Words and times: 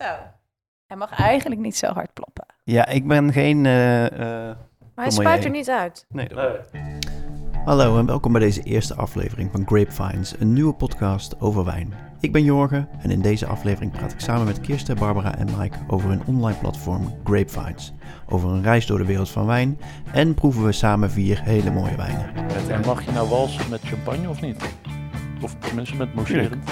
Zo. 0.00 0.16
Hij 0.86 0.96
mag 0.96 1.10
eigenlijk 1.10 1.60
niet 1.60 1.76
zo 1.76 1.86
hard 1.86 2.12
ploppen. 2.12 2.46
Ja, 2.64 2.86
ik 2.86 3.06
ben 3.06 3.32
geen... 3.32 3.66
eh, 3.66 4.06
eh, 4.06 4.56
Maar 4.94 5.04
hij 5.04 5.10
spuit 5.10 5.44
er 5.44 5.50
niet 5.50 5.70
uit. 5.70 6.06
nee, 6.08 6.28
dat 6.28 6.70
Hallo 7.64 7.98
en 7.98 8.06
welkom 8.06 8.32
bij 8.32 8.40
deze 8.40 8.62
eerste 8.62 8.94
aflevering 8.94 9.50
van 9.52 9.66
Grapevines, 9.66 10.34
een 10.40 10.52
nieuwe 10.52 10.74
podcast 10.74 11.40
over 11.40 11.64
wijn. 11.64 11.94
Ik 12.20 12.32
ben 12.32 12.42
Jorgen 12.44 12.88
en 12.98 13.10
in 13.10 13.20
deze 13.20 13.46
aflevering 13.46 13.92
praat 13.92 14.12
ik 14.12 14.20
samen 14.20 14.44
met 14.46 14.60
Kirsten, 14.60 14.96
Barbara 14.96 15.36
en 15.36 15.48
Mike 15.58 15.78
over 15.86 16.08
hun 16.08 16.22
online 16.26 16.58
platform 16.58 17.14
Grapevines. 17.24 17.92
Over 18.28 18.50
een 18.50 18.62
reis 18.62 18.86
door 18.86 18.98
de 18.98 19.04
wereld 19.06 19.30
van 19.30 19.46
wijn 19.46 19.80
en 20.12 20.34
proeven 20.34 20.64
we 20.64 20.72
samen 20.72 21.10
vier 21.10 21.42
hele 21.42 21.70
mooie 21.70 21.96
wijnen. 21.96 22.34
En 22.68 22.80
mag 22.86 23.04
je 23.04 23.12
nou 23.12 23.28
walsen 23.28 23.70
met 23.70 23.80
champagne 23.80 24.28
of 24.28 24.40
niet? 24.40 24.74
Of 25.42 25.54
tenminste 25.54 25.96
met 25.96 26.14
mousserend? 26.14 26.70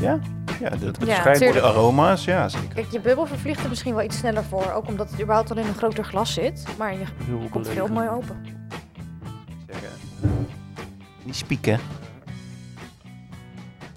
Ja? 0.00 0.18
Ja, 0.62 0.68
dat, 0.70 0.80
het 0.80 1.06
Ja, 1.06 1.14
schijnt 1.14 1.44
voor 1.44 1.52
de 1.52 1.62
aroma's, 1.62 2.24
ja 2.24 2.48
zeker. 2.48 2.74
Kijk, 2.74 2.90
je 2.90 3.00
bubbel 3.00 3.26
vervliegt 3.26 3.62
er 3.62 3.68
misschien 3.68 3.94
wel 3.94 4.04
iets 4.04 4.18
sneller 4.18 4.44
voor. 4.44 4.70
Ook 4.72 4.86
omdat 4.86 5.10
het 5.10 5.20
überhaupt 5.20 5.50
al 5.50 5.56
in 5.56 5.66
een 5.66 5.74
groter 5.74 6.04
glas 6.04 6.32
zit. 6.32 6.64
Maar 6.78 6.92
je 6.92 7.04
Heel 7.24 7.48
komt 7.50 7.68
veel 7.68 7.86
belegen. 7.86 7.92
mooi 7.92 8.08
open. 8.08 8.56
Niet 11.24 11.36
spieken. 11.36 11.78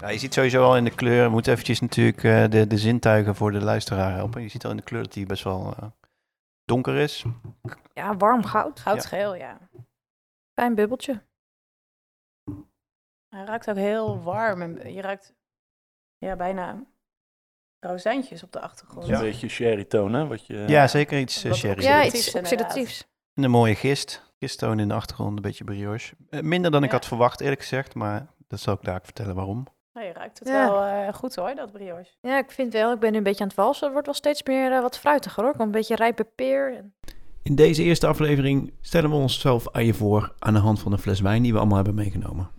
Ja, 0.00 0.08
je 0.08 0.18
ziet 0.18 0.34
sowieso 0.34 0.64
al 0.64 0.76
in 0.76 0.84
de 0.84 0.94
kleur, 0.94 1.24
we 1.24 1.30
moeten 1.30 1.52
eventjes 1.52 1.80
natuurlijk 1.80 2.24
eh, 2.24 2.48
de, 2.48 2.66
de 2.66 2.78
zintuigen 2.78 3.34
voor 3.34 3.52
de 3.52 3.60
luisteraar 3.60 4.12
helpen. 4.14 4.42
Je 4.42 4.48
ziet 4.48 4.64
al 4.64 4.70
in 4.70 4.76
de 4.76 4.82
kleur 4.82 5.02
dat 5.02 5.14
hij 5.14 5.26
best 5.26 5.44
wel 5.44 5.74
eh, 5.80 5.88
donker 6.64 6.94
is. 6.94 7.24
Ja, 7.94 8.16
warm 8.16 8.44
goud. 8.44 8.80
Goudgeel, 8.80 9.34
ja. 9.34 9.58
Fijn 10.52 10.74
bubbeltje. 10.74 11.22
Hij 13.28 13.44
ruikt 13.44 13.70
ook 13.70 13.76
heel 13.76 14.22
warm. 14.22 14.62
En 14.62 14.92
je 14.94 15.00
ruikt 15.00 15.34
ja, 16.26 16.36
bijna 16.36 16.84
rozijntjes 17.80 18.42
op 18.42 18.52
de 18.52 18.60
achtergrond. 18.60 19.08
Een 19.08 19.20
beetje 19.20 19.48
sherry 19.48 19.84
toon, 19.84 20.12
hè? 20.12 20.26
Wat 20.26 20.46
je, 20.46 20.64
Ja, 20.66 20.86
zeker 20.88 21.18
iets 21.18 21.42
Wat 21.42 21.56
sherry. 21.56 21.82
Ja, 21.82 22.04
iets 22.04 22.34
oxidatiefs. 22.34 23.06
En 23.34 23.42
een 23.42 23.50
mooie 23.50 23.74
gist. 23.74 24.30
Gisttoon 24.38 24.78
in 24.78 24.88
de 24.88 24.94
achtergrond, 24.94 25.36
een 25.36 25.42
beetje 25.42 25.64
brioche. 25.64 26.14
Eh, 26.30 26.40
minder 26.40 26.70
dan 26.70 26.84
ik 26.84 26.90
had 26.90 27.06
verwacht, 27.06 27.40
eerlijk 27.40 27.60
gezegd. 27.60 27.94
Maar 27.94 28.26
dat 28.48 28.60
zal 28.60 28.74
ik 28.74 28.82
daar 28.82 29.00
vertellen 29.02 29.34
waarom. 29.34 29.66
Nee, 29.92 30.06
je 30.06 30.12
ruikt 30.12 30.38
het 30.38 30.48
Ja. 30.48 30.68
wel 30.68 30.84
eh, 30.84 31.14
goed 31.14 31.34
hoor, 31.34 31.54
dat 31.54 31.72
brioche. 31.72 32.10
Ja, 32.20 32.38
ik 32.38 32.50
vind 32.50 32.72
wel. 32.72 32.92
Ik 32.92 32.98
ben 32.98 33.10
nu 33.10 33.16
een 33.16 33.22
beetje 33.22 33.42
aan 33.42 33.48
het 33.48 33.56
walsen. 33.56 33.82
Het 33.82 33.92
wordt 33.92 34.06
wel 34.06 34.16
steeds 34.16 34.42
meer 34.42 34.82
wat 34.82 34.98
fruitiger 34.98 35.42
hoor. 35.42 35.52
Komt 35.52 35.64
een 35.64 35.70
beetje 35.70 35.96
rijpe 35.96 36.24
peer. 36.24 36.76
En... 36.76 36.94
In 37.42 37.54
deze 37.54 37.82
eerste 37.82 38.06
aflevering 38.06 38.72
stellen 38.80 39.10
we 39.10 39.16
onszelf 39.16 39.70
aan 39.70 39.84
je 39.84 39.94
voor 39.94 40.34
aan 40.38 40.54
de 40.54 40.60
hand 40.60 40.80
van 40.80 40.92
een 40.92 40.98
fles 40.98 41.20
wijn 41.20 41.42
die 41.42 41.52
we 41.52 41.58
allemaal 41.58 41.76
hebben 41.76 41.94
meegenomen. 41.94 42.50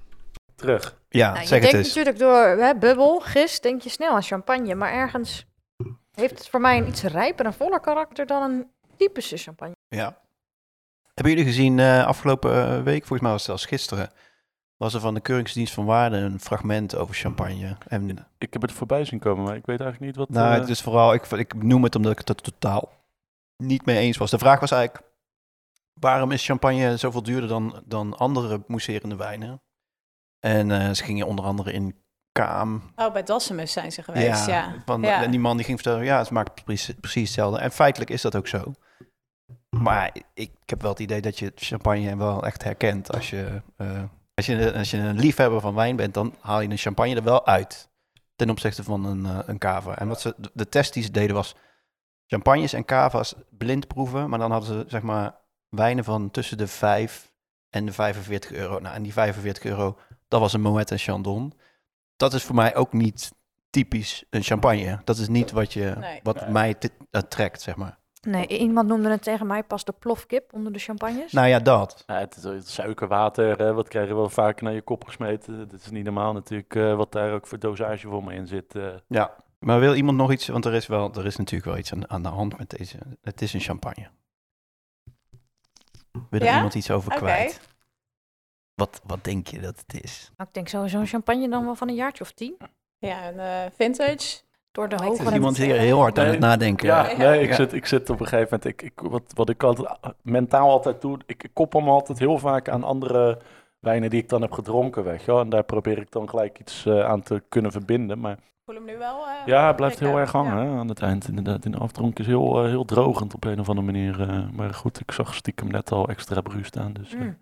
Terug. 0.56 0.98
Ja, 1.10 1.30
Nou, 1.30 1.42
je 1.42 1.48
zeg 1.48 1.62
het 1.62 1.72
denkt 1.72 1.86
eens. 1.86 1.96
natuurlijk 1.96 2.20
door 2.20 2.64
hè, 2.64 2.76
bubbel, 2.76 3.20
gist, 3.20 3.64
denk 3.64 3.82
je 3.82 3.90
snel 3.90 4.12
aan 4.12 4.24
champagne. 4.24 4.76
Maar 4.76 4.92
ergens 4.92 5.46
heeft 6.12 6.38
het 6.38 6.48
voor 6.48 6.62
mij 6.62 6.78
een 6.78 6.88
iets 6.88 7.04
rijper 7.04 7.46
en 7.46 7.54
voller 7.54 7.80
karakter 7.80 8.26
dan 8.26 8.52
een 8.52 8.68
typische 8.98 9.38
champagne. 9.38 9.76
Ja. 9.88 10.22
Hebben 11.14 11.34
jullie 11.34 11.52
gezien 11.52 11.80
eh, 11.80 12.06
afgelopen 12.06 12.54
eh, 12.54 12.84
week, 12.84 13.00
volgens 13.00 13.22
mij 13.22 13.32
was 13.32 13.40
het 13.40 13.50
zelfs 13.50 13.66
gisteren, 13.66 14.12
was 14.78 14.94
er 14.94 15.00
van 15.00 15.14
de 15.14 15.20
Keuringsdienst 15.20 15.74
van 15.74 15.86
Waarde 15.86 16.18
een 16.18 16.40
fragment 16.40 16.96
over 16.96 17.16
champagne. 17.16 17.78
En 17.88 18.28
Ik 18.38 18.54
heb 18.54 18.62
het 18.62 18.72
voorbij 18.72 19.06
zien 19.06 19.20
komen, 19.20 19.44
maar 19.44 19.56
ik 19.56 19.66
weet 19.66 19.80
eigenlijk 19.80 20.12
niet 20.12 20.16
wat... 20.26 20.30
Nou, 20.30 20.54
eh, 20.54 20.60
het 20.60 20.70
is 20.70 20.82
vooral, 20.82 21.14
ik, 21.14 21.26
ik 21.26 21.64
noem 21.64 21.84
het 21.84 21.96
omdat 21.96 22.12
ik 22.12 22.18
het 22.18 22.30
er 22.30 22.36
totaal 22.36 22.92
niet 23.58 23.86
mee 23.86 23.98
eens 23.98 24.18
was. 24.18 24.32
De 24.32 24.38
vraag 24.38 24.60
was 24.60 24.72
eigenlijk, 24.72 25.06
waarom 25.94 26.32
is 26.32 26.46
champagne 26.46 26.98
zoveel 26.98 27.24
duurder 27.24 27.50
dan, 27.50 27.82
dan 27.86 28.18
andere 28.18 28.64
mousserende 28.68 29.16
wijnen? 29.16 29.62
En 30.46 30.72
eh, 30.72 30.92
ze 30.94 31.04
gingen 31.04 31.28
onder 31.28 31.46
andere 31.46 31.72
in 31.72 31.96
Kaam. 32.32 32.92
Oh, 32.96 33.14
bij 33.14 33.24
Dassemus 33.24 33.72
zijn 33.72 33.92
ze 33.92 34.04
geweest, 34.04 34.46
ja. 34.46 34.74
Van, 34.86 35.02
Ja. 35.02 35.24
En 35.24 35.32
die 35.32 35.40
man 35.40 35.56
die 35.58 35.66
ging 35.66 35.80
vertellen, 35.82 36.06
ja, 36.06 36.18
het 36.18 36.30
maakt 36.30 36.64
precies, 36.64 36.96
precies 37.02 37.22
hetzelfde. 37.24 37.60
En 37.60 37.72
feitelijk 37.72 38.12
is 38.12 38.22
dat 38.22 38.36
ook 38.36 38.48
zo. 38.48 38.74
Maar 39.70 40.10
ik, 40.14 40.24
ik 40.34 40.52
heb 40.66 40.82
wel 40.82 40.92
het 40.92 41.00
idee 41.00 41.22
dat 41.22 41.40
je 41.40 41.52
champagne 41.56 42.18
wel 42.18 42.46
echt 42.46 42.64
herkent. 42.64 43.14
Als 43.14 43.30
je, 43.30 43.62
eh, 43.78 44.04
als, 44.34 44.46
je, 44.46 44.74
als 44.74 44.92
je 44.92 44.98
een 44.98 45.20
liefhebber 45.20 45.62
van 45.62 45.76
wijn 45.76 45.96
bent, 45.96 46.14
dan 46.14 46.36
haal 46.40 46.62
je 46.62 46.70
een 46.70 46.78
champagne 46.78 47.16
er 47.16 47.24
wel 47.24 47.46
uit. 47.46 47.90
Ten 48.36 48.50
opzichte 48.50 48.84
van 48.84 49.06
een, 49.06 49.26
eh, 49.26 49.40
een 49.46 49.58
cava. 49.58 49.98
En 49.98 50.08
wat 50.08 50.22
ze, 50.22 50.34
de- 50.38 50.52
de 50.54 50.70
test 50.70 50.94
die 50.94 51.04
ze 51.04 51.12
deden 51.12 51.36
was 51.36 51.56
champagnes 52.28 52.74
en 52.74 52.86
cava's 52.86 53.36
blind 53.50 53.88
proeven. 53.88 54.30
Maar 54.30 54.40
dan 54.40 54.52
hadden 54.52 54.70
ze 54.70 54.86
zeg 54.88 55.02
maar 55.02 55.36
wijnen 55.70 56.04
van 56.04 56.32
tussen 56.32 56.58
de 56.58 56.68
5 56.68 57.32
en 57.70 57.86
de 57.86 57.94
45 57.94 58.52
euro. 58.52 58.80
Nou, 58.80 58.96
en 58.96 59.04
die 59.04 59.14
45 59.14 59.64
euro, 59.64 59.98
dat 60.34 60.42
was 60.42 60.54
een 60.54 60.62
Moet 60.62 60.92
en 60.92 60.98
Chandon. 60.98 61.54
Dat 62.16 62.34
is 62.34 62.44
voor 62.44 62.56
mij 62.56 62.76
ook 62.76 62.94
niet 62.94 63.34
typisch 63.70 64.24
een 64.30 64.44
champagne. 64.44 65.02
Dat 65.04 65.18
is 65.18 65.28
niet 65.28 65.52
wat, 65.52 65.74
je, 65.74 65.96
Nee. 66.00 66.20
wat 66.24 66.42
Nee. 66.42 66.50
mij 66.50 66.76
eh, 67.12 67.22
trekt, 67.22 67.62
zeg 67.62 67.76
maar. 67.76 67.98
Nee, 68.22 68.48
iemand 68.48 68.88
noemde 68.88 69.10
het 69.10 69.24
tegen 69.24 69.48
mij 69.48 69.64
pas 69.64 69.84
de 69.84 69.92
plofkip 69.92 70.54
onder 70.54 70.74
de 70.74 70.80
champagnes. 70.80 71.32
Nou 71.32 71.48
ja, 71.48 71.60
dat. 71.60 72.04
ja, 72.08 72.20
het 72.20 72.36
is 72.36 72.44
het 72.44 72.70
suikerwater, 72.70 73.58
hè, 73.58 73.74
wat 73.74 73.88
krijg 73.88 74.08
je 74.08 74.14
wel 74.16 74.30
vaak 74.30 74.62
naar 74.62 74.74
je 74.74 74.82
kop 74.82 75.06
gesmeten. 75.06 75.70
Dat 75.70 75.80
is 75.82 75.90
niet 75.90 76.04
normaal 76.04 76.34
natuurlijk, 76.34 76.76
eh, 76.76 76.96
wat 76.96 77.12
daar 77.12 77.34
ook 77.34 77.48
voor 77.48 77.60
dosage 77.60 78.08
voor 78.08 78.24
me 78.24 78.34
in 78.34 78.48
zit. 78.48 78.76
eh. 78.76 78.88
Ja. 79.08 79.36
Maar 79.60 79.80
wil 79.80 79.96
iemand 79.96 80.18
nog 80.18 80.32
iets? 80.32 80.48
Want 80.48 80.66
er 80.66 80.74
is, 80.74 80.88
wel, 80.88 81.14
er 81.14 81.26
is 81.26 81.36
natuurlijk 81.36 81.66
wel 81.70 81.78
iets 81.78 81.94
aan, 81.94 82.10
aan 82.10 82.24
de 82.24 82.30
hand 82.30 82.58
met 82.58 82.70
deze. 82.78 82.98
Het 83.22 83.42
is 83.42 83.54
een 83.54 83.60
champagne. 83.60 84.10
Wil 86.30 86.40
er 86.40 86.44
Ja? 86.44 86.56
iemand 86.56 86.76
iets 86.76 86.92
over 86.92 87.14
kwijt? 87.16 87.60
Wat, 88.76 89.02
wat 89.06 89.24
denk 89.24 89.48
je 89.48 89.60
dat 89.60 89.84
het 89.88 90.04
is? 90.04 90.32
Nou, 90.38 90.48
ik 90.50 90.56
denk 90.56 90.68
sowieso 90.68 91.00
een 91.00 91.06
champagne 91.08 91.50
dan 91.50 91.66
wel 91.66 91.76
van 91.76 91.90
een 91.90 91.96
jaartje 91.96 92.24
of 92.24 92.32
tien. 92.32 92.58
Ja, 92.98 93.28
een 93.28 93.40
eh, 93.40 93.72
vintage. 93.76 94.42
Door 94.72 94.90
de 94.90 94.98
Gewoon 94.98 95.34
iemand 95.34 95.58
hier 95.58 95.76
heel 95.76 96.00
hard 96.00 96.18
aan 96.18 96.24
nee. 96.24 96.32
het 96.34 96.42
nadenken? 96.42 96.88
Ja, 96.88 97.10
Ja. 97.10 97.18
nee, 97.18 97.42
ik, 97.42 97.50
Ja. 97.50 97.56
Zit, 97.56 97.74
ik 97.74 97.86
zit 97.86 98.10
op 98.10 98.20
een 98.20 98.28
gegeven 98.28 98.48
moment, 98.52 98.66
ik, 98.66 98.82
ik, 98.82 99.00
wat, 99.00 99.24
wat 99.36 99.50
ik 99.50 99.64
altijd 99.64 99.90
mentaal 100.22 100.70
altijd 100.70 101.02
doe, 101.02 101.18
ik, 101.26 101.44
ik 101.44 101.50
koppel 101.54 101.80
me 101.82 101.90
altijd 101.90 102.20
heel 102.20 102.38
vaak 102.38 102.70
aan 102.70 102.84
andere 102.84 103.40
wijnen 103.80 104.10
die 104.10 104.22
ik 104.22 104.30
dan 104.30 104.42
heb 104.42 104.52
gedronken, 104.52 105.04
weg. 105.04 105.28
En 105.28 105.50
daar 105.50 105.64
probeer 105.64 105.98
ik 105.98 106.12
dan 106.12 106.30
gelijk 106.30 106.60
iets 106.60 106.86
eh, 106.86 107.06
aan 107.06 107.22
te 107.22 107.44
kunnen 107.50 107.72
verbinden. 107.72 108.20
Maar 108.20 108.32
Ik 108.34 108.40
voel 108.66 108.76
hem 108.76 108.86
nu 108.86 108.98
wel. 108.98 109.26
eh, 109.28 109.34
ja, 109.46 109.68
het 109.68 109.76
blijft 109.76 110.00
heel 110.00 110.18
erg 110.18 110.32
hangen 110.32 110.64
Ja. 110.66 110.72
hè, 110.72 110.78
aan 110.80 110.88
het 110.90 111.02
eind. 111.02 111.28
Inderdaad, 111.28 111.66
in 111.66 111.72
de 111.72 111.78
afdronk 111.78 112.20
is 112.20 112.26
heel, 112.26 112.66
heel 112.66 112.86
drogend 112.86 113.34
op 113.34 113.44
een 113.46 113.60
of 113.60 113.70
andere 113.70 113.86
manier. 113.86 114.22
eh, 114.30 114.50
maar 114.54 114.74
goed, 114.74 115.00
ik 115.00 115.12
zag 115.12 115.34
stiekem 115.36 115.68
net 115.68 115.92
al 115.92 116.08
extra 116.08 116.42
bru 116.42 116.64
staan. 116.64 116.94
Dus. 116.94 117.16
Mm. 117.16 117.38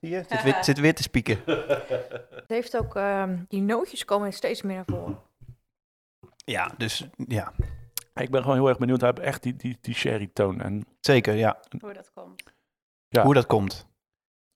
Zie 0.00 0.10
je? 0.10 0.24
Zit 0.28 0.42
weer, 0.42 0.64
zit 0.64 0.78
weer 0.80 0.94
te 0.94 1.02
spieken. 1.02 1.38
Het 2.30 2.44
heeft 2.46 2.76
ook... 2.76 2.96
ehm, 2.96 3.38
die 3.48 3.62
nootjes 3.62 4.04
komen 4.04 4.32
steeds 4.32 4.62
meer 4.62 4.74
naar 4.76 4.84
voren. 4.86 5.18
Ja, 6.44 6.70
dus 6.76 7.06
ja. 7.28 7.52
Ik 8.14 8.30
ben 8.30 8.42
gewoon 8.42 8.56
heel 8.56 8.68
erg 8.68 8.78
benieuwd. 8.78 9.00
Hij 9.00 9.10
heeft 9.14 9.26
echt 9.26 9.42
die, 9.42 9.56
die, 9.56 9.78
die 9.80 9.94
sherry 9.94 10.30
toon. 10.32 10.60
En 10.60 10.84
Zeker, 11.00 11.34
ja. 11.34 11.58
Hoe 11.80 11.92
dat 11.92 12.10
komt. 12.14 12.42
Ja. 13.08 13.22
Hoe 13.22 13.34
dat 13.34 13.46
komt. 13.46 13.86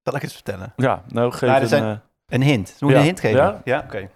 Zal 0.03 0.15
ik 0.17 0.23
het 0.23 0.33
vertellen? 0.33 0.73
ja, 0.77 1.05
nou 1.09 1.33
geef 1.33 1.49
Nou, 1.49 1.63
er 1.65 1.73
een, 1.73 1.83
eh, 1.95 1.99
Een 2.27 2.43
hint. 2.43 2.77
Moet 2.81 2.91
Ja. 2.93 2.99
een 2.99 3.05
hint 3.05 3.21
geven? 3.21 3.39
Ja? 3.41 3.61
Ja, 3.65 3.81
oké. 3.85 4.11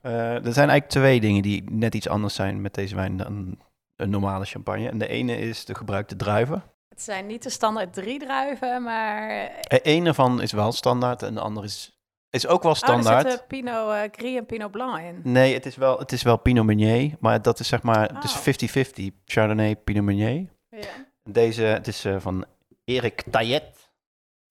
Eh, 0.00 0.12
er 0.34 0.52
zijn 0.52 0.68
eigenlijk 0.68 0.88
twee 0.88 1.20
dingen 1.20 1.42
die 1.42 1.70
net 1.70 1.94
iets 1.94 2.08
anders 2.08 2.34
zijn 2.34 2.60
met 2.60 2.74
deze 2.74 2.94
wijn 2.94 3.16
dan 3.16 3.58
een 3.96 4.10
normale 4.10 4.44
champagne. 4.44 4.88
En 4.88 4.98
de 4.98 5.06
ene 5.08 5.36
is 5.36 5.64
de 5.64 5.74
gebruikte 5.74 6.16
druiven. 6.16 6.62
Het 6.96 7.04
zijn 7.04 7.26
niet 7.26 7.42
de 7.42 7.50
standaard 7.50 7.92
drie 7.92 8.18
druiven, 8.18 8.82
maar... 8.82 9.28
Eh, 9.60 9.78
Eén 9.82 10.06
ervan 10.06 10.42
is 10.42 10.52
wel 10.52 10.72
standaard 10.72 11.22
en 11.22 11.34
de 11.34 11.40
andere 11.40 11.66
is, 11.66 11.98
is 12.30 12.46
ook 12.46 12.62
wel 12.62 12.72
Oh, 12.72 12.78
er 12.78 12.84
standaard. 12.84 13.28
zitten 13.30 13.46
Pinot 13.46 13.90
eh, 13.92 14.00
Gris 14.12 14.36
en 14.36 14.46
Pinot 14.46 14.70
Blanc 14.70 14.98
in. 15.00 15.20
Nee, 15.22 15.54
het 15.54 15.66
is, 15.66 15.76
wel, 15.76 15.98
het 15.98 16.12
is 16.12 16.22
wel 16.22 16.36
Pinot 16.36 16.64
Meunier, 16.66 17.16
maar 17.20 17.42
dat 17.42 17.60
is 17.60 17.68
zeg 17.68 17.82
maar, 17.82 18.10
Oh. 18.14 18.24
is 18.24 18.36
50-50. 18.36 19.14
Chardonnay, 19.24 19.76
Pinot 19.76 20.04
Meunier. 20.04 20.46
Ja. 20.70 20.86
Deze, 21.22 21.62
het 21.62 21.86
is 21.86 22.04
eh, 22.04 22.16
van 22.18 22.44
Erik 22.84 23.22
Taillet. 23.30 23.74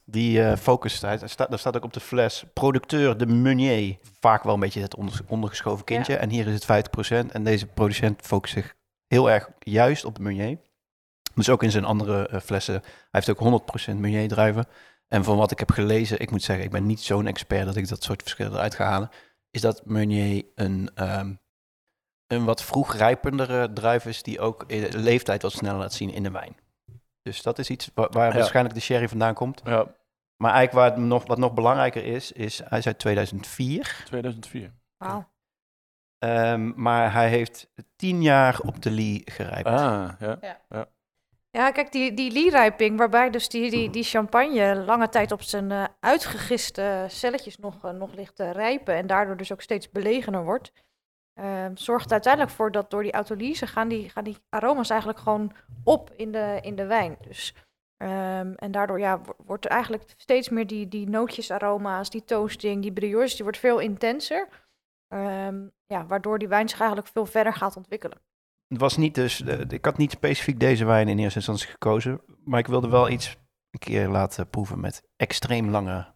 Die 0.07 0.43
eh 0.43 0.57
focust, 0.57 1.01
hij, 1.01 1.15
hij 1.19 1.27
staat, 1.27 1.49
daar 1.49 1.59
staat 1.59 1.75
ook 1.75 1.83
op 1.83 1.93
de 1.93 1.99
fles, 1.99 2.43
producteur 2.53 3.17
de 3.17 3.25
Meunier. 3.25 3.97
Vaak 4.19 4.43
wel 4.43 4.53
een 4.53 4.59
beetje 4.59 4.81
het 4.81 4.95
onder, 4.95 5.19
ondergeschoven 5.27 5.85
kindje. 5.85 6.15
En 6.15 6.29
hier 6.29 6.47
is 6.47 6.63
het 6.65 6.87
50%. 7.27 7.31
En 7.31 7.43
deze 7.43 7.65
producent 7.65 8.21
focust 8.21 8.53
zich 8.53 8.75
heel 9.07 9.31
erg 9.31 9.49
juist 9.59 10.05
op 10.05 10.15
de 10.15 10.21
Meunier. 10.21 10.57
Dus 11.35 11.49
ook 11.49 11.63
in 11.63 11.71
zijn 11.71 11.85
andere 11.85 12.27
eh, 12.27 12.39
flessen. 12.39 12.73
Hij 12.83 12.91
heeft 13.11 13.29
ook 13.29 13.39
100% 13.89 13.95
Meunier 13.95 14.27
druiven. 14.27 14.65
En 15.07 15.23
van 15.23 15.37
wat 15.37 15.51
ik 15.51 15.59
heb 15.59 15.71
gelezen, 15.71 16.19
ik 16.19 16.31
moet 16.31 16.43
zeggen, 16.43 16.65
ik 16.65 16.71
ben 16.71 16.85
niet 16.85 17.01
zo'n 17.01 17.27
expert 17.27 17.65
dat 17.65 17.75
ik 17.75 17.87
dat 17.87 18.03
soort 18.03 18.21
verschillen 18.21 18.51
eruit 18.53 18.75
ga 18.75 18.85
halen. 18.85 19.09
Is 19.51 19.61
dat 19.61 19.85
Meunier 19.85 20.45
een, 20.55 20.89
ehm, 20.95 21.33
een 22.27 22.45
wat 22.45 22.63
vroeg 22.63 22.93
rijpendere 22.95 23.73
druif 23.73 24.05
is 24.05 24.23
die 24.23 24.39
ook 24.39 24.69
de 24.69 24.97
leeftijd 24.97 25.41
wat 25.41 25.51
sneller 25.51 25.79
laat 25.79 25.93
zien 25.93 26.11
in 26.13 26.23
de 26.23 26.31
wijn. 26.31 26.55
Dus 27.21 27.41
dat 27.41 27.59
is 27.59 27.69
iets 27.69 27.91
wa- 27.93 28.09
waar 28.09 28.27
Ja. 28.31 28.33
waarschijnlijk 28.37 28.75
de 28.75 28.81
sherry 28.81 29.07
vandaan 29.09 29.33
komt. 29.33 29.61
ja, 29.65 29.85
Maar 30.37 30.53
eigenlijk 30.53 30.71
waar 30.87 30.97
het 30.99 31.07
nog, 31.07 31.25
wat 31.27 31.37
nog 31.37 31.53
belangrijker 31.53 32.03
is, 32.05 32.31
is 32.31 32.61
hij 32.65 32.77
is 32.79 32.87
uit 32.87 32.99
2004. 32.99 34.01
2004. 34.05 34.73
Wauw. 34.97 35.29
Ehm, 36.17 36.71
maar 36.81 37.13
hij 37.13 37.29
heeft 37.29 37.67
tien 37.95 38.21
jaar 38.21 38.59
op 38.59 38.81
de 38.81 38.91
Lee 38.91 39.21
gerijpt. 39.25 39.67
Ah, 39.67 40.09
ja. 40.19 40.37
Ja, 40.69 40.87
kijk, 41.71 41.91
die, 41.91 42.13
die 42.13 42.31
lierijping, 42.31 42.97
waarbij 42.97 43.29
dus 43.29 43.49
die, 43.49 43.69
die, 43.71 43.89
die 43.89 44.03
champagne 44.03 44.75
lange 44.75 45.09
tijd 45.09 45.31
op 45.31 45.41
zijn 45.41 45.71
eh, 45.71 45.83
uitgegiste 45.99 47.05
celletjes 47.09 47.57
nog, 47.57 47.85
eh, 47.85 47.91
nog 47.91 48.13
ligt 48.13 48.35
te 48.35 48.51
rijpen 48.51 48.95
en 48.95 49.07
daardoor 49.07 49.37
dus 49.37 49.51
ook 49.51 49.61
steeds 49.61 49.91
belegener 49.91 50.43
wordt. 50.43 50.71
ehm, 51.33 51.75
zorgt 51.75 52.11
uiteindelijk 52.11 52.53
voor 52.53 52.71
dat 52.71 52.89
door 52.89 53.03
die 53.03 53.11
autolyse 53.11 53.67
gaan 53.67 53.87
die, 53.87 54.09
gaan 54.09 54.23
die 54.23 54.37
aroma's 54.49 54.89
eigenlijk 54.89 55.19
gewoon 55.19 55.51
op 55.83 56.11
in 56.15 56.31
de, 56.31 56.59
in 56.61 56.75
de 56.75 56.85
wijn. 56.85 57.17
Dus, 57.21 57.53
ehm, 57.97 58.53
en 58.55 58.71
daardoor 58.71 58.99
ja, 58.99 59.21
wo- 59.21 59.35
wordt 59.37 59.65
er 59.65 59.71
eigenlijk 59.71 60.13
steeds 60.17 60.49
meer 60.49 60.67
die, 60.67 60.87
die 60.87 61.09
nootjesaroma's, 61.09 62.09
die 62.09 62.23
toasting, 62.23 62.81
die 62.81 62.93
brioches, 62.93 63.33
die 63.35 63.43
wordt 63.43 63.57
veel 63.57 63.79
intenser. 63.79 64.47
Ehm, 65.07 65.67
ja, 65.85 66.05
waardoor 66.05 66.39
die 66.39 66.47
wijn 66.47 66.69
zich 66.69 66.79
eigenlijk 66.79 67.09
veel 67.11 67.25
verder 67.25 67.53
gaat 67.53 67.77
ontwikkelen. 67.77 68.21
Het 68.67 68.79
was 68.79 68.97
niet 68.97 69.15
dus, 69.15 69.41
eh, 69.41 69.59
ik 69.67 69.85
had 69.85 69.97
niet 69.97 70.11
specifiek 70.11 70.59
deze 70.59 70.85
wijn 70.85 71.07
in 71.07 71.19
eerste 71.19 71.37
instantie 71.37 71.67
gekozen, 71.67 72.21
maar 72.43 72.59
ik 72.59 72.67
wilde 72.67 72.89
wel 72.89 73.09
iets 73.09 73.37
een 73.71 73.79
keer 73.79 74.07
laten 74.07 74.49
proeven 74.49 74.79
met 74.79 75.03
extreem 75.15 75.69
lange 75.69 76.13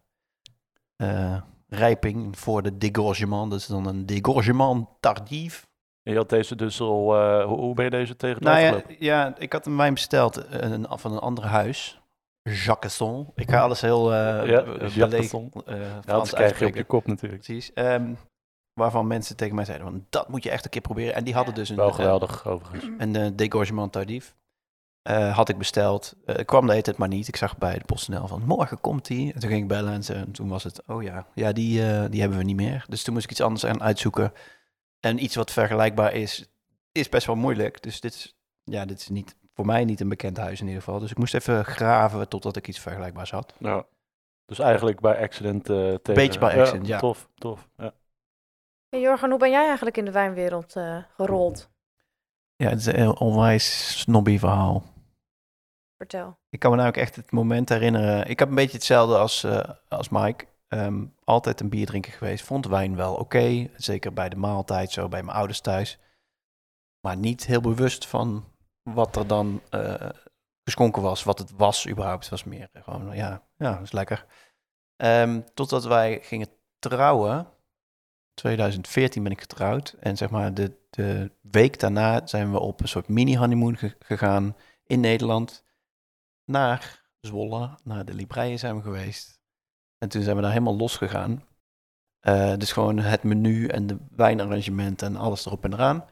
eh, 0.95 1.41
rijping 1.67 2.39
voor 2.39 2.61
de 2.61 2.77
dégorgement. 2.77 3.51
Dat 3.51 3.59
is 3.59 3.65
dan 3.65 3.87
een 3.87 4.05
dégorgement 4.05 4.87
tardief. 4.99 5.67
Je 6.01 6.15
had 6.15 6.29
deze 6.29 6.55
dus 6.55 6.81
al, 6.81 7.15
eh, 7.15 7.45
hoe, 7.45 7.57
hoe 7.57 7.73
ben 7.73 7.85
je 7.85 7.91
deze 7.91 8.15
tegen 8.15 8.43
Nou 8.43 8.59
ja, 8.59 8.81
ja, 8.99 9.35
ik 9.37 9.53
had 9.53 9.65
een 9.65 9.77
wijn 9.77 9.93
besteld 9.93 10.45
een, 10.49 10.85
van 10.89 11.11
een 11.11 11.19
ander 11.19 11.45
huis. 11.45 12.01
Jacquesson. 12.43 13.31
Ik 13.35 13.49
ga 13.49 13.61
alles 13.61 13.81
heel 13.81 14.13
eh 14.13 14.45
Ja, 14.45 14.65
Frans 16.01 16.31
krijg 16.31 16.59
je 16.59 16.65
op 16.65 16.75
je 16.75 16.83
kop 16.83 17.07
natuurlijk. 17.07 17.43
Precies. 17.43 17.73
Ehm, 17.73 18.13
waarvan 18.79 19.07
mensen 19.07 19.35
tegen 19.35 19.55
mij 19.55 19.65
zeiden, 19.65 19.87
van, 19.87 20.05
dat 20.09 20.29
moet 20.29 20.43
je 20.43 20.49
echt 20.49 20.63
een 20.63 20.69
keer 20.69 20.81
proberen. 20.81 21.15
En 21.15 21.23
die 21.23 21.33
hadden 21.33 21.53
Ja. 21.53 21.59
dus 21.59 21.69
een, 21.69 21.75
Wel 21.75 21.89
eh, 21.89 21.95
geweldig 21.95 22.47
overigens. 22.47 22.85
een 22.97 23.15
eh, 23.15 23.27
dégorgement 23.33 23.91
tardief. 23.91 24.35
Eh, 25.01 25.35
had 25.35 25.49
ik 25.49 25.57
besteld. 25.57 26.15
Eh, 26.25 26.45
kwam 26.45 26.65
de 26.65 26.71
hele 26.71 26.83
tijd 26.83 26.97
maar 26.97 27.07
niet. 27.07 27.27
Ik 27.27 27.35
zag 27.35 27.57
bij 27.57 27.73
de 27.77 27.85
PostNL 27.85 28.27
van 28.27 28.41
morgen 28.45 28.81
komt 28.81 29.05
die. 29.07 29.33
En 29.33 29.39
toen 29.39 29.49
ging 29.49 29.61
ik 29.61 29.67
bellen 29.67 29.93
en, 29.93 30.03
ze, 30.03 30.13
en 30.13 30.31
toen 30.31 30.49
was 30.49 30.63
het, 30.63 30.83
oh 30.87 31.03
ja, 31.03 31.25
ja 31.33 31.51
die, 31.51 31.85
eh, 31.91 32.05
die 32.09 32.19
hebben 32.19 32.37
we 32.37 32.43
niet 32.43 32.55
meer. 32.55 32.85
Dus 32.87 33.03
toen 33.03 33.13
moest 33.13 33.25
ik 33.25 33.31
iets 33.31 33.41
anders 33.41 33.65
aan 33.65 33.81
uitzoeken. 33.81 34.33
En 34.99 35.23
iets 35.23 35.35
wat 35.35 35.51
vergelijkbaar 35.51 36.13
is, 36.13 36.49
is 36.91 37.09
best 37.09 37.25
wel 37.27 37.35
moeilijk. 37.35 37.81
Dus 37.83 37.99
dit 38.01 38.13
is, 38.13 38.35
ja, 38.63 38.85
dit 38.85 38.99
is 38.99 39.07
niet, 39.09 39.35
voor 39.53 39.65
mij 39.65 39.85
niet 39.85 39.99
een 39.99 40.09
bekend 40.09 40.37
huis 40.37 40.59
in 40.61 40.67
ieder 40.67 40.83
geval. 40.83 40.99
Dus 40.99 41.11
ik 41.11 41.17
moest 41.17 41.33
even 41.33 41.65
graven 41.65 42.27
totdat 42.27 42.55
ik 42.55 42.67
iets 42.67 42.79
vergelijkbaars 42.79 43.31
had. 43.31 43.53
Ja. 43.57 43.85
Dus 44.45 44.59
eigenlijk 44.59 44.99
bij 44.99 45.21
accident 45.21 45.69
eh 45.69 45.75
tegen... 45.75 46.13
Beetje 46.13 46.39
bij 46.39 46.59
accident, 46.59 46.87
ja. 46.87 46.99
Tof, 46.99 47.29
tof. 47.35 47.67
Ja. 47.77 47.93
Hey 48.89 49.01
Jorgen, 49.01 49.29
hoe 49.29 49.39
ben 49.39 49.49
jij 49.49 49.65
eigenlijk 49.65 49.97
in 49.97 50.05
de 50.05 50.11
wijnwereld 50.11 50.75
eh, 50.75 51.03
gerold? 51.15 51.69
Ja, 52.55 52.69
het 52.69 52.79
is 52.79 52.85
een 52.85 53.19
onwijs 53.19 53.99
snobby 53.99 54.37
verhaal. 54.37 54.83
Vertel. 55.97 56.39
Ik 56.49 56.59
kan 56.59 56.71
me 56.71 56.77
nou 56.77 56.89
ook 56.89 56.97
echt 56.97 57.15
het 57.15 57.31
moment 57.31 57.69
herinneren. 57.69 58.27
Ik 58.29 58.39
heb 58.39 58.49
een 58.49 58.55
beetje 58.55 58.77
hetzelfde 58.77 59.17
als, 59.17 59.43
eh, 59.43 59.69
als 59.87 60.09
Mike. 60.09 60.45
Ehm, 60.67 61.05
altijd 61.23 61.59
een 61.59 61.69
bierdrinker 61.69 62.11
geweest. 62.11 62.45
Vond 62.45 62.65
wijn 62.65 62.95
wel 62.95 63.15
oké. 63.15 63.69
Zeker 63.75 64.13
bij 64.13 64.29
de 64.29 64.35
maaltijd, 64.35 64.91
zo 64.91 65.07
bij 65.07 65.23
mijn 65.23 65.37
ouders 65.37 65.59
thuis. 65.61 65.99
Maar 66.99 67.17
niet 67.17 67.45
heel 67.45 67.61
bewust 67.61 68.07
van 68.07 68.45
wat 68.81 69.15
er 69.15 69.27
dan 69.27 69.61
eh, 69.69 70.09
geschonken 70.63 71.01
was. 71.01 71.23
Wat 71.23 71.39
het 71.39 71.51
was 71.51 71.87
überhaupt. 71.87 72.21
Het 72.21 72.29
was 72.29 72.43
meer 72.43 72.69
gewoon, 72.73 73.15
ja, 73.15 73.43
ja, 73.57 73.73
dat 73.73 73.81
is 73.81 73.91
lekker. 73.91 74.25
Ehm, 74.95 75.41
totdat 75.53 75.83
wij 75.83 76.19
gingen 76.21 76.49
trouwen. 76.79 77.47
2014 78.39 79.23
ben 79.23 79.31
ik 79.31 79.39
getrouwd. 79.41 79.95
En 79.99 80.17
zeg 80.17 80.29
maar 80.29 80.53
de, 80.53 80.77
de 80.89 81.31
week 81.41 81.79
daarna 81.79 82.27
zijn 82.27 82.51
we 82.51 82.59
op 82.59 82.81
een 82.81 82.87
soort 82.87 83.07
mini-honeymoon 83.07 83.77
ge- 83.77 83.95
gegaan 83.99 84.55
in 84.85 84.99
Nederland 84.99 85.65
naar 86.45 87.01
Zwolle, 87.21 87.77
naar 87.83 88.05
de 88.05 88.13
Libreien 88.13 88.59
zijn 88.59 88.75
we 88.75 88.81
geweest. 88.81 89.39
En 89.97 90.09
toen 90.09 90.21
zijn 90.21 90.35
we 90.35 90.41
daar 90.41 90.51
helemaal 90.51 90.77
los 90.77 90.97
gegaan. 90.97 91.43
Eh, 92.19 92.53
dus 92.57 92.71
gewoon 92.71 92.97
het 92.99 93.23
menu 93.23 93.67
en 93.67 93.87
de 93.87 93.97
wijnarrangement 94.15 95.01
en 95.01 95.15
alles 95.15 95.45
erop 95.45 95.63
en 95.63 95.73
eraan. 95.73 96.05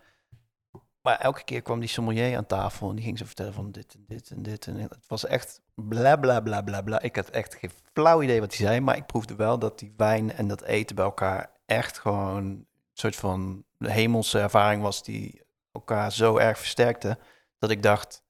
Maar 1.01 1.19
elke 1.19 1.43
keer 1.43 1.61
kwam 1.61 1.79
die 1.79 1.89
sommelier 1.89 2.37
aan 2.37 2.45
tafel 2.45 2.89
en 2.89 2.95
die 2.95 3.05
ging 3.05 3.17
zo 3.17 3.25
vertellen 3.25 3.53
van 3.53 3.71
dit 3.71 3.93
en 3.95 4.03
dit 4.07 4.29
en 4.31 4.41
dit. 4.43 4.67
En 4.67 4.75
het 4.75 5.07
was 5.07 5.25
echt 5.25 5.61
bla 5.75 6.15
bla 6.15 6.39
bla 6.41 6.61
bla 6.61 6.81
bla. 6.81 7.01
Ik 7.01 7.15
had 7.15 7.29
echt 7.29 7.55
geen 7.55 7.71
flauw 7.93 8.21
idee 8.21 8.39
wat 8.39 8.55
hij 8.55 8.65
zei, 8.67 8.79
maar 8.79 8.95
ik 8.97 9.05
proefde 9.05 9.35
wel 9.35 9.59
dat 9.59 9.79
die 9.79 9.93
wijn 9.97 10.31
en 10.31 10.47
dat 10.47 10.61
eten 10.61 10.95
bij 10.95 11.05
elkaar 11.05 11.49
echt 11.67 11.99
gewoon 11.99 12.43
een 12.43 12.67
soort 12.93 13.15
van 13.15 13.63
hemelse 13.77 14.39
ervaring 14.39 14.81
was 14.81 15.03
die 15.03 15.41
elkaar 15.71 16.11
zo 16.11 16.37
erg 16.37 16.57
versterkte. 16.57 17.17
Dat 17.57 17.69
ik 17.69 17.83
dacht, 17.83 18.23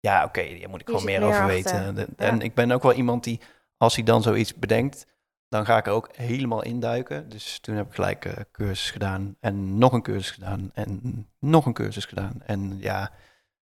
ja 0.00 0.24
oké, 0.24 0.40
hier 0.42 0.68
moet 0.68 0.80
ik 0.80 0.86
gewoon 0.86 1.04
meer 1.04 1.22
over 1.22 1.40
achter. 1.40 1.46
weten. 1.46 1.94
Ja. 1.96 2.06
En 2.16 2.40
ik 2.40 2.54
ben 2.54 2.70
ook 2.70 2.82
wel 2.82 2.92
iemand 2.92 3.24
die, 3.24 3.40
als 3.76 3.94
hij 3.94 4.04
dan 4.04 4.22
zoiets 4.22 4.54
bedenkt, 4.54 5.06
dan 5.48 5.64
ga 5.64 5.76
ik 5.76 5.86
er 5.86 5.92
ook 5.92 6.08
helemaal 6.16 6.62
induiken. 6.62 7.28
Dus 7.28 7.58
toen 7.60 7.74
heb 7.76 7.86
ik 7.86 7.94
gelijk 7.94 8.24
eh 8.24 8.36
cursus 8.52 8.90
gedaan 8.90 9.36
en 9.40 9.78
nog 9.78 9.92
een 9.92 10.02
cursus 10.02 10.30
gedaan 10.30 10.70
en 10.74 11.26
nog 11.38 11.66
een 11.66 11.72
cursus 11.72 12.04
gedaan. 12.04 12.42
En 12.44 12.78
ja, 12.78 13.10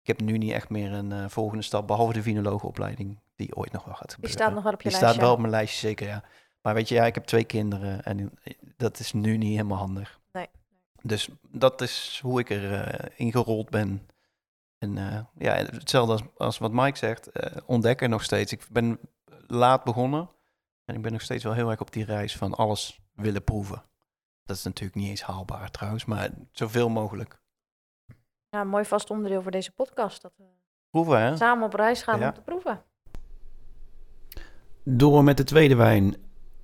ik 0.01 0.07
heb 0.07 0.21
nu 0.21 0.39
niet 0.39 0.53
echt 0.53 0.69
meer 0.69 0.93
een 0.93 1.13
eh, 1.13 1.25
volgende 1.29 1.63
stap, 1.63 1.87
behalve 1.87 2.13
de 2.13 2.23
vinologenopleiding, 2.23 3.19
die 3.37 3.57
ooit 3.57 3.73
nog 3.73 3.85
wel 3.85 3.95
gaat 3.95 4.07
Die 4.07 4.15
gebeuren. 4.15 4.39
staat 4.41 4.55
nog 4.55 4.63
wel 4.63 4.73
op 4.73 4.83
je 4.83 4.89
Die 4.89 4.99
lijstje. 4.99 5.13
staat 5.15 5.25
wel 5.27 5.33
op 5.35 5.39
mijn 5.41 5.51
lijstje, 5.53 5.79
zeker 5.87 6.07
ja. 6.07 6.23
Maar 6.63 6.75
weet 6.75 6.89
je, 6.89 6.95
ja, 6.95 7.07
ik 7.07 7.15
heb 7.15 7.25
twee 7.25 7.45
kinderen 7.45 8.05
en 8.05 8.39
dat 8.77 8.99
is 8.99 9.13
nu 9.13 9.37
niet 9.37 9.51
helemaal 9.53 9.79
handig. 9.79 10.21
Nee. 10.33 10.47
Dus 11.03 11.29
dat 11.51 11.81
is 11.81 12.21
hoe 12.23 12.41
ik 12.41 12.51
er 12.51 12.73
eh, 12.83 13.11
ingerold 13.17 13.71
ben. 13.71 14.09
En 14.79 14.99
eh, 14.99 15.21
ja, 15.39 15.55
hetzelfde 15.55 16.13
als, 16.13 16.23
als 16.37 16.59
wat 16.59 16.73
Mike 16.73 16.99
zegt, 16.99 17.27
eh, 17.31 17.57
ontdekken 17.67 18.11
nog 18.11 18.23
steeds. 18.23 18.53
Ik 18.53 18.67
ben 18.71 18.99
laat 19.47 19.85
begonnen 19.85 20.31
en 20.85 20.95
ik 20.95 21.03
ben 21.03 21.13
nog 21.13 21.23
steeds 21.23 21.45
wel 21.45 21.53
heel 21.53 21.71
erg 21.71 21.81
op 21.81 21.93
die 21.93 22.05
reis 22.05 22.37
van 22.37 22.55
alles 22.55 23.01
willen 23.15 23.45
proeven. 23.45 23.83
Dat 24.45 24.57
is 24.57 24.63
natuurlijk 24.65 24.99
niet 25.01 25.09
eens 25.09 25.23
haalbaar 25.23 25.71
trouwens, 25.71 26.05
maar 26.05 26.31
zoveel 26.53 26.89
mogelijk. 26.89 27.41
Ja, 28.51 28.65
mooi 28.65 28.85
vast 28.85 29.11
onderdeel 29.11 29.43
voor 29.43 29.51
deze 29.51 29.73
podcast. 29.73 30.23
Dat 30.23 30.33
we 30.37 30.45
Proeven, 30.91 31.21
hè? 31.21 31.37
samen 31.37 31.65
op 31.65 31.75
reis 31.75 32.03
gaan 32.03 32.19
Ja. 32.21 32.29
om 32.29 32.35
te 32.35 32.41
proeven. 32.41 32.83
Door 34.85 35.25
met 35.25 35.37
de 35.37 35.45
tweede 35.45 35.75
wijn. 35.75 36.17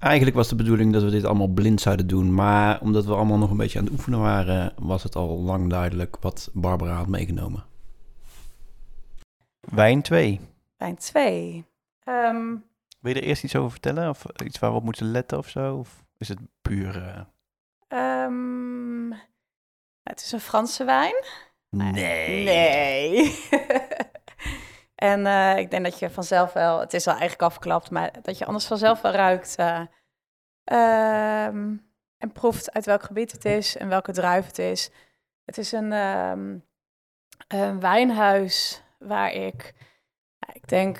Eigenlijk 0.04 0.36
was 0.36 0.48
de 0.48 0.54
bedoeling 0.56 0.92
dat 0.92 1.02
we 1.02 1.10
dit 1.10 1.24
allemaal 1.24 1.46
blind 1.46 1.80
zouden 1.80 2.06
doen. 2.06 2.34
Maar 2.34 2.80
omdat 2.80 3.04
we 3.04 3.14
allemaal 3.14 3.38
nog 3.38 3.50
een 3.50 3.56
beetje 3.56 3.78
aan 3.78 3.84
het 3.84 3.92
oefenen 3.92 4.20
waren, 4.20 4.72
was 4.78 5.02
het 5.02 5.16
al 5.16 5.38
lang 5.40 5.70
duidelijk 5.70 6.16
wat 6.20 6.50
Barbara 6.52 6.94
had 6.94 7.08
meegenomen. 7.08 7.64
Wijn 9.60 10.02
2. 10.02 10.40
Wijn 10.76 10.96
2. 10.96 11.64
Ehm, 12.04 12.46
Wil 13.00 13.12
je 13.14 13.20
er 13.20 13.26
eerst 13.26 13.44
iets 13.44 13.56
over 13.56 13.70
vertellen? 13.70 14.08
Of 14.08 14.24
iets 14.44 14.58
waar 14.58 14.70
we 14.70 14.76
op 14.76 14.84
moeten 14.84 15.10
letten 15.10 15.38
of 15.38 15.48
zo? 15.48 15.76
Of 15.76 16.04
is 16.18 16.28
het 16.28 16.38
puur... 16.62 17.02
eh, 17.02 17.20
ehm, 18.24 19.12
het 20.02 20.20
is 20.20 20.32
een 20.32 20.40
Franse 20.40 20.84
wijn. 20.84 21.24
Nee. 21.70 22.44
Nee. 22.44 23.38
en 24.94 25.26
eh, 25.26 25.58
ik 25.58 25.70
denk 25.70 25.84
dat 25.84 25.98
je 25.98 26.10
vanzelf 26.10 26.52
wel, 26.52 26.80
het 26.80 26.94
is 26.94 27.06
al 27.06 27.12
eigenlijk 27.12 27.42
afgeklapt, 27.42 27.90
maar 27.90 28.10
dat 28.22 28.38
je 28.38 28.44
anders 28.44 28.66
vanzelf 28.66 29.00
wel 29.00 29.12
ruikt. 29.12 29.56
eh, 29.56 29.80
ehm, 30.64 31.76
en 32.18 32.32
proeft 32.32 32.72
uit 32.72 32.86
welk 32.86 33.02
gebied 33.02 33.32
het 33.32 33.44
is 33.44 33.76
en 33.76 33.88
welke 33.88 34.12
druif 34.12 34.46
het 34.46 34.58
is. 34.58 34.90
Het 35.44 35.58
is 35.58 35.72
een, 35.72 35.92
ehm, 35.92 36.58
een 37.48 37.80
wijnhuis 37.80 38.82
waar 38.98 39.32
ik, 39.32 39.74
ik 40.52 40.68
denk, 40.68 40.96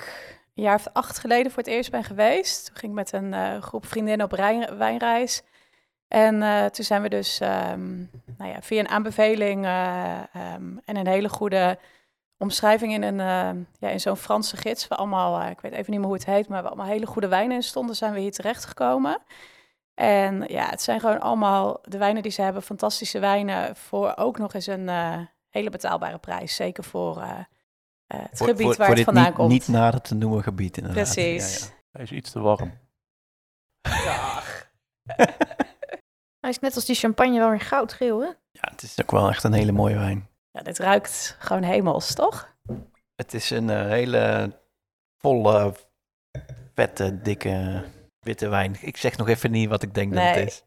een 0.55 0.63
jaar 0.63 0.75
of 0.75 0.87
acht 0.93 1.19
geleden 1.19 1.51
voor 1.51 1.63
het 1.63 1.71
eerst 1.71 1.91
ben 1.91 2.03
geweest. 2.03 2.65
Toen 2.65 2.75
ging 2.75 2.91
ik 2.91 2.97
met 2.97 3.11
een 3.11 3.33
eh, 3.33 3.61
groep 3.61 3.85
vriendinnen 3.85 4.25
op 4.25 4.37
wijnreis. 4.77 5.41
En 6.07 6.39
toen 6.71 6.85
zijn 6.85 7.01
we 7.01 7.09
dus 7.09 7.39
ehm, 7.39 7.97
nou 8.37 8.51
ja, 8.51 8.61
via 8.61 8.79
een 8.79 8.89
aanbeveling 8.89 9.65
en 9.65 10.95
een 10.95 11.07
hele 11.07 11.29
goede 11.29 11.77
omschrijving 12.37 12.93
in, 12.93 13.01
een, 13.03 13.19
eh, 13.19 13.61
ja, 13.79 13.89
in 13.89 13.99
zo'n 13.99 14.15
Franse 14.17 14.57
gids. 14.57 14.87
Waar 14.87 14.97
allemaal, 14.97 15.41
eh, 15.41 15.49
ik 15.49 15.59
weet 15.61 15.71
even 15.71 15.91
niet 15.91 15.99
meer 15.99 16.07
hoe 16.09 16.17
het 16.17 16.25
heet, 16.25 16.47
maar 16.47 16.61
waar 16.61 16.71
allemaal 16.71 16.91
hele 16.91 17.05
goede 17.05 17.27
wijnen 17.27 17.55
in 17.55 17.63
stonden, 17.63 17.95
zijn 17.95 18.13
we 18.13 18.19
hier 18.19 18.31
terechtgekomen. 18.31 19.21
En 19.93 20.43
ja, 20.47 20.69
het 20.69 20.81
zijn 20.81 20.99
gewoon 20.99 21.19
allemaal 21.19 21.79
de 21.83 21.97
wijnen 21.97 22.23
die 22.23 22.31
ze 22.31 22.41
hebben, 22.41 22.61
fantastische 22.61 23.19
wijnen 23.19 23.75
voor 23.75 24.13
ook 24.15 24.37
nog 24.37 24.53
eens 24.53 24.67
een 24.67 24.89
eh, 24.89 25.19
hele 25.49 25.69
betaalbare 25.69 26.17
prijs. 26.17 26.55
Zeker 26.55 26.83
voor 26.83 27.21
eh, 27.21 27.29
eh, 28.07 28.19
het 28.21 28.37
Voor- 28.37 28.47
gebied 28.47 28.65
voor- 28.65 28.75
waar 28.75 28.87
voor 28.87 28.95
het 28.95 29.05
vandaan 29.05 29.25
niet, 29.25 29.33
komt. 29.33 29.49
niet 29.49 29.67
nader 29.67 30.01
te 30.01 30.15
noemen 30.15 30.43
gebied 30.43 30.77
inderdaad. 30.77 31.03
Precies. 31.13 31.59
Ja, 31.59 31.65
ja. 31.65 31.73
Hij 31.91 32.03
is 32.03 32.11
iets 32.11 32.31
te 32.31 32.39
warm. 32.39 32.73
Hij 36.39 36.49
is 36.53 36.59
net 36.59 36.75
als 36.75 36.85
die 36.85 36.95
champagne 36.95 37.39
wel 37.39 37.49
weer 37.49 37.59
goudgeel, 37.59 38.19
hè? 38.21 38.27
Ja, 38.51 38.61
het 38.71 38.81
is 38.81 39.01
ook 39.01 39.11
wel 39.11 39.29
echt 39.29 39.43
een 39.43 39.53
hele 39.53 39.71
mooie 39.71 39.97
wijn. 39.97 40.29
Ja, 40.55 40.61
dit 40.61 40.77
ruikt 40.77 41.35
gewoon 41.39 41.63
hemels, 41.63 42.13
toch? 42.13 42.55
Het 43.15 43.33
is 43.33 43.49
een 43.49 43.69
eh, 43.69 43.85
hele 43.85 44.51
volle, 45.17 45.73
vette, 46.73 47.21
dikke, 47.21 47.83
witte 48.19 48.47
wijn. 48.47 48.75
Ik 48.81 48.97
zeg 48.97 49.17
nog 49.17 49.27
even 49.27 49.51
niet 49.51 49.69
wat 49.69 49.83
ik 49.83 49.93
denk 49.93 50.13
dat 50.13 50.23
het 50.23 50.47
is. 50.47 50.63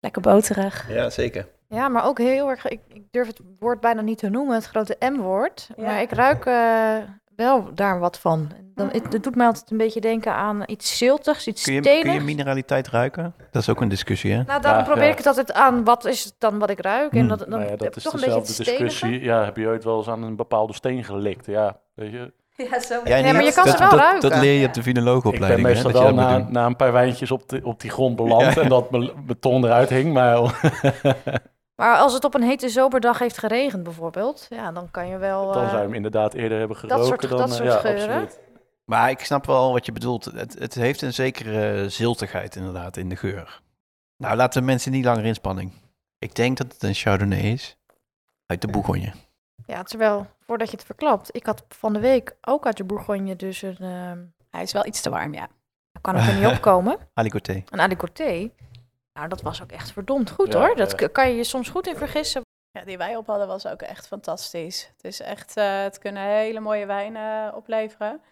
Lekker 0.00 0.22
boterig. 0.22 0.88
Ja, 0.90 1.10
zeker. 1.10 1.48
Ja, 1.68 1.88
maar 1.88 2.04
ook 2.04 2.18
heel 2.18 2.48
erg... 2.48 2.66
Ik, 2.66 2.80
ik 2.88 3.02
durf 3.10 3.26
het 3.26 3.40
woord 3.58 3.80
bijna 3.80 4.00
niet 4.00 4.18
te 4.18 4.28
noemen, 4.28 4.54
het 4.54 4.66
grote 4.66 4.96
M-woord. 5.00 5.70
Ja. 5.76 5.82
Maar 5.84 6.00
ik 6.00 6.10
ruik 6.10 6.46
eh, 6.46 6.98
wel 7.38 7.68
daar 7.74 7.98
wat 7.98 8.18
van. 8.18 8.50
Dan, 8.74 8.88
het, 8.92 9.12
het 9.12 9.22
doet 9.22 9.34
mij 9.34 9.46
altijd 9.46 9.70
een 9.70 9.76
beetje 9.76 10.00
denken 10.00 10.32
aan 10.32 10.62
iets 10.66 10.96
ziltigs, 10.98 11.46
iets 11.46 11.62
Kun 11.64 11.74
je, 11.74 11.80
stenigs. 11.82 12.02
kun 12.02 12.12
je 12.12 12.20
mineraliteit 12.20 12.88
ruiken? 12.88 13.34
Dat 13.50 13.62
is 13.62 13.68
ook 13.68 13.80
een 13.80 13.88
discussie, 13.88 14.32
hè? 14.32 14.42
Nou, 14.42 14.60
daarom 14.62 14.80
Ja, 14.80 14.86
probeer 14.86 15.04
ja. 15.04 15.10
ik 15.10 15.16
het 15.16 15.26
altijd 15.26 15.52
aan. 15.52 15.84
Wat 15.84 16.04
is 16.04 16.24
het 16.24 16.34
dan 16.38 16.58
wat 16.58 16.70
ik 16.70 16.80
ruik? 16.80 17.12
En 17.12 17.18
Hmm. 17.18 17.28
dat, 17.28 17.38
dan 17.38 17.48
Nou 17.48 17.62
ja, 17.62 17.76
dat 17.76 17.96
is 17.96 18.02
toch 18.02 18.12
een 18.12 18.20
beetje 18.20 18.40
discussie. 18.56 19.22
Ja, 19.22 19.44
heb 19.44 19.56
je 19.56 19.66
ooit 19.66 19.84
wel 19.84 19.98
eens 19.98 20.08
aan 20.08 20.22
een 20.22 20.36
bepaalde 20.36 20.72
steen 20.72 21.04
gelikt? 21.04 21.46
Ja, 21.46 21.76
weet 21.94 22.10
je. 22.12 22.32
Ja, 22.70 22.80
zo. 22.80 23.00
Jij 23.04 23.22
maar 23.22 23.42
niet? 23.42 23.48
je 23.48 23.54
kan 23.54 23.64
dat, 23.64 23.72
ze 23.72 23.78
wel 23.80 23.90
dat, 23.90 23.98
ruiken. 23.98 24.30
Dat 24.30 24.38
leer 24.40 24.52
je 24.52 24.58
Ja. 24.60 24.66
op 24.66 24.72
de 24.74 24.82
Ik 25.32 25.38
ben 25.40 25.48
hè, 25.50 25.58
meestal 25.58 25.90
dat 25.92 26.00
je 26.02 26.14
wel 26.14 26.46
na, 26.48 26.66
een 26.66 26.76
paar 26.76 26.92
wijntjes 26.92 27.30
op, 27.30 27.48
de, 27.48 27.60
op 27.62 27.80
die 27.80 27.90
grond 27.90 28.16
beland 28.16 28.54
Ja. 28.54 28.62
en 28.62 28.68
dat 28.68 28.90
mijn 28.90 29.10
tong 29.40 29.64
eruit 29.64 29.88
hing. 29.88 30.12
Maar 30.12 30.36
Maar 31.80 31.96
als 31.98 32.12
het 32.12 32.24
op 32.24 32.34
een 32.34 32.42
hete 32.42 32.68
zomerdag 32.68 33.18
heeft 33.18 33.38
geregend 33.38 33.82
bijvoorbeeld, 33.82 34.46
ja, 34.50 34.72
dan 34.72 34.90
kan 34.90 35.08
je 35.08 35.18
wel... 35.18 35.52
dan 35.52 35.62
eh, 35.62 35.68
zou 35.68 35.76
je 35.80 35.84
hem 35.86 35.94
inderdaad 35.94 36.34
eerder 36.34 36.58
hebben 36.58 36.76
geroken. 36.76 37.06
soort- 37.06 37.28
dan, 37.28 37.38
dat 37.38 37.50
eh, 37.50 37.54
soort 37.56 37.68
ja, 37.68 37.78
geuren. 37.78 38.22
absoluut. 38.22 38.40
Maar 38.84 39.10
ik 39.10 39.20
snap 39.20 39.46
wel 39.46 39.72
wat 39.72 39.86
je 39.86 39.92
bedoelt. 39.92 40.24
Het, 40.24 40.58
het 40.58 40.74
heeft 40.74 41.02
een 41.02 41.12
zekere 41.14 41.88
ziltigheid 41.88 42.56
inderdaad 42.56 42.96
in 42.96 43.08
de 43.08 43.16
geur. 43.16 43.60
Nou, 44.16 44.36
laten 44.36 44.60
de 44.60 44.66
mensen 44.66 44.92
niet 44.92 45.04
langer 45.04 45.24
in 45.24 45.34
spanning. 45.34 45.72
Ik 46.18 46.34
denk 46.34 46.56
dat 46.56 46.72
het 46.72 46.82
een 46.82 46.94
Chardonnay 46.94 47.40
is. 47.40 47.76
Uit 48.46 48.60
de 48.60 48.68
Bourgogne. 48.68 49.12
Ja, 49.66 49.82
terwijl, 49.82 50.26
voordat 50.40 50.70
je 50.70 50.76
het 50.76 50.86
verklapt, 50.86 51.36
ik 51.36 51.46
had 51.46 51.64
van 51.68 51.92
de 51.92 52.00
week 52.00 52.36
ook 52.40 52.66
uit 52.66 52.76
de 52.76 52.84
Bourgogne 52.84 53.36
dus 53.36 53.62
een... 53.62 53.76
ehm 53.80 54.18
Hij 54.50 54.62
is 54.62 54.72
wel 54.72 54.86
iets 54.86 55.00
te 55.00 55.10
warm, 55.10 55.34
ja. 55.34 55.48
daar 55.92 56.02
kan 56.02 56.16
ik 56.16 56.26
er 56.28 56.34
niet 56.34 56.46
opkomen. 56.56 56.96
Aligoté. 57.14 57.62
Een 57.70 57.80
alicorté. 57.80 58.50
Nou, 59.18 59.30
dat 59.30 59.42
was 59.42 59.62
ook 59.62 59.72
echt 59.72 59.92
verdomd 59.92 60.30
goed 60.30 60.52
Ja, 60.52 60.58
hoor. 60.58 60.76
Dat 60.76 61.00
ja. 61.00 61.06
k- 61.06 61.12
kan 61.12 61.28
je 61.28 61.36
je 61.36 61.44
soms 61.44 61.68
goed 61.68 61.86
in 61.86 61.96
vergissen. 61.96 62.42
Ja, 62.70 62.84
die 62.84 62.98
wij 62.98 63.16
op 63.16 63.26
hadden 63.26 63.46
was 63.46 63.66
ook 63.66 63.82
echt 63.82 64.06
fantastisch. 64.06 64.86
Het 64.96 65.04
is 65.04 65.20
echt, 65.20 65.56
eh, 65.56 65.82
het 65.82 65.98
kunnen 65.98 66.22
hele 66.22 66.60
mooie 66.60 66.86
wijnen 66.86 67.54
opleveren. 67.54 68.22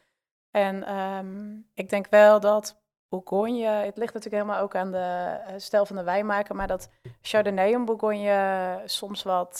En 0.50 0.82
ehm, 0.84 1.54
ik 1.74 1.88
denk 1.88 2.06
wel 2.10 2.40
dat 2.40 2.76
Bourgogne, 3.08 3.66
het 3.66 3.96
ligt 3.96 4.14
natuurlijk 4.14 4.42
helemaal 4.42 4.62
ook 4.62 4.74
aan 4.74 4.92
de 4.92 5.38
eh, 5.46 5.54
stijl 5.56 5.86
van 5.86 5.96
de 5.96 6.02
wijnmaker, 6.02 6.54
maar 6.56 6.66
dat 6.66 6.88
Chardonnay 7.20 7.72
en 7.72 7.84
Bourgogne 7.84 8.82
soms 8.84 9.22
wat 9.22 9.58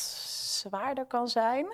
zwaarder 0.60 1.06
kan 1.06 1.28
zijn. 1.28 1.66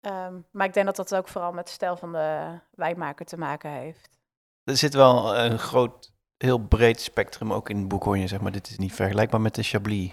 Ehm, 0.00 0.34
maar 0.50 0.66
ik 0.66 0.72
denk 0.72 0.86
dat 0.86 0.96
dat 0.96 1.14
ook 1.14 1.28
vooral 1.28 1.52
met 1.52 1.66
de 1.66 1.72
stijl 1.72 1.96
van 1.96 2.12
de 2.12 2.58
wijnmaker 2.70 3.26
te 3.26 3.38
maken 3.38 3.70
heeft. 3.70 4.18
Er 4.64 4.76
zit 4.76 4.94
wel 4.94 5.36
een 5.36 5.58
groot, 5.58 6.12
heel 6.42 6.58
breed 6.58 7.00
spectrum 7.00 7.52
ook 7.52 7.68
in 7.70 7.88
Bourgogne, 7.88 8.26
zeg 8.26 8.40
maar. 8.40 8.52
Dit 8.52 8.70
is 8.70 8.78
niet 8.78 8.92
vergelijkbaar 8.94 9.40
met 9.40 9.54
de 9.54 9.62
Chablis. 9.62 10.12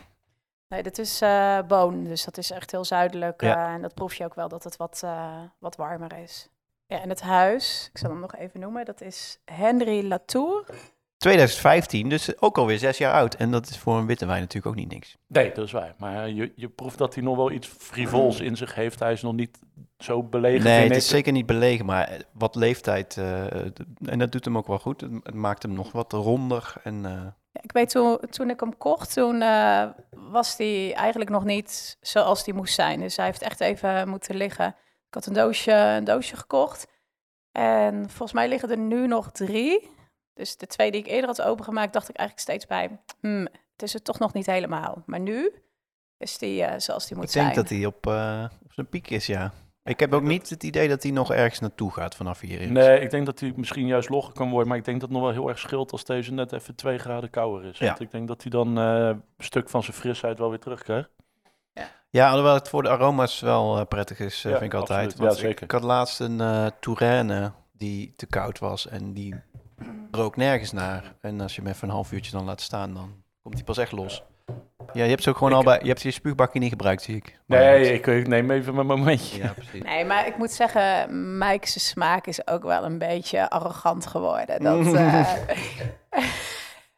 Nee, 0.67 0.83
dit 0.83 0.97
is 0.97 1.21
eh 1.21 1.59
Boon, 1.67 2.03
dus 2.03 2.23
dat 2.23 2.37
is 2.37 2.51
echt 2.51 2.71
heel 2.71 2.85
zuidelijk. 2.85 3.41
Ja. 3.41 3.67
eh, 3.67 3.73
en 3.73 3.81
dat 3.81 3.93
proef 3.93 4.13
je 4.13 4.23
ook 4.23 4.35
wel 4.35 4.47
dat 4.47 4.63
het 4.63 4.77
wat, 4.77 5.01
eh, 5.03 5.41
wat 5.59 5.75
warmer 5.75 6.17
is. 6.17 6.49
Ja, 6.87 7.01
en 7.01 7.09
het 7.09 7.21
huis, 7.21 7.89
ik 7.93 7.97
zal 7.97 8.09
hem 8.09 8.19
nog 8.19 8.35
even 8.35 8.59
noemen, 8.59 8.85
dat 8.85 9.01
is 9.01 9.39
Henry 9.45 10.07
Latour. 10.07 10.65
2015, 11.17 12.09
dus 12.09 12.41
ook 12.41 12.57
alweer 12.57 12.77
zes 12.79 12.97
jaar 12.97 13.13
oud. 13.13 13.33
En 13.33 13.51
dat 13.51 13.69
is 13.69 13.77
voor 13.77 13.97
een 13.97 14.05
witte 14.05 14.25
wijn 14.25 14.39
natuurlijk 14.39 14.67
ook 14.67 14.75
niet 14.81 14.91
niks. 14.91 15.17
Nee, 15.27 15.51
dat 15.53 15.65
is 15.65 15.71
waar. 15.71 15.93
Maar 15.97 16.29
je, 16.29 16.51
je 16.55 16.69
proeft 16.69 16.97
dat 16.97 17.13
hij 17.15 17.23
nog 17.23 17.35
wel 17.35 17.51
iets 17.51 17.67
frivols 17.77 18.39
in 18.39 18.57
zich 18.57 18.75
heeft. 18.75 18.99
Hij 18.99 19.11
is 19.11 19.21
nog 19.21 19.33
niet 19.33 19.59
zo 19.97 20.23
belegen. 20.23 20.63
Nee, 20.63 20.87
het 20.87 20.95
is 20.95 21.07
zeker 21.07 21.31
niet 21.31 21.45
belegen, 21.45 21.85
maar 21.85 22.21
wat 22.31 22.55
leeftijd. 22.55 23.17
eh, 23.17 23.63
en 24.05 24.19
dat 24.19 24.31
doet 24.31 24.45
hem 24.45 24.57
ook 24.57 24.67
wel 24.67 24.79
goed. 24.79 25.01
Het, 25.01 25.33
maakt 25.33 25.63
hem 25.63 25.73
nog 25.73 25.91
wat 25.91 26.13
ronder. 26.13 26.73
En, 26.83 27.05
eh, 27.05 27.11
Ja, 27.51 27.61
ik 27.61 27.71
weet 27.71 27.89
toen, 27.89 28.17
toen 28.29 28.49
ik 28.49 28.59
hem 28.59 28.77
kocht, 28.77 29.13
toen 29.13 29.41
eh, 29.41 29.83
was 30.11 30.57
hij 30.57 30.93
eigenlijk 30.93 31.29
nog 31.29 31.43
niet 31.43 31.97
zoals 32.01 32.43
die 32.43 32.53
moest 32.53 32.73
zijn. 32.73 32.99
Dus 32.99 33.15
hij 33.15 33.25
heeft 33.25 33.41
echt 33.41 33.59
even 33.61 34.09
moeten 34.09 34.35
liggen. 34.35 34.67
Ik 35.07 35.13
had 35.13 35.25
een 35.25 35.33
doosje, 35.33 35.71
een 35.71 36.03
doosje 36.03 36.35
gekocht. 36.35 36.87
En 37.51 37.93
volgens 38.09 38.33
mij 38.33 38.47
liggen 38.47 38.69
er 38.69 38.77
nu 38.77 39.07
nog 39.07 39.31
drie. 39.31 39.89
Dus 40.37 40.57
de 40.57 40.67
twee 40.67 40.91
die 40.91 40.99
ik 41.01 41.07
eerder 41.07 41.27
had 41.27 41.41
opengemaakt, 41.41 41.93
dacht 41.93 42.09
ik 42.09 42.15
eigenlijk 42.15 42.49
steeds 42.49 42.65
bij... 42.65 42.99
Hmm, 43.19 43.47
het 43.71 43.81
is 43.81 43.93
het 43.93 44.03
toch 44.03 44.19
nog 44.19 44.33
niet 44.33 44.45
helemaal. 44.45 45.03
Maar 45.05 45.19
nu 45.19 45.51
is 46.17 46.37
die 46.37 46.63
eh, 46.63 46.79
zoals 46.79 47.07
die 47.07 47.17
moet 47.17 47.25
ik 47.25 47.33
denk 47.33 47.45
zijn. 47.45 47.57
dat 47.57 47.69
hij 47.69 47.85
op, 47.85 48.07
eh, 48.07 48.45
op 48.65 48.73
zijn 48.73 48.87
piek 48.87 49.09
is, 49.09 49.25
ja. 49.25 49.51
Ik 49.83 49.99
heb 49.99 50.13
ook 50.13 50.23
niet 50.23 50.49
het 50.49 50.63
idee 50.63 50.87
dat 50.87 51.03
hij 51.03 51.11
nog 51.11 51.33
ergens 51.33 51.59
naartoe 51.59 51.91
gaat 51.91 52.15
vanaf 52.15 52.39
hier. 52.39 52.71
Nee, 52.71 52.99
ik 52.99 53.09
denk 53.09 53.25
dat 53.25 53.39
hij 53.39 53.53
misschien 53.55 53.87
juist 53.87 54.09
logger 54.09 54.33
kan 54.33 54.49
worden. 54.49 54.67
Maar 54.67 54.77
ik 54.77 54.85
denk 54.85 54.99
dat 54.99 55.09
het 55.09 55.17
nog 55.17 55.27
wel 55.27 55.37
heel 55.37 55.49
erg 55.49 55.59
scheelt 55.59 55.91
als 55.91 56.05
deze 56.05 56.33
net 56.33 56.51
even 56.51 56.75
twee 56.75 56.97
graden 56.97 57.29
kouder 57.29 57.69
is. 57.69 57.77
Ja. 57.77 57.85
Want 57.85 57.99
ik 57.99 58.11
denk 58.11 58.27
dat 58.27 58.41
hij 58.41 58.51
dan 58.51 58.77
eh, 58.77 59.07
een 59.07 59.23
stuk 59.37 59.69
van 59.69 59.83
zijn 59.83 59.95
frisheid 59.95 60.37
wel 60.39 60.49
weer 60.49 60.59
terugkrijgt. 60.59 61.09
Ja, 62.09 62.29
alhoewel 62.29 62.53
het 62.53 62.69
voor 62.69 62.83
de 62.83 62.89
aroma's 62.89 63.39
wel 63.39 63.85
prettig 63.85 64.19
is, 64.19 64.41
Ja, 64.41 64.49
vind 64.49 64.61
ik 64.61 64.73
altijd. 64.73 65.03
absoluut. 65.05 65.17
Want 65.27 65.39
Ja, 65.39 65.47
zeker. 65.47 65.63
Ik 65.63 65.71
had 65.71 65.83
laatst 65.83 66.19
een 66.19 66.41
eh 66.41 66.65
Touraine 66.79 67.51
die 67.71 68.13
te 68.15 68.25
koud 68.25 68.59
was 68.59 68.87
en 68.87 69.13
die 69.13 69.35
rook 70.11 70.35
nergens 70.35 70.71
naar. 70.71 71.13
En 71.21 71.41
als 71.41 71.55
je 71.55 71.61
hem 71.61 71.69
even 71.71 71.87
een 71.87 71.93
half 71.93 72.11
uurtje 72.11 72.31
dan 72.31 72.45
laat 72.45 72.61
staan, 72.61 72.93
dan 72.93 73.23
komt 73.41 73.53
hij 73.55 73.63
pas 73.63 73.77
echt 73.77 73.91
los. 73.91 74.23
Ja, 74.93 75.03
je 75.03 75.09
hebt 75.09 75.23
ze 75.23 75.29
ook 75.29 75.37
gewoon 75.37 75.51
Ik- 75.51 75.57
al 75.57 75.63
bij... 75.63 75.79
Je 75.81 75.87
hebt 75.87 76.01
je 76.01 76.11
spuugbakje 76.11 76.59
niet 76.59 76.69
gebruikt, 76.69 77.01
zie 77.01 77.15
ik. 77.15 77.39
Maar 77.45 77.59
Nee, 77.59 77.93
ik, 77.93 78.07
ik 78.07 78.27
neem 78.27 78.51
even 78.51 78.73
mijn 78.75 78.87
momentje. 78.87 79.43
Ja, 79.43 79.53
precies. 79.53 79.83
Nee, 79.83 80.05
maar 80.05 80.27
ik 80.27 80.37
moet 80.37 80.51
zeggen, 80.51 81.37
Mike's 81.37 81.87
smaak 81.89 82.27
is 82.27 82.47
ook 82.47 82.63
wel 82.63 82.83
een 82.85 82.97
beetje 82.97 83.49
arrogant 83.49 84.05
geworden. 84.07 84.63
Dat, 84.63 84.93
eh, 84.93 85.33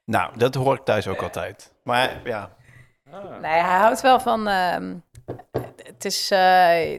Nou, 0.06 0.38
dat 0.38 0.56
hoor 0.56 0.76
ik 0.76 0.84
thuis 0.84 1.08
ook 1.08 1.22
altijd. 1.22 1.74
Maar 1.84 2.20
ja, 2.24 2.56
Nee, 3.42 3.52
hij 3.62 3.78
houdt 3.80 4.02
wel 4.02 4.20
van. 4.20 4.48
ehm, 4.48 4.96
het 5.84 6.06
is. 6.06 6.32
eh, 6.32 6.96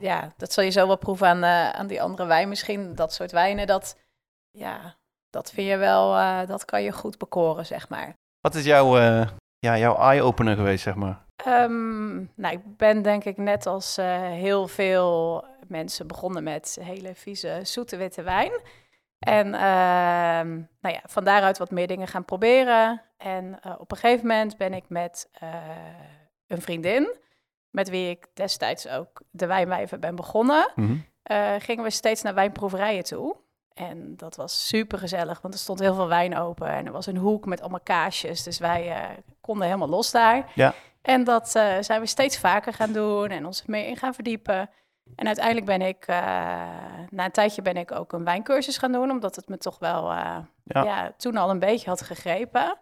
ja, 0.00 0.32
dat 0.36 0.52
zal 0.52 0.64
je 0.64 0.70
zo 0.70 0.86
wel 0.86 0.98
proeven 0.98 1.26
aan, 1.26 1.42
eh, 1.44 1.70
aan 1.70 1.86
die 1.86 2.02
andere 2.02 2.28
wijn. 2.28 2.48
Misschien 2.48 2.94
dat 2.94 3.12
soort 3.12 3.32
wijnen. 3.32 3.66
Dat. 3.66 3.96
Ja, 4.50 4.94
dat 5.30 5.50
vind 5.52 5.68
je 5.68 5.76
wel. 5.76 6.16
eh, 6.16 6.46
dat 6.46 6.64
kan 6.64 6.82
je 6.82 6.92
goed 6.92 7.18
bekoren, 7.18 7.66
zeg 7.66 7.88
maar. 7.88 8.16
wat 8.40 8.54
is 8.54 8.64
jouw, 8.64 8.98
eh, 8.98 9.26
ja, 9.58 9.78
jouw 9.78 9.96
eye-opener 9.96 10.56
geweest, 10.56 10.82
zeg 10.82 10.94
maar? 10.94 11.24
Ehm, 11.36 12.14
nou, 12.16 12.54
ik 12.54 12.76
ben 12.76 13.02
denk 13.02 13.24
ik 13.24 13.36
net 13.36 13.66
als 13.66 13.96
eh, 13.98 14.20
heel 14.20 14.68
veel 14.68 15.44
mensen 15.68 16.06
begonnen 16.06 16.42
met 16.42 16.78
hele 16.80 17.14
vieze, 17.14 17.60
zoete 17.62 17.96
witte 17.96 18.22
wijn. 18.22 18.52
En 19.18 19.54
ehm, 19.54 20.48
nou 20.80 20.94
ja, 20.94 21.00
van 21.04 21.24
daaruit 21.24 21.58
wat 21.58 21.70
meer 21.70 21.86
dingen 21.86 22.08
gaan 22.08 22.24
proberen. 22.24 23.02
En 23.16 23.58
op 23.78 23.90
een 23.90 23.96
gegeven 23.96 24.26
moment 24.26 24.56
ben 24.56 24.74
ik 24.74 24.84
met 24.88 25.28
een 26.46 26.62
vriendin, 26.62 27.16
met 27.70 27.88
wie 27.88 28.10
ik 28.10 28.26
destijds 28.34 28.88
ook 28.88 29.22
de 29.30 29.46
wijnwijven 29.46 30.00
ben 30.00 30.14
begonnen, 30.14 30.72
Mhm. 30.74 30.96
gingen 31.58 31.84
we 31.84 31.90
steeds 31.90 32.22
naar 32.22 32.34
wijnproeverijen 32.34 33.04
toe. 33.04 33.36
En 33.76 34.16
dat 34.16 34.36
was 34.36 34.66
super 34.66 34.98
gezellig, 34.98 35.40
want 35.40 35.54
er 35.54 35.60
stond 35.60 35.78
heel 35.78 35.94
veel 35.94 36.08
wijn 36.08 36.36
open. 36.36 36.68
En 36.68 36.86
er 36.86 36.92
was 36.92 37.06
een 37.06 37.16
hoek 37.16 37.46
met 37.46 37.60
allemaal 37.60 37.80
kaasjes, 37.80 38.42
dus 38.42 38.58
wij 38.58 38.90
eh, 38.90 39.02
konden 39.40 39.66
helemaal 39.66 39.88
los 39.88 40.10
daar. 40.10 40.52
Ja. 40.54 40.74
En 41.02 41.24
dat 41.24 41.54
eh, 41.54 41.74
zijn 41.80 42.00
we 42.00 42.06
steeds 42.06 42.38
vaker 42.38 42.72
gaan 42.72 42.92
doen 42.92 43.28
en 43.28 43.46
ons 43.46 43.60
er 43.60 43.70
meer 43.70 43.86
in 43.86 43.96
gaan 43.96 44.14
verdiepen. 44.14 44.70
En 45.16 45.26
uiteindelijk 45.26 45.66
ben 45.66 45.82
ik, 45.82 46.06
eh, 46.06 46.16
na 47.10 47.24
een 47.24 47.30
tijdje 47.30 47.62
ben 47.62 47.76
ik 47.76 47.92
ook 47.92 48.12
een 48.12 48.24
wijncursus 48.24 48.78
gaan 48.78 48.92
doen, 48.92 49.10
omdat 49.10 49.36
het 49.36 49.48
me 49.48 49.58
toch 49.58 49.78
wel 49.78 50.10
Ja. 50.12 50.48
ja. 50.64 51.12
toen 51.16 51.36
al 51.36 51.50
een 51.50 51.58
beetje 51.58 51.88
had 51.88 52.02
gegrepen. 52.02 52.78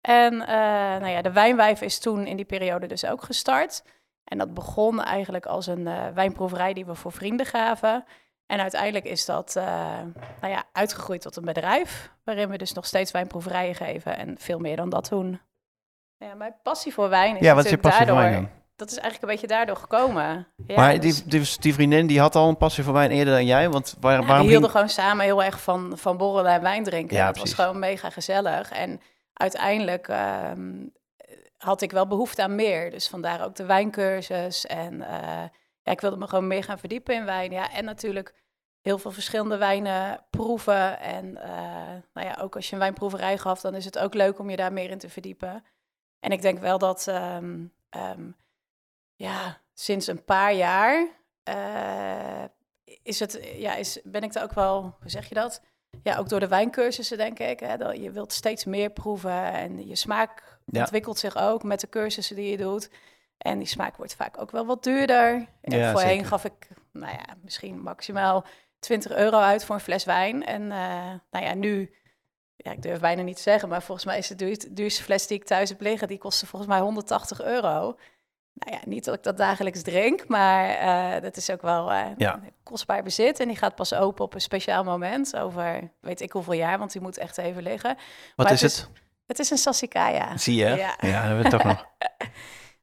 En 0.00 0.36
nou 0.36 1.08
ja, 1.08 1.22
de 1.22 1.32
wijnwijf 1.32 1.80
is 1.80 1.98
toen 1.98 2.26
in 2.26 2.36
die 2.36 2.44
periode 2.44 2.86
dus 2.86 3.06
ook 3.06 3.22
gestart. 3.22 3.84
En 4.24 4.38
dat 4.38 4.54
begon 4.54 5.02
eigenlijk 5.02 5.46
als 5.46 5.66
een 5.66 6.14
wijnproeverij 6.14 6.72
die 6.72 6.86
we 6.86 6.94
voor 6.94 7.12
vrienden 7.12 7.46
gaven. 7.46 8.04
En 8.46 8.60
uiteindelijk 8.60 9.04
is 9.04 9.24
dat 9.24 9.56
eh, 9.56 9.64
nou 10.40 10.52
ja, 10.52 10.64
uitgegroeid 10.72 11.20
tot 11.20 11.36
een 11.36 11.44
bedrijf, 11.44 12.10
waarin 12.24 12.48
we 12.48 12.58
dus 12.58 12.72
nog 12.72 12.86
steeds 12.86 13.10
wijnproeverijen 13.10 13.74
geven 13.74 14.16
en 14.16 14.36
veel 14.38 14.58
meer 14.58 14.76
dan 14.76 14.88
dat 14.88 15.08
doen. 15.08 15.40
Ja, 16.16 16.34
mijn 16.34 16.54
passie 16.62 16.92
voor 16.92 17.08
wijn 17.08 17.36
is 17.36 17.46
Ja, 17.46 17.54
wat 17.54 17.64
is 17.64 17.70
je 17.70 17.78
passie 17.78 18.06
voor 18.06 18.14
daardoor, 18.14 18.32
wijn 18.32 18.42
dan? 18.42 18.62
dat 18.76 18.90
is 18.90 18.98
eigenlijk 18.98 19.22
een 19.22 19.40
beetje 19.40 19.56
daardoor 19.56 19.76
gekomen. 19.76 20.46
Ja, 20.66 20.76
maar 20.76 21.00
dus- 21.00 21.24
die, 21.24 21.40
die, 21.40 21.56
die 21.60 21.74
vriendin 21.74 22.06
die 22.06 22.20
had 22.20 22.36
al 22.36 22.48
een 22.48 22.56
passie 22.56 22.84
voor 22.84 22.92
wijn 22.92 23.10
eerder 23.10 23.34
dan 23.34 23.46
jij, 23.46 23.70
want 23.70 23.96
waar, 24.00 24.20
ja, 24.20 24.26
waarom 24.26 24.46
we 24.46 24.52
hielden 24.52 24.70
ging... 24.70 24.72
gewoon 24.72 25.06
samen 25.06 25.24
heel 25.24 25.42
erg 25.42 25.60
van, 25.60 25.92
van 25.96 26.16
borrelen 26.16 26.52
en 26.52 26.62
wijn 26.62 26.84
drinken. 26.84 27.16
Ja, 27.16 27.26
het 27.26 27.38
was 27.38 27.54
gewoon 27.54 27.78
mega 27.78 28.10
gezellig. 28.10 28.70
En 28.70 29.00
uiteindelijk 29.32 30.08
ehm, 30.08 30.86
had 31.56 31.82
ik 31.82 31.90
wel 31.90 32.06
behoefte 32.06 32.42
aan 32.42 32.54
meer. 32.54 32.90
Dus 32.90 33.08
vandaar 33.08 33.44
ook 33.44 33.54
de 33.56 33.64
wijncursus. 33.64 34.66
En 34.66 35.02
eh, 35.02 35.42
ja, 35.84 35.92
ik 35.92 36.00
wilde 36.00 36.16
me 36.16 36.26
gewoon 36.26 36.46
meer 36.46 36.64
gaan 36.64 36.78
verdiepen 36.78 37.14
in 37.14 37.24
wijn. 37.24 37.52
Ja, 37.52 37.70
en 37.72 37.84
natuurlijk 37.84 38.34
heel 38.80 38.98
veel 38.98 39.10
verschillende 39.10 39.56
wijnen 39.56 40.24
proeven. 40.30 40.98
En 41.00 41.36
eh, 41.42 42.02
nou 42.12 42.26
ja, 42.26 42.38
ook 42.40 42.56
als 42.56 42.66
je 42.66 42.72
een 42.72 42.78
wijnproeverij 42.78 43.38
gaf, 43.38 43.60
dan 43.60 43.74
is 43.74 43.84
het 43.84 43.98
ook 43.98 44.14
leuk 44.14 44.38
om 44.38 44.50
je 44.50 44.56
daar 44.56 44.72
meer 44.72 44.90
in 44.90 44.98
te 44.98 45.08
verdiepen. 45.08 45.64
En 46.20 46.30
ik 46.30 46.42
denk 46.42 46.58
wel 46.58 46.78
dat 46.78 47.06
ehm, 47.08 47.64
ehm, 47.88 48.30
ja, 49.14 49.60
sinds 49.74 50.06
een 50.06 50.24
paar 50.24 50.54
jaar 50.54 51.08
eh, 51.42 52.44
is 53.02 53.20
het, 53.20 53.40
ja, 53.56 53.74
is, 53.74 54.00
ben 54.04 54.22
ik 54.22 54.34
er 54.34 54.42
ook 54.42 54.52
wel, 54.54 54.80
hoe 54.82 55.10
zeg 55.10 55.28
je 55.28 55.34
dat? 55.34 55.62
Ja, 56.02 56.16
ook 56.16 56.28
door 56.28 56.40
de 56.40 56.48
wijncursussen 56.48 57.16
denk 57.18 57.38
ik. 57.38 57.60
Hè, 57.60 57.76
dat 57.76 57.96
je 57.96 58.10
wilt 58.10 58.32
steeds 58.32 58.64
meer 58.64 58.90
proeven 58.90 59.52
en 59.52 59.86
je 59.86 59.96
smaak 59.96 60.58
Ja. 60.66 60.80
ontwikkelt 60.80 61.18
zich 61.18 61.36
ook 61.36 61.62
met 61.62 61.80
de 61.80 61.88
cursussen 61.88 62.36
die 62.36 62.50
je 62.50 62.56
doet. 62.56 62.90
En 63.38 63.58
die 63.58 63.68
smaak 63.68 63.96
wordt 63.96 64.14
vaak 64.14 64.40
ook 64.40 64.50
wel 64.50 64.66
wat 64.66 64.82
duurder. 64.82 65.46
En 65.60 65.78
Ja, 65.78 65.90
voorheen 65.92 66.10
zeker. 66.10 66.26
gaf 66.26 66.44
ik, 66.44 66.68
nou 66.92 67.12
ja, 67.12 67.34
misschien 67.42 67.80
maximaal 67.82 68.44
20 68.78 69.12
euro 69.12 69.38
uit 69.38 69.64
voor 69.64 69.74
een 69.74 69.80
fles 69.80 70.04
wijn. 70.04 70.44
En 70.46 70.62
eh, 70.72 71.12
nou 71.30 71.44
ja, 71.44 71.54
nu, 71.54 71.94
ja, 72.56 72.70
ik 72.72 72.82
durf 72.82 73.00
bijna 73.00 73.22
niet 73.22 73.36
te 73.36 73.42
zeggen, 73.42 73.68
maar 73.68 73.82
volgens 73.82 74.06
mij 74.06 74.18
is 74.18 74.26
de 74.28 74.34
duurste, 74.34 74.72
duurste 74.72 75.02
fles 75.02 75.26
die 75.26 75.38
ik 75.38 75.44
thuis 75.44 75.68
heb 75.68 75.80
liggen, 75.80 76.08
die 76.08 76.18
kostte 76.18 76.46
volgens 76.46 76.70
mij 76.70 76.80
180 76.80 77.42
euro. 77.42 77.96
Nou 78.54 78.76
ja, 78.76 78.80
niet 78.86 79.04
dat 79.04 79.14
ik 79.14 79.22
dat 79.22 79.36
dagelijks 79.36 79.82
drink, 79.82 80.28
maar 80.28 80.68
eh, 80.68 81.22
dat 81.22 81.36
is 81.36 81.50
ook 81.50 81.62
wel 81.62 81.92
Ja. 82.16 82.40
kostbaar 82.62 83.02
bezit. 83.02 83.40
En 83.40 83.48
die 83.48 83.56
gaat 83.56 83.74
pas 83.74 83.94
open 83.94 84.24
op 84.24 84.34
een 84.34 84.40
speciaal 84.40 84.84
moment, 84.84 85.36
over 85.36 85.90
weet 86.00 86.20
ik 86.20 86.32
hoeveel 86.32 86.52
jaar, 86.52 86.78
want 86.78 86.92
die 86.92 87.00
moet 87.00 87.18
echt 87.18 87.38
even 87.38 87.62
liggen. 87.62 87.94
Wat 88.36 88.46
Maar 88.46 88.52
is 88.54 88.60
het 88.60 88.70
is- 88.70 88.78
het? 88.78 88.88
Het 89.26 89.38
is 89.38 89.50
een 89.50 89.56
Sassicaia. 89.58 90.36
Zie 90.36 90.54
je? 90.54 90.68
Ja. 90.76 90.86
Dat 91.00 91.10
hebben 91.10 91.42
we 91.42 91.48
toch 91.50 91.64
nog. 91.64 91.86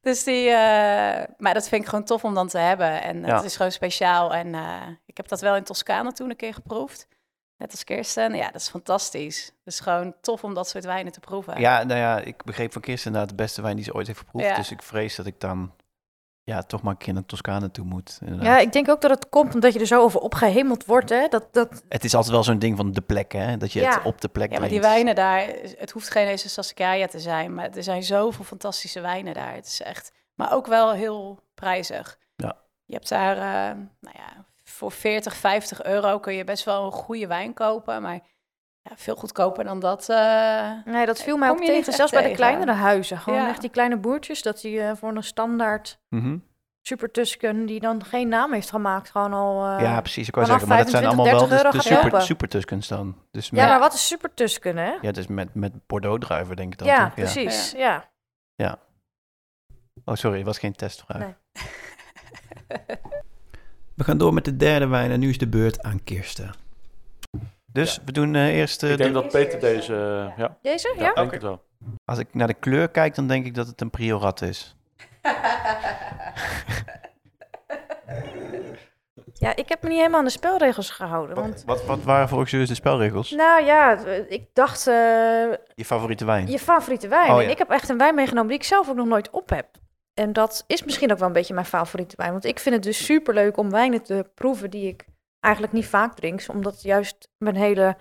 Dus 0.01 0.23
die, 0.23 0.49
eh, 0.49 1.23
maar 1.37 1.53
dat 1.53 1.67
vind 1.67 1.81
ik 1.83 1.89
gewoon 1.89 2.05
tof 2.05 2.23
om 2.23 2.33
dan 2.33 2.47
te 2.47 2.57
hebben. 2.57 3.01
En 3.01 3.21
Ja. 3.25 3.35
het 3.35 3.43
is 3.45 3.55
gewoon 3.55 3.71
speciaal. 3.71 4.33
En 4.33 4.55
eh, 4.55 4.87
ik 5.05 5.17
heb 5.17 5.27
dat 5.27 5.41
wel 5.41 5.55
in 5.55 5.63
Toscane 5.63 6.11
toen 6.11 6.29
een 6.29 6.35
keer 6.35 6.53
geproefd. 6.53 7.07
Net 7.57 7.71
als 7.71 7.83
Kirsten. 7.83 8.33
Ja, 8.35 8.45
dat 8.51 8.61
is 8.61 8.69
fantastisch. 8.69 9.45
Het 9.45 9.73
is 9.73 9.79
gewoon 9.79 10.13
tof 10.21 10.43
om 10.43 10.53
dat 10.53 10.69
soort 10.69 10.85
wijnen 10.85 11.11
te 11.11 11.19
proeven. 11.19 11.59
Ja, 11.59 11.83
nou 11.83 11.99
ja, 11.99 12.19
ik 12.19 12.43
begreep 12.43 12.71
van 12.71 12.81
Kirsten 12.81 13.05
inderdaad 13.11 13.37
de 13.37 13.43
beste 13.43 13.61
wijn 13.61 13.75
die 13.75 13.85
ze 13.85 13.93
ooit 13.93 14.07
heeft 14.07 14.19
geproefd. 14.19 14.45
Ja. 14.45 14.55
Dus 14.55 14.71
ik 14.71 14.81
vrees 14.81 15.15
dat 15.15 15.25
ik 15.25 15.39
dan 15.39 15.73
ja, 16.51 16.61
toch 16.61 16.81
maar 16.81 16.91
een 16.91 16.97
keer 16.97 17.13
naar 17.13 17.25
Toscane 17.25 17.71
toe 17.71 17.85
moet. 17.85 18.17
inderdaad. 18.21 18.45
Ja, 18.45 18.57
ik 18.59 18.71
denk 18.71 18.89
ook 18.89 19.01
dat 19.01 19.11
het 19.11 19.29
komt 19.29 19.53
omdat 19.53 19.73
je 19.73 19.79
er 19.79 19.85
zo 19.85 20.01
over 20.01 20.19
opgehemeld 20.19 20.85
wordt. 20.85 21.09
Hè? 21.09 21.27
Dat, 21.27 21.47
dat, 21.51 21.83
Het 21.89 22.03
is 22.03 22.15
altijd 22.15 22.33
wel 22.33 22.43
zo'n 22.43 22.59
ding 22.59 22.77
van 22.77 22.91
de 22.91 23.01
plek, 23.01 23.31
hè? 23.31 23.57
Dat 23.57 23.71
je 23.71 23.79
Ja. 23.79 23.93
het 23.93 24.03
op 24.05 24.21
de 24.21 24.27
plek 24.27 24.51
Ja, 24.51 24.59
maar 24.59 24.69
die 24.69 24.81
wijnen 24.81 25.15
daar, 25.15 25.47
het 25.77 25.91
hoeft 25.91 26.09
geen 26.11 26.27
eens 26.27 26.43
een 26.43 26.49
Sassicaia 26.49 27.07
te 27.07 27.19
zijn, 27.19 27.53
maar 27.53 27.69
er 27.69 27.83
zijn 27.83 28.03
zoveel 28.03 28.45
fantastische 28.45 29.01
wijnen 29.01 29.33
daar. 29.33 29.53
Het 29.55 29.65
is 29.65 29.81
echt, 29.81 30.11
maar 30.35 30.53
ook 30.53 30.67
wel 30.67 30.91
heel 30.91 31.39
prijzig. 31.55 32.17
Ja. 32.35 32.55
Je 32.85 32.93
hebt 32.93 33.09
daar, 33.09 33.35
eh, 33.37 33.75
nou 33.99 34.15
ja, 34.17 34.45
voor 34.63 34.91
40, 34.91 35.35
50 35.35 35.83
euro 35.83 36.19
kun 36.19 36.33
je 36.33 36.43
best 36.43 36.63
wel 36.65 36.85
een 36.85 36.91
goede 36.91 37.27
wijn 37.27 37.53
kopen, 37.53 38.01
maar 38.01 38.19
ja, 38.81 38.91
veel 38.95 39.15
goedkoper 39.15 39.63
dan 39.63 39.79
dat. 39.79 40.09
eh, 40.09 40.71
nee, 40.85 41.05
dat 41.05 41.21
viel 41.21 41.37
mij 41.37 41.49
Kom 41.49 41.57
ook 41.59 41.65
tegen. 41.65 41.93
Zelfs 41.93 42.11
bij 42.11 42.23
de 42.29 42.35
kleinere 42.35 42.71
huizen. 42.71 43.17
Gewoon 43.17 43.39
Ja. 43.39 43.47
echt 43.49 43.61
die 43.61 43.69
kleine 43.69 43.97
boertjes. 43.97 44.41
Dat 44.41 44.61
die 44.61 44.81
eh, 44.81 44.91
voor 44.95 45.15
een 45.15 45.23
standaard 45.23 45.99
Mhm. 46.09 46.37
Super 46.83 47.11
Tusken, 47.11 47.65
die 47.65 47.79
dan 47.79 48.03
geen 48.05 48.27
naam 48.27 48.53
heeft 48.53 48.69
gemaakt, 48.69 49.09
gewoon 49.09 49.33
al... 49.33 49.65
eh, 49.77 49.83
ja, 49.83 49.99
precies. 50.01 50.27
Ik 50.27 50.35
wou 50.35 50.47
zeggen, 50.47 50.67
maar 50.67 50.77
dat 50.77 50.89
zijn 50.89 51.03
25, 51.03 51.25
allemaal 51.33 51.47
wel 51.49 51.59
30 51.71 51.81
de, 51.81 51.89
de 51.89 51.95
super, 52.03 52.21
super 52.21 52.47
Tuscans 52.47 52.87
dan. 52.87 53.15
Dus 53.31 53.49
Ja, 53.49 53.67
maar 53.67 53.79
wat 53.79 53.93
is 53.93 54.07
Super 54.07 54.33
Tusken, 54.33 54.77
hè? 54.77 54.93
ja, 55.01 55.11
dus 55.11 55.27
met, 55.27 55.53
met 55.55 55.87
Bordeaux-druiven 55.87 56.55
denk 56.55 56.73
ik 56.73 56.79
dan 56.79 56.87
Ja, 56.87 57.03
toch? 57.05 57.13
precies. 57.13 57.71
Ja. 57.71 58.09
Oh, 60.05 60.15
sorry, 60.15 60.37
het 60.37 60.45
was 60.45 60.57
geen 60.59 60.73
testvraag. 60.75 61.19
Nee. 61.19 61.33
We 63.95 64.03
gaan 64.03 64.17
door 64.17 64.33
met 64.33 64.45
de 64.45 64.55
derde 64.57 64.87
wijn 64.87 65.11
en 65.11 65.19
nu 65.19 65.29
is 65.29 65.37
de 65.37 65.47
beurt 65.47 65.81
aan 65.83 66.03
Kirsten. 66.03 66.51
Dus 67.73 67.99
we 68.05 68.11
doen 68.11 68.35
eh, 68.35 68.57
eerst... 68.57 68.83
eh, 68.83 68.91
ik 68.91 68.97
denk 68.97 69.13
de- 69.13 69.21
dat 69.21 69.31
Peter 69.31 69.59
deze... 69.59 69.93
eh, 69.93 70.37
ja, 70.37 70.57
Deze? 70.61 70.93
ja, 70.97 71.03
Ja? 71.03 71.13
denk 71.13 71.31
het 71.31 71.41
wel. 71.41 71.63
Als 72.05 72.19
ik 72.19 72.33
naar 72.33 72.47
de 72.47 72.53
kleur 72.53 72.89
kijk, 72.89 73.15
dan 73.15 73.27
denk 73.27 73.45
ik 73.45 73.55
dat 73.55 73.67
het 73.67 73.81
een 73.81 73.89
Priorat 73.89 74.41
is. 74.41 74.75
Ja, 79.33 79.55
ik 79.55 79.69
heb 79.69 79.81
me 79.81 79.87
niet 79.89 79.97
helemaal 79.97 80.19
aan 80.19 80.25
de 80.25 80.31
spelregels 80.31 80.89
gehouden. 80.89 81.35
Want, 81.35 81.63
Wat, 81.65 81.77
wat, 81.77 81.85
wat 81.97 82.03
waren 82.05 82.27
volgens 82.29 82.51
jullie 82.51 82.67
de 82.67 82.73
spelregels? 82.75 83.31
nou 83.31 83.63
ja, 83.65 83.97
ik 84.29 84.43
dacht, 84.53 84.87
eh, 84.87 84.93
Je 85.75 85.85
favoriete 85.85 86.25
wijn? 86.25 86.47
je 86.47 86.59
favoriete 86.59 87.07
wijn. 87.07 87.31
Oh, 87.31 87.41
ja. 87.41 87.49
ik 87.49 87.57
heb 87.57 87.69
echt 87.69 87.89
een 87.89 87.97
wijn 87.97 88.15
meegenomen 88.15 88.49
die 88.49 88.57
ik 88.57 88.63
zelf 88.63 88.89
ook 88.89 88.95
nog 88.95 89.07
nooit 89.07 89.29
op 89.29 89.49
heb. 89.49 89.67
En 90.13 90.33
dat 90.33 90.63
is 90.67 90.83
misschien 90.83 91.11
ook 91.11 91.17
wel 91.17 91.27
een 91.27 91.33
beetje 91.33 91.53
mijn 91.53 91.65
favoriete 91.65 92.15
wijn. 92.17 92.31
Want 92.31 92.45
ik 92.45 92.59
vind 92.59 92.75
het 92.75 92.83
dus 92.83 93.05
super 93.05 93.33
leuk 93.33 93.57
om 93.57 93.69
wijnen 93.71 94.03
te 94.03 94.29
proeven 94.35 94.69
die 94.69 94.87
ik 94.87 95.05
eigenlijk 95.41 95.73
niet 95.73 95.85
vaak 95.85 96.15
drink. 96.15 96.43
Omdat 96.47 96.81
juist 96.81 97.29
mijn 97.37 97.55
hele 97.55 97.97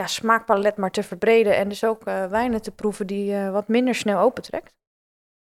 ja, 0.00 0.06
smaakpalet 0.06 0.76
maar 0.76 0.90
te 0.90 1.02
verbreden. 1.02 1.56
En 1.56 1.68
dus 1.68 1.84
ook 1.84 2.06
eh, 2.06 2.26
wijnen 2.26 2.62
te 2.62 2.70
proeven 2.70 3.06
die 3.06 3.34
eh, 3.34 3.50
wat 3.50 3.68
minder 3.68 3.94
snel 3.94 4.20
opentrekt. 4.20 4.74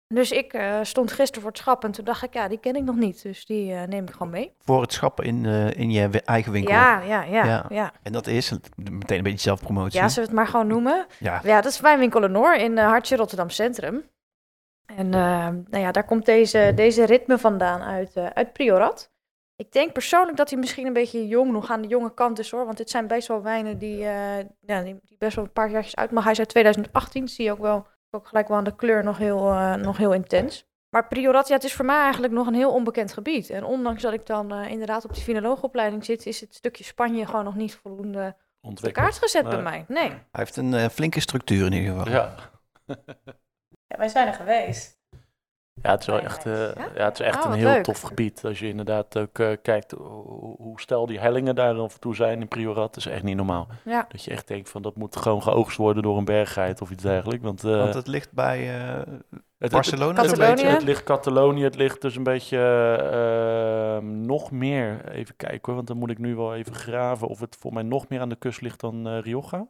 Dus 0.07 0.31
ik 0.31 0.53
eh, 0.53 0.79
stond 0.81 1.11
gisteren 1.11 1.41
voor 1.41 1.51
het 1.51 1.59
schap 1.59 1.83
en 1.83 1.91
toen 1.91 2.05
dacht 2.05 2.23
ik, 2.23 2.33
ja, 2.33 2.47
die 2.47 2.57
ken 2.57 2.75
ik 2.75 2.83
nog 2.83 2.95
niet. 2.95 3.21
Dus 3.21 3.45
die 3.45 3.73
neem 3.73 4.03
ik 4.03 4.11
gewoon 4.11 4.29
mee. 4.29 4.53
Voor 4.59 4.81
het 4.81 4.93
schappen 4.93 5.25
in, 5.25 5.45
in 5.75 5.91
je 5.91 6.21
eigen 6.25 6.51
winkel. 6.51 6.73
Ja, 6.73 7.01
ja, 7.01 7.23
ja, 7.23 7.45
Ja. 7.45 7.65
ja. 7.69 7.93
En 8.03 8.11
dat 8.11 8.27
is 8.27 8.51
meteen 8.75 9.17
een 9.17 9.23
beetje 9.23 9.39
zelfpromotie. 9.39 9.99
Ja, 9.99 10.07
zullen 10.07 10.29
we 10.29 10.35
het 10.35 10.43
maar 10.43 10.47
gewoon 10.47 10.67
noemen? 10.67 11.05
Ja. 11.19 11.41
Ja, 11.43 11.61
dat 11.61 11.71
is 11.71 11.79
Wijnwinkel 11.79 12.19
Lenor 12.19 12.55
in 12.55 12.71
uh, 12.71 12.85
Hartje 12.87 13.15
Rotterdam 13.15 13.49
Centrum. 13.49 14.03
En 14.85 15.09
nou 15.09 15.77
ja, 15.77 15.91
daar 15.91 16.05
komt 16.05 16.25
deze, 16.25 16.71
deze 16.75 17.05
ritme 17.05 17.37
vandaan 17.37 17.81
uit, 17.81 18.17
uit 18.17 18.53
Priorat. 18.53 19.13
Ik 19.57 19.71
denk 19.71 19.93
persoonlijk 19.93 20.37
dat 20.37 20.49
hij 20.49 20.59
misschien 20.59 20.85
een 20.87 20.93
beetje 20.93 21.27
jong, 21.27 21.51
nog 21.51 21.69
aan 21.69 21.81
de 21.81 21.87
jonge 21.87 22.13
kant 22.13 22.39
is 22.39 22.51
hoor. 22.51 22.65
Want 22.65 22.77
dit 22.77 22.89
zijn 22.89 23.07
best 23.07 23.27
wel 23.27 23.41
wijnen 23.41 23.77
die, 23.77 24.05
eh, 24.05 24.37
ja, 24.61 24.81
die, 24.81 24.99
best 25.17 25.35
wel 25.35 25.45
een 25.45 25.51
paar 25.51 25.69
jaartjes 25.69 25.95
uit 25.95 26.11
mag. 26.11 26.23
Hij 26.23 26.31
is 26.31 26.39
uit 26.39 26.49
2018, 26.49 27.27
zie 27.27 27.45
je 27.45 27.51
ook 27.51 27.59
wel, 27.59 27.87
ook 28.11 28.27
gelijk 28.27 28.47
wel 28.47 28.57
aan 28.57 28.63
de 28.63 28.75
kleur 28.75 29.03
nog 29.03 29.17
heel, 29.17 29.49
eh, 29.49 29.73
nog 29.73 29.97
heel 29.97 30.13
intens. 30.13 30.67
Maar 30.89 31.07
Priorat, 31.07 31.47
ja, 31.47 31.53
het 31.55 31.63
is 31.63 31.73
voor 31.73 31.85
mij 31.85 32.01
eigenlijk 32.01 32.33
nog 32.33 32.47
een 32.47 32.53
heel 32.53 32.73
onbekend 32.73 33.13
gebied. 33.13 33.49
En 33.49 33.63
ondanks 33.63 34.01
dat 34.01 34.13
ik 34.13 34.25
dan 34.25 34.53
eh, 34.53 34.69
inderdaad 34.69 35.05
op 35.05 35.13
die 35.13 35.23
finoloogopleiding 35.23 36.05
zit, 36.05 36.25
is 36.25 36.41
het 36.41 36.55
stukje 36.55 36.83
Spanje 36.83 37.25
gewoon 37.25 37.43
nog 37.43 37.55
niet 37.55 37.75
voldoende 37.75 38.35
op 38.61 38.81
de 38.81 38.91
kaart 38.91 39.17
gezet 39.17 39.49
bij 39.49 39.61
mij. 39.61 39.85
Nee. 39.87 40.09
Hij 40.09 40.19
heeft 40.31 40.55
een 40.55 40.89
flinke 40.89 41.19
structuur 41.19 41.65
in 41.65 41.73
ieder 41.73 41.93
geval. 41.93 42.11
Ja. 42.11 42.35
ja, 43.87 43.97
wij 43.97 44.07
zijn 44.07 44.27
er 44.27 44.33
geweest. 44.33 44.97
Ja, 45.81 45.91
het 45.91 45.99
is 46.01 46.05
wel 46.07 46.19
echt, 46.19 46.45
eh, 46.45 46.53
Ja? 46.53 46.87
ja, 46.95 47.03
het 47.05 47.19
is 47.19 47.25
echt 47.25 47.45
Oh, 47.45 47.51
een 47.51 47.57
heel 47.57 47.69
leuk. 47.69 47.83
tof 47.83 48.01
gebied. 48.01 48.45
Als 48.45 48.59
je 48.59 48.67
inderdaad 48.67 49.17
ook 49.17 49.39
eh, 49.39 49.47
kijkt 49.61 49.91
hoe, 49.91 50.55
hoe 50.57 50.79
stel 50.81 51.05
die 51.05 51.19
hellingen 51.19 51.55
daar 51.55 51.75
af 51.79 51.93
en 51.93 51.99
toe 51.99 52.15
zijn 52.15 52.41
in 52.41 52.47
Priorat, 52.47 52.95
is 52.95 53.05
echt 53.05 53.23
niet 53.23 53.35
normaal. 53.35 53.67
Ja. 53.85 54.05
Dat 54.09 54.23
je 54.23 54.31
echt 54.31 54.47
denkt 54.47 54.69
van 54.69 54.81
dat 54.81 54.95
moet 54.95 55.15
gewoon 55.15 55.41
geoogst 55.43 55.77
worden 55.77 56.03
door 56.03 56.17
een 56.17 56.25
berggeit 56.25 56.81
of 56.81 56.89
iets 56.91 57.03
dergelijks. 57.03 57.43
Want, 57.43 57.63
eh, 57.63 57.77
Want 57.77 57.93
het 57.93 58.07
ligt 58.07 58.31
bij 58.31 58.79
eh, 58.79 59.01
het- 59.57 59.71
Barcelona. 59.71 60.21
Het, 60.21 60.31
Catalonië. 60.31 60.53
beetje. 60.55 60.67
het 60.67 60.83
ligt 60.83 61.03
Catalonië, 61.03 61.63
het 61.63 61.75
ligt 61.75 62.01
dus 62.01 62.15
een 62.15 62.23
beetje 62.23 62.57
eh, 63.11 64.07
nog 64.07 64.51
meer, 64.51 65.09
even 65.09 65.35
kijken 65.35 65.61
hoor, 65.65 65.75
want 65.75 65.87
dan 65.87 65.97
moet 65.97 66.09
ik 66.11 66.17
nu 66.19 66.35
wel 66.35 66.55
even 66.55 66.73
graven 66.75 67.27
of 67.27 67.39
het 67.39 67.55
voor 67.59 67.73
mij 67.73 67.83
nog 67.83 68.07
meer 68.09 68.19
aan 68.21 68.29
de 68.29 68.35
kust 68.35 68.61
ligt 68.61 68.79
dan 68.79 69.07
eh, 69.07 69.19
Rioja. 69.21 69.67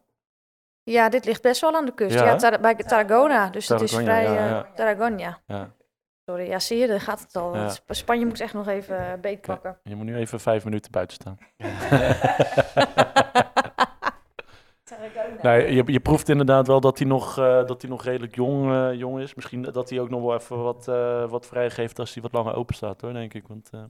Ja, 0.82 1.08
dit 1.08 1.24
ligt 1.24 1.42
best 1.42 1.60
wel 1.60 1.74
aan 1.74 1.84
de 1.84 1.94
kust. 1.94 2.14
Ja, 2.14 2.24
Ja, 2.24 2.30
hè? 2.32 2.38
Tar- 2.38 2.60
bij 2.60 2.74
Tarragona. 2.74 3.50
Dus 3.50 3.68
het 3.68 3.80
is 3.80 3.94
vrij... 3.94 4.26
eh, 4.26 4.34
ja. 4.34 4.66
Tarragona. 4.74 5.38
Ja. 5.46 5.74
Sorry, 6.26 6.48
ja, 6.48 6.58
zie 6.58 6.78
je, 6.78 6.86
daar 6.86 7.00
gaat 7.00 7.20
het 7.20 7.36
al. 7.36 7.54
Ja. 7.54 7.72
Spanje 7.88 8.26
moet 8.26 8.40
echt 8.40 8.52
nog 8.54 8.68
even 8.68 9.12
eh, 9.12 9.20
beetpakken. 9.20 9.78
Je 9.82 9.94
moet 9.96 10.04
nu 10.06 10.16
even 10.16 10.40
vijf 10.40 10.64
minuten 10.64 10.90
buiten 10.90 11.16
staan. 11.16 11.38
Nee, 15.42 15.74
je, 15.74 15.82
je 15.86 16.00
proeft 16.00 16.28
inderdaad 16.28 16.66
wel 16.66 16.80
dat 16.80 16.98
hij 16.98 17.06
nog, 17.08 17.38
eh, 17.38 17.64
dat 17.66 17.80
hij 17.82 17.90
nog 17.90 18.04
redelijk 18.04 18.34
jong, 18.34 18.72
eh, 18.72 18.94
jong 18.98 19.20
is. 19.20 19.34
Misschien 19.34 19.62
dat 19.62 19.90
hij 19.90 20.00
ook 20.00 20.10
nog 20.10 20.22
wel 20.22 20.34
even 20.34 20.62
wat, 20.62 20.88
eh, 20.88 21.28
wat 21.30 21.46
vrijgeeft 21.46 21.98
als 21.98 22.14
hij 22.14 22.22
wat 22.22 22.32
langer 22.32 22.54
open 22.54 22.74
staat, 22.74 23.00
hoor, 23.00 23.12
denk 23.12 23.34
ik. 23.34 23.48
Want, 23.48 23.68
eh, 23.72 23.80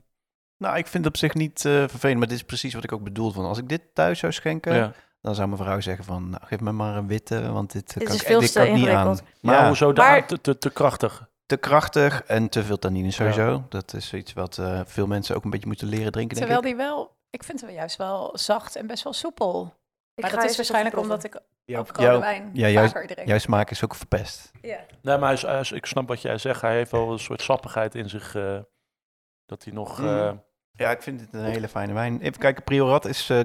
Nou, 0.57 0.77
ik 0.77 0.87
vind 0.87 1.03
het 1.03 1.13
op 1.13 1.19
zich 1.19 1.33
niet 1.33 1.65
eh, 1.65 1.71
vervelend, 1.87 2.17
maar 2.19 2.27
dit 2.27 2.37
is 2.37 2.43
precies 2.43 2.73
wat 2.73 2.83
ik 2.83 2.91
ook 2.91 3.03
bedoel. 3.03 3.31
Van 3.31 3.45
als 3.45 3.57
ik 3.57 3.69
dit 3.69 3.81
thuis 3.93 4.19
zou 4.19 4.31
schenken, 4.31 4.75
ja. 4.75 4.91
dan 5.21 5.35
zou 5.35 5.47
mijn 5.47 5.61
vrouw 5.61 5.79
zeggen 5.79 6.05
van, 6.05 6.29
nou, 6.29 6.43
geef 6.45 6.59
me 6.59 6.71
maar 6.71 6.95
een 6.95 7.07
witte, 7.07 7.51
want 7.51 7.71
dit, 7.71 7.93
Dit 7.93 8.03
kan 8.03 8.13
is 8.15 8.21
ik, 8.21 8.27
veel 8.27 8.39
dit 8.39 8.51
kan 8.51 8.65
ik 8.65 8.73
niet 8.73 8.87
aan. 8.87 9.17
Maar 9.41 9.55
ja, 9.55 9.67
hoezo? 9.67 9.93
Daar, 9.93 10.11
Maar- 10.11 10.27
te, 10.27 10.41
te, 10.41 10.57
te 10.57 10.69
krachtig. 10.69 11.29
Te 11.47 11.57
krachtig 11.57 12.23
en 12.23 12.49
te 12.49 12.63
veel 12.63 12.79
tannine 12.79 13.11
sowieso. 13.11 13.65
Dat 13.69 13.93
is 13.93 14.13
iets 14.13 14.33
wat 14.33 14.57
eh, 14.57 14.81
veel 14.85 15.07
mensen 15.07 15.35
ook 15.35 15.43
een 15.43 15.49
beetje 15.49 15.67
moeten 15.67 15.87
leren 15.87 16.11
drinken, 16.11 16.35
denk 16.37 16.49
Terwijl 16.49 16.71
ik. 16.71 16.77
die 16.77 16.85
wel, 16.87 17.15
ik 17.29 17.43
vind 17.43 17.61
hem 17.61 17.69
juist 17.69 17.95
wel 17.97 18.37
zacht 18.37 18.75
en 18.75 18.87
best 18.87 19.03
wel 19.03 19.13
soepel. 19.13 19.73
Ik 20.15 20.23
maar 20.23 20.31
ga 20.31 20.37
dat 20.39 20.49
is 20.49 20.55
waarschijnlijk 20.55 20.97
omdat 20.97 21.23
ik 21.23 21.33
rode 21.65 21.91
jouw- 22.01 22.19
wijn 22.19 22.49
ja, 22.53 22.67
juist- 22.67 22.93
vaker 22.93 23.07
drink. 23.07 23.27
Jouw 23.27 23.37
smaak 23.37 23.69
is 23.71 23.83
ook 23.83 23.95
verpest. 23.95 24.51
Ja. 24.61 24.79
Nee, 25.01 25.17
maar 25.17 25.25
hij 25.25 25.33
is, 25.33 25.41
hij 25.41 25.59
is- 25.59 25.71
ik 25.71 25.85
snap 25.85 26.07
wat 26.07 26.21
jij 26.21 26.37
zegt. 26.37 26.61
Hij 26.61 26.75
heeft 26.75 26.91
wel 26.91 27.11
een 27.11 27.19
soort 27.19 27.41
sappigheid 27.41 27.95
in 27.95 28.09
zich. 28.09 28.35
eh, 28.35 28.59
dat 29.45 29.63
hij 29.63 29.73
nog... 29.73 29.97
Mhm. 29.99 30.07
eh, 30.07 30.31
Ja, 30.71 30.91
ik 30.91 31.01
vind 31.01 31.21
het 31.21 31.33
een 31.33 31.43
hele 31.45 31.67
fijne 31.67 31.93
wijn. 31.93 32.21
Even 32.21 32.39
kijken, 32.39 32.63
Priorat 32.63 33.05
is 33.05 33.29
eh 33.29 33.39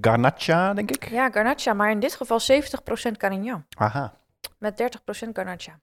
Garnacha, 0.00 0.74
denk 0.74 0.90
ik. 0.90 1.08
Ja, 1.10 1.30
Garnacha, 1.30 1.72
maar 1.72 1.90
in 1.90 2.00
dit 2.00 2.14
geval 2.14 2.40
70% 2.40 3.16
Carignan. 3.16 3.66
Aha. 3.76 4.14
Met 4.58 4.76
30% 4.76 5.28
Garnacha. 5.36 5.80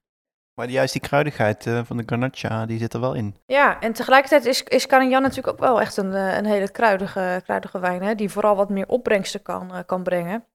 Maar 0.55 0.69
juist 0.69 0.93
die 0.93 1.01
kruidigheid 1.01 1.67
eh, 1.67 1.79
van 1.83 1.97
de 1.97 2.03
Garnacha, 2.05 2.65
die 2.65 2.79
zit 2.79 2.93
er 2.93 2.99
wel 2.99 3.13
in. 3.13 3.35
Ja, 3.45 3.79
en 3.79 3.93
tegelijkertijd 3.93 4.45
is, 4.45 4.63
is 4.63 4.87
Carignan 4.87 5.21
natuurlijk 5.21 5.47
ook 5.47 5.59
wel 5.59 5.81
echt 5.81 5.97
een, 5.97 6.13
eh, 6.13 6.37
een 6.37 6.45
hele 6.45 6.71
kruidige, 6.71 7.41
kruidige 7.43 7.79
wijn, 7.79 8.03
hè, 8.03 8.15
die 8.15 8.29
vooral 8.29 8.55
wat 8.55 8.69
meer 8.69 8.87
opbrengsten 8.87 9.41
kan, 9.41 9.73
eh, 9.73 9.79
kan 9.85 10.03
brengen. 10.03 10.45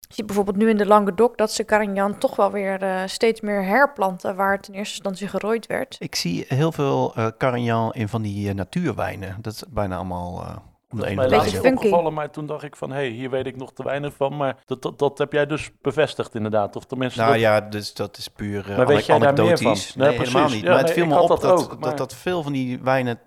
Je 0.00 0.14
ziet 0.14 0.26
bijvoorbeeld 0.26 0.56
nu 0.56 0.68
in 0.68 0.76
de 0.76 0.86
Languedoc 0.86 1.36
dat 1.36 1.52
ze 1.52 1.64
Carignan 1.64 2.18
toch 2.18 2.36
wel 2.36 2.50
weer 2.50 3.02
steeds 3.06 3.40
meer 3.40 3.64
herplanten, 3.64 4.36
waar 4.36 4.56
het 4.56 4.68
in 4.68 4.74
eerste 4.74 4.94
instantie 4.94 5.28
gerooid 5.28 5.66
werd. 5.66 5.96
Ik 5.98 6.14
zie 6.14 6.44
heel 6.48 6.72
veel 6.72 7.14
Carignan 7.38 7.92
in 7.92 8.08
van 8.08 8.22
die 8.22 8.54
natuurwijnen. 8.54 9.36
Dat 9.40 9.52
is 9.52 9.64
bijna 9.68 9.96
allemaal 9.96 10.62
om 10.90 10.98
de 10.98 11.14
mij 11.14 11.28
laatst 11.28 11.60
opgevallen, 11.60 12.14
maar 12.14 12.30
toen 12.30 12.46
dacht 12.46 12.62
ik 12.62 12.76
van... 12.76 12.90
hé, 12.90 12.96
hey, 12.96 13.08
hier 13.08 13.30
weet 13.30 13.46
ik 13.46 13.56
nog 13.56 13.72
te 13.72 13.82
weinig 13.82 14.14
van. 14.16 14.36
Maar 14.36 14.56
dat, 14.66 14.82
dat, 14.82 14.98
dat 14.98 15.18
heb 15.18 15.32
jij 15.32 15.46
dus 15.46 15.70
bevestigd 15.82 16.34
inderdaad. 16.34 16.76
Of 16.76 16.84
tenminste... 16.84 17.20
Nou 17.20 17.32
dat- 17.32 17.40
ja, 17.40 17.60
dus 17.60 17.94
dat 17.94 18.16
is 18.16 18.28
puur 18.28 18.70
uh, 18.70 18.76
Maar 18.76 18.86
weet 18.86 19.06
jij 19.06 19.18
daar 19.18 19.32
meer 19.34 19.46
van? 19.46 19.46
anekdotisch. 19.46 19.94
Nee, 19.94 20.08
Nee, 20.08 20.18
helemaal 20.18 20.48
niet. 20.48 20.62
Ja, 20.62 20.70
maar 20.70 20.78
het 20.78 20.90
viel 20.90 21.06
me 21.06 21.18
op 21.20 21.28
dat 21.28 21.44
ook, 21.44 21.82
dat, 21.82 21.98
dat 21.98 22.14
veel 22.14 22.42
van 22.42 22.52
die 22.52 22.78
wijnen 22.82 23.20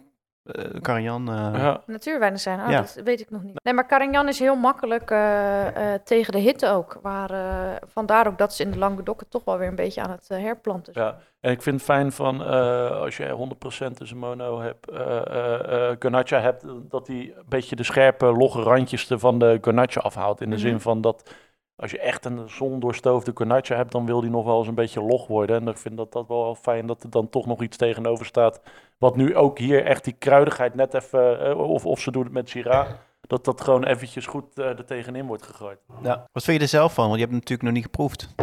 eh 0.44 0.82
Karajan. 0.82 1.30
eh, 1.30 1.50
Ja. 1.54 1.82
Natuurwijnen 1.86 2.40
zijn, 2.40 2.60
oh, 2.62 2.70
Ja. 2.70 2.78
dat 2.80 3.02
weet 3.04 3.20
ik 3.20 3.30
nog 3.30 3.44
niet. 3.44 3.64
Nee, 3.64 3.74
maar 3.74 3.88
Carignan 3.88 4.28
is 4.28 4.40
heel 4.40 4.56
makkelijk 4.56 5.12
eh, 5.12 5.94
eh, 5.94 6.02
tegen 6.04 6.34
de 6.34 6.40
hitte 6.40 6.68
ook. 6.70 7.00
Waar, 7.02 7.30
eh, 7.32 7.76
vandaar 7.88 8.28
ook 8.28 8.38
dat 8.38 8.54
ze 8.54 8.64
in 8.64 8.72
de 8.72 8.78
Languedoc 8.78 9.20
het 9.20 9.30
toch 9.32 9.44
wel 9.44 9.58
weer 9.58 9.68
een 9.68 9.76
beetje 9.76 10.02
aan 10.02 10.10
het 10.12 10.26
eh, 10.30 10.38
herplanten 10.38 10.94
zijn. 10.94 11.06
Ja, 11.06 11.18
en 11.40 11.52
ik 11.52 11.62
vind 11.62 11.76
het 11.76 11.86
fijn 11.86 12.12
van 12.12 12.44
eh, 12.44 12.90
als 12.92 13.18
je 13.18 13.30
100% 13.30 13.98
tussen 13.98 14.18
mono 14.18 14.60
hebt, 14.62 14.90
eh 14.90 15.00
eh 15.18 15.90
eh, 15.90 15.96
Garnacha 16.00 16.40
hebt, 16.40 16.66
dat 16.90 17.06
die 17.06 17.34
een 17.36 17.44
beetje 17.50 17.76
de 17.76 17.84
scherpe, 17.84 18.26
logge 18.26 18.62
randjes 18.62 19.10
er 19.10 19.20
van 19.20 19.40
de 19.40 19.58
Garnacha 19.62 20.00
afhaalt. 20.02 20.42
In 20.42 20.50
de 20.50 20.56
Mhm. 20.56 20.66
zin 20.66 20.80
van 20.80 21.02
dat 21.02 21.36
als 21.76 21.92
je 21.92 22.00
echt 22.00 22.26
een 22.26 22.50
zondoorstoofde 22.50 23.32
Garnacha 23.34 23.76
hebt, 23.76 23.92
dan 23.92 24.06
wil 24.06 24.22
die 24.22 24.30
nog 24.30 24.46
wel 24.46 24.58
eens 24.58 24.68
een 24.68 24.76
beetje 24.76 25.02
log 25.02 25.28
worden. 25.28 25.62
En 25.62 25.68
ik 25.68 25.78
vind 25.78 25.98
dat 25.98 26.12
dat 26.12 26.28
wel 26.28 26.56
fijn 26.56 26.86
dat 26.86 27.04
er 27.04 27.10
dan 27.10 27.30
toch 27.30 27.46
nog 27.46 27.62
iets 27.62 27.78
tegenover 27.78 28.26
staat. 28.26 28.62
Wat 29.02 29.16
nu 29.16 29.36
ook 29.36 29.58
hier 29.58 29.86
echt 29.86 30.04
die 30.04 30.14
kruidigheid 30.14 30.76
net 30.76 30.94
even, 30.94 31.40
eh, 31.40 31.60
of, 31.60 31.86
of 31.86 32.00
ze 32.00 32.12
doen 32.12 32.24
het 32.24 32.32
met 32.32 32.50
Syrah, 32.50 32.90
dat 33.22 33.46
dat 33.46 33.62
gewoon 33.62 33.84
eventjes 33.84 34.26
goed 34.26 34.60
eh 34.60 34.66
er 34.66 34.86
tegenin 34.86 35.26
wordt 35.26 35.44
gegooid. 35.44 35.80
ja. 36.02 36.28
Wat 36.32 36.44
vind 36.44 36.58
je 36.58 36.64
er 36.64 36.70
zelf 36.70 36.94
van? 36.94 37.08
Want 37.08 37.20
je 37.20 37.26
hebt 37.26 37.34
het 37.34 37.42
natuurlijk 37.42 37.70
nog 37.70 37.74
niet 37.74 37.92
geproefd. 37.92 38.36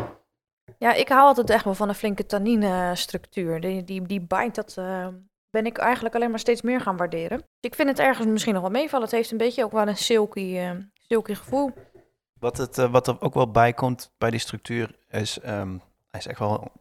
Ja, 0.79 0.93
ik 0.93 1.09
hou 1.09 1.21
altijd 1.23 1.51
echt 1.51 1.65
wel 1.65 1.75
van 1.75 1.89
een 1.89 1.95
flinke 1.95 2.27
tannine-structuur. 2.27 3.61
Die, 3.61 3.85
die, 3.85 4.03
die 4.03 4.21
bite, 4.21 4.51
dat 4.53 4.77
eh, 4.77 5.09
ben 5.51 5.67
ik 5.67 5.79
eigenlijk 5.79 6.15
alleen 6.15 6.31
maar 6.31 6.39
steeds 6.39 6.63
meer 6.63 6.81
gaan 6.81 6.97
waarderen. 6.97 7.43
Ik 7.61 7.75
vind 7.75 7.89
het 7.89 7.99
ergens 7.99 8.27
misschien 8.27 8.55
nog 8.55 8.63
wel 8.63 8.71
meevallen. 8.71 9.07
Het 9.07 9.15
heeft 9.15 9.31
een 9.31 9.39
beetje 9.39 9.65
ook 9.65 9.73
wel 9.73 9.89
een 9.89 9.97
silky, 9.97 10.61
silky 10.95 11.35
gevoel. 11.35 11.71
Wat, 12.41 12.57
het, 12.57 12.77
wat 12.77 13.07
er 13.07 13.21
ook 13.21 13.35
wel 13.35 13.51
bij 13.51 13.73
komt 13.73 14.15
bij 14.19 14.31
die 14.31 14.41
structuur 14.41 14.97
is, 15.09 15.41
ehm, 15.41 15.71
hij 16.07 16.21
is 16.21 16.27
echt 16.27 16.39
wel 16.39 16.73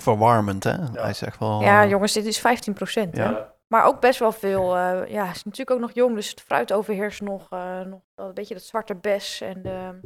verwarmend, 0.00 0.64
hè? 0.64 0.76
Hij 0.92 1.10
is 1.10 1.22
echt 1.22 1.38
wel... 1.38 1.60
Ja, 1.60 1.82
eh, 1.82 1.90
jongens, 1.90 2.12
dit 2.12 2.26
is 2.26 2.38
15 2.38 2.72
procent. 2.72 3.16
Ja. 3.16 3.54
Maar 3.66 3.84
ook 3.84 4.00
best 4.00 4.18
wel 4.18 4.32
veel. 4.32 4.76
eh, 4.76 5.10
ja, 5.10 5.30
is 5.30 5.44
natuurlijk 5.44 5.70
ook 5.70 5.80
nog 5.80 5.92
jong, 5.92 6.14
dus 6.14 6.30
het 6.30 6.40
fruit 6.40 6.72
overheerst 6.72 7.20
nog, 7.20 7.46
eh, 7.50 7.80
nog 7.80 8.00
wel 8.14 8.26
een 8.28 8.34
beetje 8.34 8.54
dat 8.54 8.62
zwarte 8.62 8.94
bes. 8.94 9.40
En 9.40 9.62
de, 9.62 10.00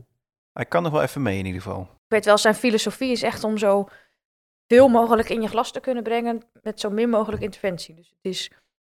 Hij 0.52 0.64
kan 0.64 0.82
nog 0.82 0.92
wel 0.92 1.02
even 1.02 1.22
mee 1.22 1.38
in 1.38 1.46
ieder 1.46 1.62
geval. 1.62 1.80
ik 1.80 1.88
weet 2.08 2.24
wel, 2.24 2.38
zijn 2.38 2.54
filosofie 2.54 3.10
is 3.10 3.22
echt 3.22 3.44
om 3.44 3.58
zo 3.58 3.88
veel 4.66 4.88
mogelijk 4.88 5.28
in 5.28 5.42
je 5.42 5.48
glas 5.48 5.72
te 5.72 5.80
kunnen 5.80 6.02
brengen 6.02 6.42
met 6.62 6.80
zo 6.80 6.90
min 6.90 7.08
mogelijk 7.08 7.42
interventie. 7.42 7.94
Dus 7.94 8.08
het 8.08 8.32
is 8.32 8.50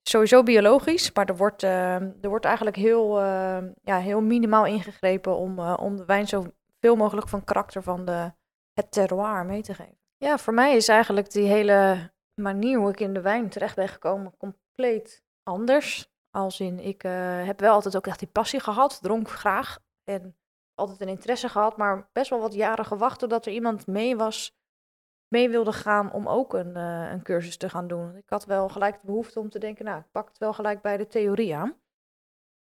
sowieso 0.10 0.44
biologisch, 0.44 1.12
maar 1.14 1.26
er 1.26 1.38
wordt, 1.38 1.64
eh, 1.64 1.96
er 1.96 2.30
wordt 2.30 2.46
eigenlijk 2.46 2.76
heel, 2.76 3.20
eh, 3.22 3.58
ja, 3.82 3.98
heel 3.98 4.22
minimaal 4.22 4.66
ingegrepen 4.66 5.36
om, 5.36 5.60
eh, 5.60 5.74
om 5.80 5.96
de 5.98 6.06
wijn 6.06 6.28
zo 6.28 6.46
veel 6.80 6.96
mogelijk 6.96 7.30
van 7.30 7.44
karakter 7.44 7.84
van 7.84 8.06
de, 8.06 8.32
het 8.74 8.92
terroir 8.92 9.46
mee 9.46 9.62
te 9.62 9.74
geven. 9.74 9.98
Ja, 10.26 10.38
voor 10.38 10.54
mij 10.54 10.76
is 10.76 10.88
eigenlijk 10.88 11.32
die 11.32 11.48
hele 11.48 12.12
manier 12.42 12.78
hoe 12.78 12.90
ik 12.90 13.00
in 13.00 13.14
de 13.14 13.22
wijn 13.22 13.50
terecht 13.50 13.76
ben 13.76 13.88
gekomen 13.88 14.38
compleet 14.38 15.24
anders. 15.44 16.14
Als 16.30 16.60
in, 16.60 16.80
ik 16.80 17.04
eh, 17.04 17.46
heb 17.46 17.60
wel 17.60 17.74
altijd 17.74 17.96
ook 17.96 18.08
echt 18.08 18.20
die 18.20 18.28
passie 18.28 18.60
gehad, 18.60 19.02
dronk 19.02 19.30
graag 19.30 19.80
en 20.04 20.38
altijd 20.74 21.02
een 21.02 21.08
interesse 21.08 21.50
gehad, 21.50 21.78
maar 21.78 22.10
best 22.12 22.30
wel 22.30 22.40
wat 22.40 22.54
jaren 22.54 22.86
gewacht 22.86 23.20
totdat 23.20 23.46
er 23.46 23.52
iemand 23.52 23.88
mee 23.88 24.16
was, 24.16 24.58
mee 25.28 25.50
wilde 25.50 25.74
gaan 25.74 26.12
om 26.12 26.28
ook 26.28 26.54
een, 26.54 26.76
eh, 26.76 27.12
een 27.12 27.24
cursus 27.24 27.58
te 27.58 27.70
gaan 27.70 27.88
doen. 27.88 28.16
Ik 28.16 28.30
had 28.30 28.46
wel 28.46 28.70
gelijk 28.70 29.00
de 29.00 29.06
behoefte 29.06 29.40
om 29.40 29.50
te 29.50 29.60
denken, 29.60 29.86
nou, 29.86 30.00
ik 30.00 30.12
pak 30.12 30.28
het 30.28 30.38
wel 30.38 30.54
gelijk 30.54 30.82
bij 30.82 30.98
de 30.98 31.08
theorie 31.08 31.56
aan. 31.56 31.80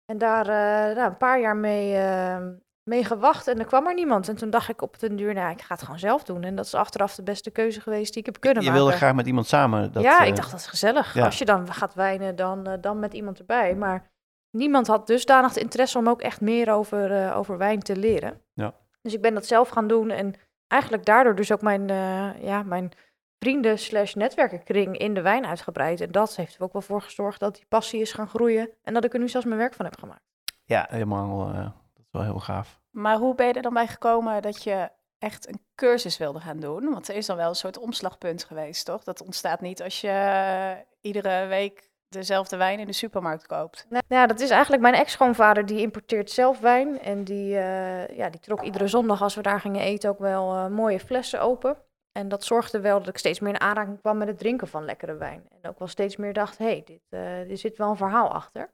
En 0.06 0.18
daar 0.18 0.48
eh, 0.48 0.96
nou, 0.96 1.10
een 1.10 1.18
paar 1.18 1.40
jaar 1.40 1.58
mee, 1.58 1.96
eh, 1.96 2.48
mee 2.86 3.04
gewacht 3.04 3.48
en 3.48 3.60
er 3.60 3.66
kwam 3.66 3.88
er 3.88 3.94
niemand. 3.94 4.30
En 4.30 4.36
toen 4.36 4.50
dacht 4.50 4.70
ik 4.70 4.82
op 4.82 5.00
den 5.00 5.16
duur, 5.16 5.34
nou, 5.34 5.52
ik 5.52 5.62
ga 5.62 5.74
het 5.74 5.84
gewoon 5.84 6.00
zelf 6.00 6.24
doen. 6.24 6.44
En 6.44 6.56
dat 6.56 6.66
is 6.66 6.74
achteraf 6.74 7.16
de 7.16 7.24
beste 7.24 7.52
keuze 7.52 7.82
geweest 7.82 8.14
die 8.14 8.20
ik 8.20 8.26
heb 8.26 8.40
kunnen 8.40 8.64
je 8.64 8.70
maken. 8.70 8.84
wilde 8.84 8.98
graag 8.98 9.14
met 9.14 9.28
iemand 9.28 9.48
samen. 9.48 9.92
Dat, 9.92 10.04
ja, 10.04 10.22
eh, 10.22 10.28
ik 10.28 10.36
dacht 10.36 10.52
dat 10.52 10.60
is 10.60 10.68
gezellig. 10.68 11.14
ja. 11.14 11.26
Als 11.26 11.38
je 11.38 11.46
dan 11.46 11.74
gaat 11.74 11.94
wijnen, 11.94 12.36
dan, 12.36 12.68
eh, 12.68 12.74
dan 12.82 13.00
met 13.00 13.14
iemand 13.14 13.40
erbij. 13.40 13.76
Maar 13.76 14.12
niemand 14.52 14.88
had 14.88 15.08
dusdanig 15.08 15.54
de 15.54 15.60
interesse 15.60 15.98
om 15.98 16.10
ook 16.10 16.22
echt 16.22 16.42
meer 16.42 16.72
over, 16.74 17.12
eh, 17.12 17.38
over 17.38 17.58
wijn 17.58 17.80
te 17.80 17.96
leren. 17.96 18.42
Ja. 18.54 18.74
Dus 19.02 19.14
ik 19.14 19.22
ben 19.22 19.34
dat 19.34 19.46
zelf 19.46 19.70
gaan 19.70 19.88
doen 19.88 20.10
en 20.10 20.34
eigenlijk 20.68 21.06
daardoor 21.06 21.36
dus 21.36 21.52
ook 21.52 21.62
mijn, 21.62 21.90
eh, 21.90 22.44
ja, 22.44 22.64
mijn 22.64 22.92
vrienden 23.40 23.80
slash 23.80 24.14
netwerkenkring 24.14 24.98
in 24.98 25.14
de 25.14 25.22
wijn 25.22 25.46
uitgebreid. 25.46 26.02
En 26.02 26.12
dat 26.12 26.36
heeft 26.36 26.56
er 26.56 26.64
ook 26.64 26.74
wel 26.74 26.82
voor 26.82 27.02
gezorgd 27.02 27.40
dat 27.40 27.56
die 27.56 27.66
passie 27.70 28.02
is 28.02 28.14
gaan 28.14 28.28
groeien 28.28 28.70
en 28.84 28.94
dat 28.94 29.04
ik 29.04 29.14
er 29.14 29.20
nu 29.20 29.30
zelfs 29.30 29.48
mijn 29.48 29.60
werk 29.60 29.74
van 29.74 29.86
heb 29.86 30.00
gemaakt. 30.00 30.24
Ja, 30.64 30.88
helemaal. 30.90 31.74
Wel 32.16 32.24
heel 32.24 32.40
gaaf. 32.40 32.80
Maar 32.92 33.18
hoe 33.18 33.36
ben 33.36 33.48
je 33.48 33.54
er 33.54 33.62
dan 33.62 33.74
bij 33.74 33.88
gekomen 33.88 34.42
dat 34.42 34.64
je 34.64 34.90
echt 35.18 35.48
een 35.48 35.60
cursus 35.76 36.18
wilde 36.18 36.40
gaan 36.40 36.60
doen? 36.60 36.90
Want 36.90 37.08
er 37.08 37.16
is 37.16 37.26
dan 37.26 37.38
wel 37.38 37.50
een 37.50 37.56
soort 37.56 37.78
omslagpunt 37.78 38.44
geweest, 38.44 38.86
toch? 38.86 39.04
Dat 39.04 39.22
ontstaat 39.22 39.62
niet 39.62 39.84
als 39.84 40.02
je 40.02 40.08
eh, 40.08 40.72
iedere 41.02 41.46
week 41.48 41.90
dezelfde 42.10 42.58
wijn 42.58 42.80
in 42.80 42.86
de 42.86 42.94
supermarkt 42.94 43.48
koopt. 43.48 43.86
Nou 43.90 44.04
ja, 44.08 44.28
dat 44.28 44.40
is 44.40 44.50
eigenlijk 44.50 44.82
mijn 44.82 44.94
ex-schoonvader, 44.94 45.66
die 45.66 45.80
importeert 45.80 46.32
zelf 46.32 46.60
wijn. 46.60 47.00
En 47.02 47.24
die, 47.24 47.58
eh, 47.58 48.18
ja, 48.18 48.30
die 48.30 48.40
trok 48.40 48.62
iedere 48.62 48.88
zondag 48.88 49.22
als 49.22 49.36
we 49.36 49.42
daar 49.42 49.60
gingen 49.60 49.82
eten 49.82 50.10
ook 50.10 50.20
wel 50.20 50.54
eh, 50.54 50.68
mooie 50.68 51.00
flessen 51.00 51.42
open. 51.42 51.78
En 52.12 52.28
dat 52.28 52.44
zorgde 52.44 52.80
wel 52.80 53.00
dat 53.00 53.08
ik 53.08 53.18
steeds 53.18 53.40
meer 53.40 53.54
in 53.54 53.60
aanraking 53.60 54.00
kwam 54.00 54.18
met 54.18 54.28
het 54.28 54.38
drinken 54.38 54.68
van 54.68 54.86
lekkere 54.86 55.16
wijn. 55.16 55.46
En 55.50 55.70
ook 55.70 55.80
wel 55.80 55.88
steeds 55.88 56.16
meer 56.16 56.34
dacht, 56.34 56.58
hé, 56.58 56.66
hey, 56.66 56.82
dit, 56.86 57.02
eh, 57.10 57.50
er 57.50 57.58
zit 57.58 57.78
wel 57.78 57.90
een 57.90 57.98
verhaal 57.98 58.30
achter. 58.30 58.74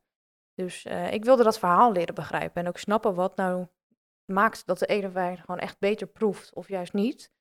Dus 0.55 0.85
eh, 0.85 1.13
ik 1.13 1.23
wilde 1.23 1.43
dat 1.43 1.59
verhaal 1.59 1.91
leren 1.91 2.15
begrijpen 2.15 2.61
en 2.61 2.67
ook 2.67 2.77
snappen 2.77 3.13
wat 3.13 3.35
nou 3.35 3.67
maakt 4.25 4.65
dat 4.65 4.79
de 4.79 4.85
ene 4.85 5.09
wijn 5.09 5.37
gewoon 5.37 5.59
echt 5.59 5.79
beter 5.79 6.07
proeft 6.07 6.53
of 6.53 6.67
juist 6.67 6.93
niet. 6.93 7.31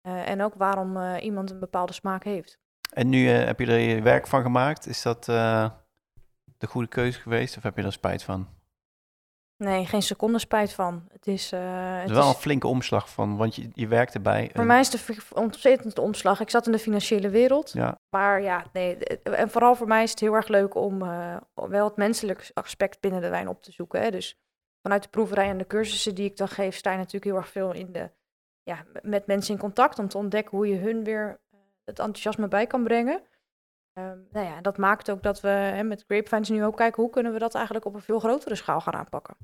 Eh, 0.00 0.28
en 0.28 0.42
ook 0.42 0.54
waarom 0.54 0.96
eh, 0.96 1.24
iemand 1.24 1.50
een 1.50 1.58
bepaalde 1.58 1.92
smaak 1.92 2.24
heeft. 2.24 2.58
En 2.92 3.08
nu 3.08 3.28
heb 3.28 3.60
je 3.60 3.66
er 3.66 3.78
je 3.78 4.02
werk 4.02 4.26
van 4.26 4.42
gemaakt. 4.42 4.86
Is 4.86 5.02
dat 5.02 5.24
de 5.24 6.66
goede 6.66 6.88
keuze 6.88 7.20
geweest? 7.20 7.56
Of 7.56 7.62
heb 7.62 7.76
je 7.76 7.82
er 7.82 7.92
spijt 7.92 8.22
van? 8.22 8.48
Nee, 9.56 9.86
geen 9.86 10.02
seconde 10.02 10.38
spijt 10.38 10.72
van. 10.72 11.04
Het 11.12 11.26
is, 11.26 11.52
eh, 11.52 11.60
Het 12.00 12.08
is 12.10 12.16
wel 12.16 12.28
is- 12.28 12.34
een 12.34 12.40
flinke 12.40 12.66
omslag 12.66 13.10
van, 13.10 13.36
want 13.36 13.54
je, 13.56 13.68
je 13.72 13.86
werkt 13.86 14.14
erbij. 14.14 14.50
Voor 14.54 14.64
mij 14.64 14.80
is 14.80 14.92
het 14.92 15.08
een 15.08 15.36
ontzettend 15.42 15.98
omslag. 15.98 16.40
Ik 16.40 16.50
zat 16.50 16.66
in 16.66 16.72
de 16.72 16.78
financiële 16.78 17.28
wereld. 17.28 17.72
Ja, 17.72 17.98
Maar 18.16 18.42
ja, 18.42 18.64
nee. 18.72 18.96
d- 18.96 19.22
En 19.22 19.50
vooral 19.50 19.74
voor 19.74 19.86
mij 19.86 20.02
is 20.02 20.10
het 20.10 20.20
heel 20.20 20.34
erg 20.34 20.48
leuk 20.48 20.74
om 20.74 21.02
eh, 21.02 21.36
wel 21.54 21.84
het 21.84 21.96
menselijk 21.96 22.50
aspect 22.54 23.00
binnen 23.00 23.20
de 23.20 23.28
wijn 23.28 23.48
op 23.48 23.62
te 23.62 23.72
zoeken. 23.72 24.00
Hè. 24.00 24.10
Dus 24.10 24.36
vanuit 24.82 25.02
de 25.02 25.08
proeverij 25.08 25.48
en 25.48 25.58
de 25.58 25.66
cursussen 25.66 26.14
die 26.14 26.24
ik 26.30 26.36
dan 26.36 26.48
geef, 26.48 26.76
sta 26.76 26.90
je 26.90 26.96
natuurlijk 26.96 27.24
heel 27.24 27.36
erg 27.36 27.48
veel 27.48 27.72
in 27.72 27.92
de, 27.92 28.10
ja, 28.62 28.84
met 29.02 29.26
mensen 29.26 29.54
in 29.54 29.60
contact 29.60 29.98
om 29.98 30.08
te 30.08 30.18
ontdekken 30.18 30.56
hoe 30.56 30.68
je 30.68 30.76
hun 30.76 31.04
weer 31.04 31.28
eh, 31.50 31.58
het 31.84 31.98
enthousiasme 31.98 32.48
bij 32.48 32.66
kan 32.66 32.82
brengen. 32.84 33.22
Ehm, 33.94 34.16
nou 34.32 34.46
ja, 34.46 34.60
dat 34.60 34.76
maakt 34.78 35.10
ook 35.10 35.22
dat 35.22 35.40
we 35.40 35.48
hè, 35.48 35.82
met 35.82 36.04
Grapevines 36.08 36.48
nu 36.48 36.64
ook 36.64 36.76
kijken 36.76 37.02
hoe 37.02 37.12
kunnen 37.12 37.32
we 37.32 37.38
dat 37.38 37.54
eigenlijk 37.54 37.86
op 37.86 37.94
een 37.94 38.00
veel 38.02 38.18
grotere 38.18 38.54
schaal 38.54 38.80
gaan 38.80 38.94
aanpakken. 38.94 39.36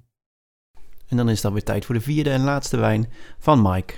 En 1.08 1.16
dan 1.16 1.28
is 1.28 1.36
het 1.36 1.44
alweer 1.44 1.64
tijd 1.64 1.84
voor 1.84 1.94
de 1.94 2.00
vierde 2.00 2.30
en 2.30 2.44
laatste 2.44 2.76
wijn 2.76 3.12
van 3.38 3.62
Mike. 3.62 3.94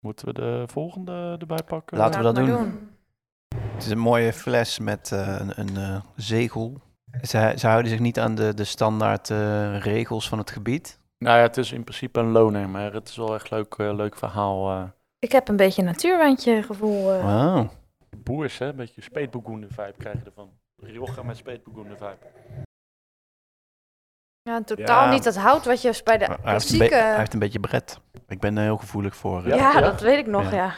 Moeten 0.00 0.26
we 0.26 0.32
de 0.32 0.62
volgende 0.66 1.36
erbij 1.40 1.62
pakken? 1.66 1.98
Laten 1.98 2.18
we 2.18 2.24
dat 2.24 2.34
doen. 2.34 2.90
Het 3.72 3.84
is 3.84 3.90
een 3.90 3.98
mooie 3.98 4.32
fles 4.32 4.78
met 4.78 5.12
eh, 5.12 5.36
een, 5.40 5.52
een 5.60 5.76
eh, 5.76 6.00
zegel. 6.16 6.80
Ze, 7.22 7.52
ze 7.56 7.66
houden 7.66 7.90
zich 7.90 8.00
niet 8.00 8.18
aan 8.18 8.34
de, 8.34 8.54
de 8.54 8.64
standaard 8.64 9.30
eh, 9.30 9.78
regels 9.80 10.28
van 10.28 10.38
het 10.38 10.50
gebied. 10.50 10.98
Nou 11.18 11.36
ja, 11.36 11.42
het 11.42 11.56
is 11.56 11.72
in 11.72 11.84
principe 11.84 12.20
een 12.20 12.30
loner, 12.30 12.68
maar 12.68 12.92
het 12.92 13.08
is 13.08 13.16
wel 13.16 13.34
echt 13.34 13.50
leuk, 13.50 13.76
leuk 13.78 14.16
verhaal. 14.16 14.70
eh. 14.70 14.82
Ik 15.18 15.32
heb 15.32 15.48
een 15.48 15.56
beetje 15.56 15.82
een 15.82 15.88
natuurwijntje 15.88 16.62
gevoel. 16.62 17.12
eh. 17.12 17.24
Boers, 18.22 18.58
hè? 18.58 18.66
Een 18.66 18.76
beetje 18.76 19.02
speetboegoende 19.02 19.66
vibe 19.68 19.94
krijg 19.98 20.18
je 20.18 20.24
ervan. 20.24 20.58
Rioja 20.76 21.22
met 21.22 21.36
speetboegoende 21.36 21.96
vibe. 21.96 22.18
Ja, 24.42 24.62
totaal 24.62 25.04
Ja. 25.04 25.10
niet 25.10 25.24
dat 25.24 25.36
hout 25.36 25.64
wat 25.64 25.82
je 25.82 26.00
bij 26.04 26.18
de 26.18 26.24
Hij, 26.24 26.52
heeft 26.52 26.78
hij 26.90 27.16
heeft 27.18 27.32
een 27.32 27.38
beetje 27.38 27.60
bret. 27.60 28.00
Ik 28.28 28.40
ben 28.40 28.56
er 28.56 28.62
heel 28.62 28.76
gevoelig 28.76 29.16
voor. 29.16 29.46
Ja, 29.46 29.52
eh. 29.54 29.58
Ja. 29.58 29.80
dat 29.80 30.00
weet 30.00 30.18
ik 30.18 30.26
nog, 30.26 30.42
Ja. 30.50 30.50
ja. 30.56 30.74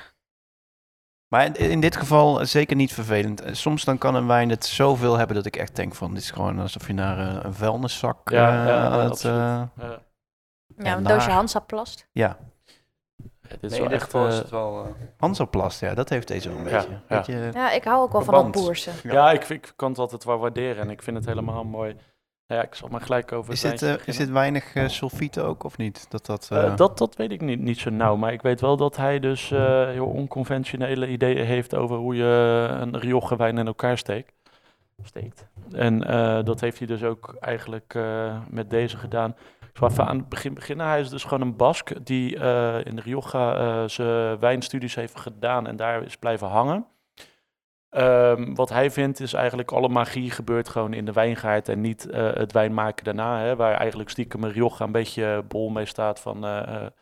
Maar 1.28 1.44
in, 1.44 1.54
in 1.56 1.80
dit 1.80 1.96
geval 1.96 2.40
eh, 2.40 2.46
zeker 2.46 2.76
niet 2.76 2.92
vervelend. 2.92 3.40
Eh, 3.40 3.54
Soms 3.54 3.84
dan 3.84 3.98
kan 3.98 4.14
een 4.14 4.26
wijn 4.26 4.48
het 4.50 4.64
zoveel 4.66 5.16
hebben 5.16 5.36
dat 5.36 5.46
ik 5.46 5.56
echt 5.56 5.76
denk 5.76 5.94
van... 5.94 6.14
dit 6.14 6.22
is 6.22 6.30
gewoon 6.30 6.58
alsof 6.58 6.86
je 6.86 6.92
naar 6.92 7.18
eh, 7.36 7.44
een 7.44 7.54
vuilniszak 7.54 8.30
Ja, 8.30 8.60
eh, 8.60 8.66
ja, 8.68 8.84
aan 8.86 9.00
het... 9.00 9.10
absoluut. 9.10 9.36
eh, 9.36 9.40
Ja, 9.76 10.00
Ja, 10.76 10.96
een 10.96 11.02
naar- 11.02 11.12
doosje 11.12 11.30
Hansaplast. 11.30 12.08
ja, 12.12 12.38
het 13.48 13.62
is 13.62 13.70
Nee, 13.70 13.80
wel 13.80 13.88
in 13.88 13.92
dit 13.98 14.02
echt... 14.02 14.14
eh, 14.14 14.26
het 14.38 14.50
wel... 14.50 14.86
Hansaplast, 15.16 15.80
ja, 15.80 15.94
dat 15.94 16.08
heeft 16.08 16.28
deze 16.28 16.48
wel 16.48 16.58
een 16.58 16.64
Ja, 16.68 16.70
beetje. 16.76 16.90
ja. 16.90 17.00
beetje 17.16 17.50
Ja, 17.54 17.70
ik 17.72 17.84
hou 17.84 18.02
ook 18.02 18.12
wel 18.12 18.22
van 18.22 18.34
dat 18.34 18.50
boerse. 18.50 18.90
ja, 19.02 19.32
ik, 19.32 19.48
ik 19.48 19.72
kan 19.76 19.88
het 19.90 19.98
altijd 19.98 20.24
wel 20.24 20.38
waarderen 20.38 20.82
en 20.82 20.90
ik 20.90 21.02
vind 21.02 21.16
het 21.16 21.26
helemaal 21.26 21.64
mooi. 21.64 21.96
Nou 22.46 22.60
ja, 22.60 22.66
ik 22.66 22.74
zal 22.74 22.88
maar 22.88 23.00
gelijk 23.00 23.32
over 23.32 23.52
is, 23.52 23.62
het 23.62 23.78
dit, 23.78 24.00
eh, 24.00 24.06
is 24.06 24.16
dit 24.16 24.30
weinig 24.30 24.74
eh 24.74 24.88
sulfieten 24.88 25.44
ook 25.44 25.64
of 25.64 25.76
niet? 25.76 26.06
Dat 26.10 26.26
dat... 26.26 26.48
Dat, 26.76 26.98
dat 26.98 27.16
weet 27.16 27.32
ik 27.32 27.40
niet, 27.40 27.60
niet 27.60 27.78
zo 27.78 27.90
nauw, 27.90 28.16
maar 28.16 28.32
ik 28.32 28.42
weet 28.42 28.60
wel 28.60 28.76
dat 28.76 28.96
hij 28.96 29.20
dus 29.20 29.50
eh, 29.50 29.88
heel 29.88 30.06
onconventionele 30.06 31.08
ideeën 31.08 31.44
heeft 31.44 31.74
over 31.74 31.96
hoe 31.96 32.14
je 32.16 32.66
een 32.80 32.98
Rioja 32.98 33.36
wijn 33.36 33.58
in 33.58 33.66
elkaar 33.66 33.98
steekt. 33.98 34.32
steekt. 35.02 35.46
En 35.72 36.04
eh, 36.06 36.44
dat 36.44 36.60
heeft 36.60 36.78
hij 36.78 36.86
dus 36.86 37.02
ook 37.02 37.34
eigenlijk 37.40 37.94
eh, 37.94 38.36
met 38.50 38.70
deze 38.70 38.96
gedaan. 38.96 39.36
Zal 39.74 39.88
even 39.88 40.06
aan 40.06 40.18
het 40.18 40.28
begin 40.28 40.54
beginnen. 40.54 40.86
Hij 40.86 41.00
is 41.00 41.08
dus 41.10 41.22
gewoon 41.22 41.40
een 41.40 41.56
Bask 41.56 42.06
die 42.06 42.38
eh, 42.38 42.84
in 42.84 42.98
Rioja 42.98 43.56
eh, 43.56 43.88
zijn 43.88 44.38
wijnstudies 44.38 44.94
heeft 44.94 45.20
gedaan 45.20 45.66
en 45.66 45.76
daar 45.76 46.02
is 46.02 46.16
blijven 46.16 46.46
hangen. 46.48 46.86
Ehm, 47.88 48.54
wat 48.54 48.68
hij 48.68 48.90
vindt 48.90 49.20
is 49.20 49.32
eigenlijk 49.32 49.72
alle 49.72 49.88
magie 49.88 50.30
gebeurt 50.30 50.68
gewoon 50.68 50.92
in 50.92 51.04
de 51.04 51.12
wijngaard 51.12 51.68
en 51.68 51.80
niet 51.80 52.10
eh, 52.10 52.32
het 52.32 52.52
wijnmaken 52.52 53.04
daarna. 53.04 53.40
Hè, 53.40 53.56
waar 53.56 53.74
eigenlijk 53.74 54.10
stiekem 54.10 54.44
Rioja 54.44 54.80
een 54.80 54.92
beetje 54.92 55.44
bol 55.48 55.70
mee 55.70 55.86
staat 55.86 56.20
van 56.20 56.40
de, 56.40 56.92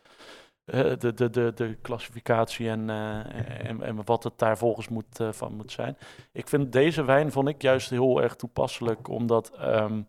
de, 0.99 1.31
de, 1.31 1.53
de 1.55 1.79
klassificatie 1.83 2.69
en, 2.69 2.91
en, 2.91 3.83
en 3.83 4.05
wat 4.05 4.25
het 4.25 4.39
daar 4.39 4.59
volgens 4.59 4.89
moet, 4.89 5.21
van 5.31 5.55
moet 5.55 5.73
zijn. 5.73 5.97
Ik 6.33 6.49
vind 6.49 6.73
deze 6.73 7.05
wijn 7.05 7.33
vond 7.33 7.49
ik 7.49 7.63
juist 7.63 7.91
heel 7.91 8.23
erg 8.23 8.37
toepasselijk, 8.37 9.09
omdat 9.09 9.53
ehm, 9.59 10.01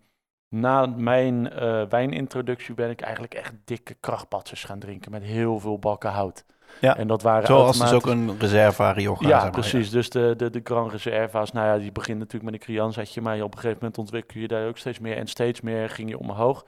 na 0.53 0.85
mijn 0.85 1.49
eh, 1.49 1.81
wijnintroductie 1.89 2.73
ben 2.73 2.89
ik 2.89 3.01
eigenlijk 3.01 3.33
echt 3.33 3.53
dikke 3.65 3.95
krachtpatsers 3.99 4.63
gaan 4.63 4.79
drinken 4.79 5.11
met 5.11 5.23
heel 5.23 5.59
veel 5.59 5.79
bakken 5.79 6.09
hout. 6.09 6.45
Ja, 6.81 6.97
En 6.97 7.07
dat 7.07 7.21
waren 7.21 7.47
Zoals 7.47 7.79
dus 7.79 7.91
ook 7.91 8.05
een 8.05 8.39
reserva 8.39 8.91
Rioja. 8.91 9.17
ja, 9.19 9.27
zeg 9.27 9.41
maar, 9.41 9.51
precies. 9.51 9.89
Dus 9.89 10.09
de, 10.09 10.33
de, 10.37 10.49
de 10.49 10.61
Grand 10.63 10.91
Reserva's, 10.91 11.51
nou 11.51 11.67
ja, 11.67 11.77
die 11.77 11.91
begint 11.91 12.17
natuurlijk 12.17 12.43
met 12.43 12.53
een 12.53 12.59
Crianzetje, 12.59 13.21
maar 13.21 13.41
op 13.41 13.53
een 13.53 13.59
gegeven 13.59 13.77
moment 13.79 13.97
ontwikkel 13.97 14.39
je 14.39 14.47
daar 14.47 14.67
ook 14.67 14.77
steeds 14.77 14.99
meer 14.99 15.17
en 15.17 15.27
steeds 15.27 15.61
meer 15.61 15.89
ging 15.89 16.09
je 16.09 16.19
omhoog. 16.19 16.65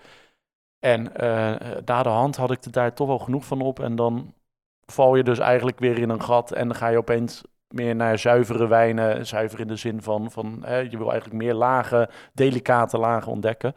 En 0.79 1.15
eh 1.15 1.55
daar 1.83 2.03
de 2.03 2.09
hand 2.09 2.35
had 2.35 2.51
ik 2.51 2.63
er 2.63 2.71
daar 2.71 2.93
toch 2.93 3.07
wel 3.07 3.19
genoeg 3.19 3.45
van 3.45 3.61
op 3.61 3.79
en 3.79 3.95
dan 3.95 4.33
val 4.85 5.15
je 5.15 5.23
dus 5.23 5.39
eigenlijk 5.39 5.79
weer 5.79 5.97
in 5.97 6.09
een 6.09 6.23
gat 6.23 6.51
en 6.51 6.67
dan 6.67 6.77
ga 6.77 6.87
je 6.87 6.97
opeens 6.97 7.43
meer 7.75 7.95
naar 7.95 8.19
zuivere 8.19 8.67
wijnen, 8.67 9.27
zuiver 9.27 9.59
in 9.59 9.67
de 9.67 9.75
zin 9.75 10.01
van, 10.01 10.31
van 10.31 10.61
hè, 10.65 10.77
je 10.77 10.97
wil 10.97 11.11
eigenlijk 11.11 11.43
meer 11.43 11.53
lage, 11.53 12.09
delicate 12.33 12.97
lagen 12.97 13.31
ontdekken. 13.31 13.73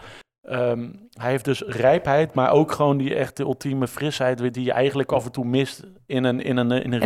Ehm, 0.49 0.89
hij 1.13 1.31
heeft 1.31 1.45
dus 1.45 1.63
rijpheid, 1.67 2.35
maar 2.35 2.51
ook 2.51 2.73
gewoon 2.73 2.97
die 2.97 3.15
echte 3.15 3.43
ultieme 3.43 3.89
frisheid 3.89 4.55
die 4.55 4.65
je 4.65 4.73
eigenlijk 4.73 5.13
af 5.13 5.25
en 5.25 5.33
toe 5.33 5.45
mist 5.45 5.85
in 6.07 6.25
een, 6.25 6.41
in 6.43 6.57
een, 6.57 6.71
in 6.71 6.93
een, 6.93 7.03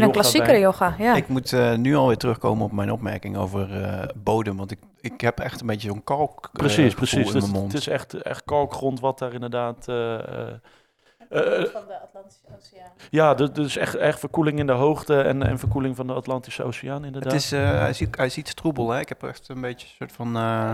wijn. 0.46 0.60
yoga, 0.60 0.94
ja. 0.98 1.14
Ik 1.14 1.28
moet 1.28 1.52
eh, 1.52 1.74
nu 1.74 1.94
alweer 1.96 2.16
terugkomen 2.16 2.64
op 2.64 2.72
mijn 2.72 2.92
opmerking 2.92 3.36
over 3.36 3.82
eh, 3.82 4.08
bodem. 4.16 4.56
Want 4.56 4.70
ik, 4.70 4.78
ik 5.00 5.20
heb 5.20 5.40
echt 5.40 5.60
een 5.60 5.66
beetje 5.66 5.88
zo'n 5.88 6.04
kalk 6.04 6.44
eh, 6.44 6.52
Precies, 6.52 6.94
precies. 6.94 7.26
in 7.26 7.32
Dus 7.32 7.42
mijn 7.42 7.52
mond. 7.52 7.72
het 7.72 7.80
is 7.80 7.88
echt, 7.88 8.14
echt 8.14 8.44
kalkgrond 8.44 9.00
wat 9.00 9.18
daar 9.18 9.34
inderdaad... 9.34 9.86
eh, 11.32 11.62
eh, 11.62 11.68
van 11.68 11.86
de 11.86 12.00
Atlantische 12.00 12.44
Oceaan. 12.56 12.90
ja, 13.10 13.34
dus, 13.34 13.52
dus 13.52 13.76
echt, 13.76 13.94
echt 13.94 14.18
verkoeling 14.18 14.58
in 14.58 14.66
de 14.66 14.72
hoogte 14.72 15.20
en, 15.22 15.42
en 15.42 15.58
verkoeling 15.58 15.96
van 15.96 16.06
de 16.06 16.12
Atlantische 16.12 16.62
Oceaan 16.62 17.04
inderdaad. 17.04 17.32
Het 17.32 17.40
is, 17.42 17.52
eh, 17.52 17.78
hij, 17.78 17.92
ziet, 17.92 18.16
hij 18.16 18.28
ziet 18.28 18.48
stroebel, 18.48 18.90
hè? 18.90 19.00
Ik 19.00 19.08
heb 19.08 19.22
echt 19.22 19.48
een 19.48 19.60
beetje 19.60 19.86
een 19.86 19.94
soort 19.96 20.12
van... 20.12 20.36
eh, 20.36 20.72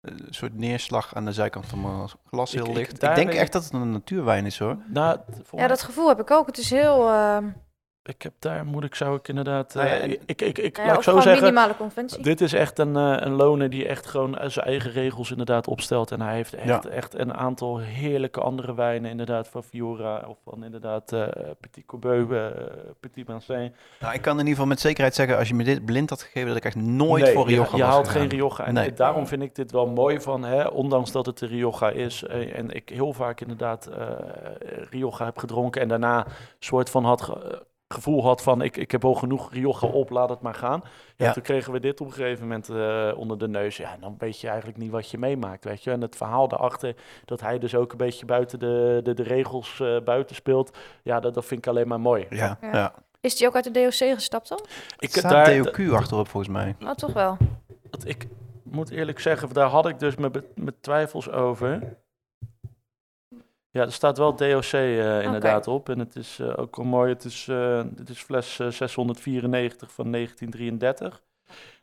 een 0.00 0.26
soort 0.30 0.54
neerslag 0.54 1.14
aan 1.14 1.24
de 1.24 1.32
zijkant 1.32 1.66
van 1.66 1.80
mijn 1.80 2.08
glas, 2.26 2.52
heel 2.52 2.66
Ik- 2.66 2.74
licht. 2.74 3.02
Ik, 3.02 3.14
denk 3.14 3.32
echt 3.32 3.52
dat 3.52 3.64
het 3.64 3.72
een 3.72 3.90
natuurwijn 3.90 4.46
is, 4.46 4.58
hoor. 4.58 4.76
nou, 4.86 5.18
Ja, 5.56 5.66
dat 5.66 5.82
gevoel 5.82 6.08
heb 6.08 6.20
ik 6.20 6.30
ook. 6.30 6.46
Het 6.46 6.58
is 6.58 6.70
heel... 6.70 7.08
ehm 7.08 7.48
ik 8.02 8.22
heb 8.22 8.32
daar, 8.38 8.64
moet 8.66 8.84
ik, 8.84 8.94
zou 8.94 9.16
ik 9.16 9.28
inderdaad... 9.28 9.74
Nou 9.74 9.86
ja, 9.86 9.92
eh, 9.94 10.10
ik, 10.10 10.20
ik, 10.26 10.40
ik, 10.42 10.58
ik, 10.58 10.76
nou 10.76 10.88
ja, 10.88 10.94
laat 10.94 10.96
ik 11.06 11.10
zo 11.10 11.20
zeggen, 11.20 11.42
minimale 11.42 11.76
conventie. 11.76 12.22
dit 12.22 12.40
is 12.40 12.52
echt 12.52 12.78
een, 12.78 12.96
eh, 12.96 13.16
een 13.18 13.32
loner 13.32 13.70
die 13.70 13.86
echt 13.88 14.06
gewoon 14.06 14.38
eh, 14.38 14.48
zijn 14.48 14.66
eigen 14.66 14.90
regels 14.90 15.30
inderdaad 15.30 15.66
opstelt. 15.68 16.10
En 16.10 16.20
hij 16.20 16.34
heeft 16.34 16.54
echt, 16.54 16.66
Ja. 16.66 16.82
echt 16.90 17.14
een 17.18 17.34
aantal 17.34 17.78
heerlijke 17.78 18.40
andere 18.40 18.74
wijnen, 18.74 19.10
inderdaad, 19.10 19.48
van 19.48 19.62
Fiora 19.64 20.24
of 20.28 20.36
van 20.44 20.64
inderdaad 20.64 21.12
eh, 21.12 21.26
Petit 21.60 21.86
Corbeu, 21.86 22.26
Petit 23.00 23.28
Mancin. 23.28 23.74
Nou, 24.00 24.14
ik 24.14 24.22
kan 24.22 24.32
in 24.32 24.38
ieder 24.38 24.52
geval 24.54 24.66
met 24.66 24.80
zekerheid 24.80 25.14
zeggen, 25.14 25.38
als 25.38 25.48
je 25.48 25.54
me 25.54 25.64
dit 25.64 25.84
blind 25.84 26.10
had 26.10 26.22
gegeven, 26.22 26.48
dat 26.48 26.56
ik 26.56 26.64
echt 26.64 26.76
nooit 26.76 27.24
Nee, 27.24 27.32
voor 27.34 27.46
Rioja 27.46 27.68
je, 27.70 27.76
je 27.76 27.82
haalt 27.82 28.06
gegaan. 28.08 28.20
geen 28.20 28.30
Rioja. 28.30 28.66
En 28.66 28.74
Nee. 28.74 28.92
daarom 28.92 29.26
vind 29.26 29.42
ik 29.42 29.54
dit 29.54 29.70
wel 29.72 29.86
mooi 29.86 30.20
van, 30.20 30.44
hè, 30.44 30.66
ondanks 30.66 31.12
dat 31.12 31.26
het 31.26 31.38
de 31.38 31.46
Rioja 31.46 31.90
is. 31.90 32.24
en 32.24 32.70
ik 32.70 32.88
heel 32.88 33.12
vaak 33.12 33.40
inderdaad 33.40 33.86
eh 33.86 34.08
Rioja 34.90 35.24
heb 35.24 35.38
gedronken 35.38 35.80
en 35.82 35.88
daarna 35.88 36.26
soort 36.58 36.90
van 36.90 37.04
had 37.04 37.22
ge- 37.22 37.68
gevoel 37.94 38.22
had 38.22 38.42
van, 38.42 38.62
ik, 38.62 38.76
ik 38.76 38.90
heb 38.90 39.04
al 39.04 39.14
genoeg 39.14 39.52
Rioja 39.52 39.88
op, 39.88 40.10
laat 40.10 40.28
het 40.28 40.40
maar 40.40 40.54
gaan. 40.54 40.80
Ja, 41.16 41.26
Ja. 41.26 41.32
Toen 41.32 41.42
kregen 41.42 41.72
we 41.72 41.80
dit 41.80 42.00
op 42.00 42.06
een 42.06 42.12
gegeven 42.12 42.42
moment 42.42 42.68
eh, 42.68 43.10
onder 43.18 43.38
de 43.38 43.48
neus. 43.48 43.76
Ja, 43.76 43.92
en 43.92 44.00
dan 44.00 44.14
weet 44.18 44.40
je 44.40 44.48
eigenlijk 44.48 44.78
niet 44.78 44.90
wat 44.90 45.10
je 45.10 45.18
meemaakt, 45.18 45.64
weet 45.64 45.82
je. 45.84 45.90
En 45.90 46.00
het 46.00 46.16
verhaal 46.16 46.48
daarachter, 46.48 46.94
dat 47.24 47.40
hij 47.40 47.58
dus 47.58 47.74
ook 47.74 47.90
een 47.92 47.96
beetje 47.98 48.26
buiten 48.26 48.58
de, 48.58 49.00
de, 49.02 49.14
de 49.14 49.22
regels 49.22 49.80
eh, 49.80 49.96
buiten 50.04 50.36
speelt. 50.36 50.76
Ja, 51.02 51.20
dat, 51.20 51.34
dat 51.34 51.44
vind 51.44 51.60
ik 51.60 51.66
alleen 51.66 51.88
maar 51.88 52.00
mooi. 52.00 52.26
Ja, 52.30 52.58
Ja. 52.60 52.68
ja. 52.72 52.94
Is 53.20 53.36
die 53.36 53.46
ook 53.46 53.54
uit 53.54 53.64
de 53.64 53.70
DOC 53.70 53.92
gestapt 54.14 54.48
dan? 54.48 54.60
Ik 54.98 55.14
heb 55.14 55.24
staat 55.24 55.46
daar, 55.46 55.54
DOQ 55.56 55.92
achterop, 55.92 56.28
volgens 56.28 56.52
mij. 56.52 56.76
Oh, 56.82 56.90
toch 56.90 57.12
wel. 57.12 57.36
Dat 57.90 58.04
ik 58.06 58.26
moet 58.62 58.90
eerlijk 58.90 59.20
zeggen, 59.20 59.52
daar 59.52 59.68
had 59.68 59.86
ik 59.88 59.98
dus 59.98 60.16
mijn, 60.16 60.32
mijn 60.54 60.74
twijfels 60.80 61.30
over. 61.30 61.96
Ja, 63.70 63.82
er 63.82 63.92
staat 63.92 64.18
wel 64.18 64.36
DOC 64.36 64.62
eh, 64.62 65.22
inderdaad 65.22 65.68
op. 65.68 65.88
En 65.88 65.98
het 65.98 66.16
is 66.16 66.38
eh, 66.38 66.58
ook 66.58 66.76
wel 66.76 66.86
mooi. 66.86 67.12
Het 67.12 67.24
is, 67.24 67.48
eh 67.48 67.82
dit 67.90 68.08
is 68.08 68.22
fles 68.22 68.58
eh, 68.58 68.68
694 68.68 69.92
van 69.92 70.12
1933. 70.12 71.22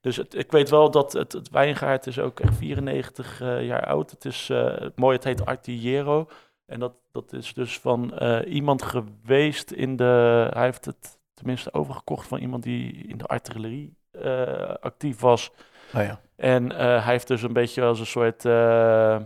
Dus 0.02 0.15
het, 0.15 0.36
ik 0.36 0.52
weet 0.52 0.69
wel 0.69 0.91
dat 0.91 1.13
het, 1.13 1.32
het 1.32 1.50
wijngaard 1.50 2.08
is 2.08 2.19
ook 2.19 2.39
echt 2.39 2.56
94 2.56 3.41
eh, 3.41 3.65
jaar 3.65 3.86
oud. 3.86 4.12
Het 4.12 4.26
is 4.26 4.50
eh, 4.50 4.76
mooi, 4.95 5.15
het 5.15 5.23
heet 5.23 5.45
Artillero. 5.45 6.28
En 6.65 6.80
dat, 6.80 6.93
dat 7.12 7.34
is 7.34 7.54
dus 7.54 7.80
van 7.80 8.17
eh, 8.17 8.54
iemand 8.54 8.82
geweest 8.82 9.71
in 9.71 9.95
de... 9.95 10.47
Hij 10.54 10.63
heeft 10.63 10.86
het 10.86 11.19
tenminste 11.34 11.73
overgekocht 11.73 12.28
van 12.28 12.39
iemand 12.39 12.63
die 12.63 13.08
in 13.08 13.17
de 13.17 13.26
artillerie 13.26 13.95
eh, 14.12 14.73
actief 14.80 15.19
was. 15.19 15.52
Oh 15.95 16.02
ja. 16.02 16.19
En 16.36 16.71
eh, 16.71 16.78
hij 16.78 17.13
heeft 17.13 17.28
dus 17.28 17.41
een 17.41 17.54
beetje 17.54 17.84
als 17.84 18.00
een 18.00 18.06
soort, 18.06 18.45
eh, 18.45 19.17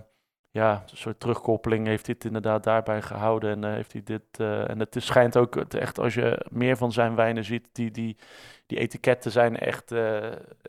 ja, 0.51 0.83
een 0.91 0.97
soort 0.97 1.19
terugkoppeling, 1.19 1.87
heeft 1.87 2.05
hij 2.05 2.15
het 2.17 2.25
inderdaad 2.25 2.63
daarbij 2.63 3.01
gehouden. 3.01 3.49
En 3.51 3.63
eh, 3.63 3.73
heeft 3.73 3.91
hij 3.91 4.03
dit, 4.03 4.21
eh, 4.31 4.69
en 4.69 4.79
het 4.79 4.95
is, 4.95 5.05
schijnt 5.05 5.37
ook 5.37 5.55
echt, 5.55 5.99
als 5.99 6.13
je 6.13 6.45
meer 6.49 6.77
van 6.77 6.91
zijn 6.91 7.15
wijnen 7.15 7.43
ziet, 7.43 7.67
die, 7.71 7.91
die, 7.91 8.17
die 8.71 8.79
etiketten 8.79 9.31
zijn 9.31 9.57
echt, 9.57 9.91
eh, 9.91 10.15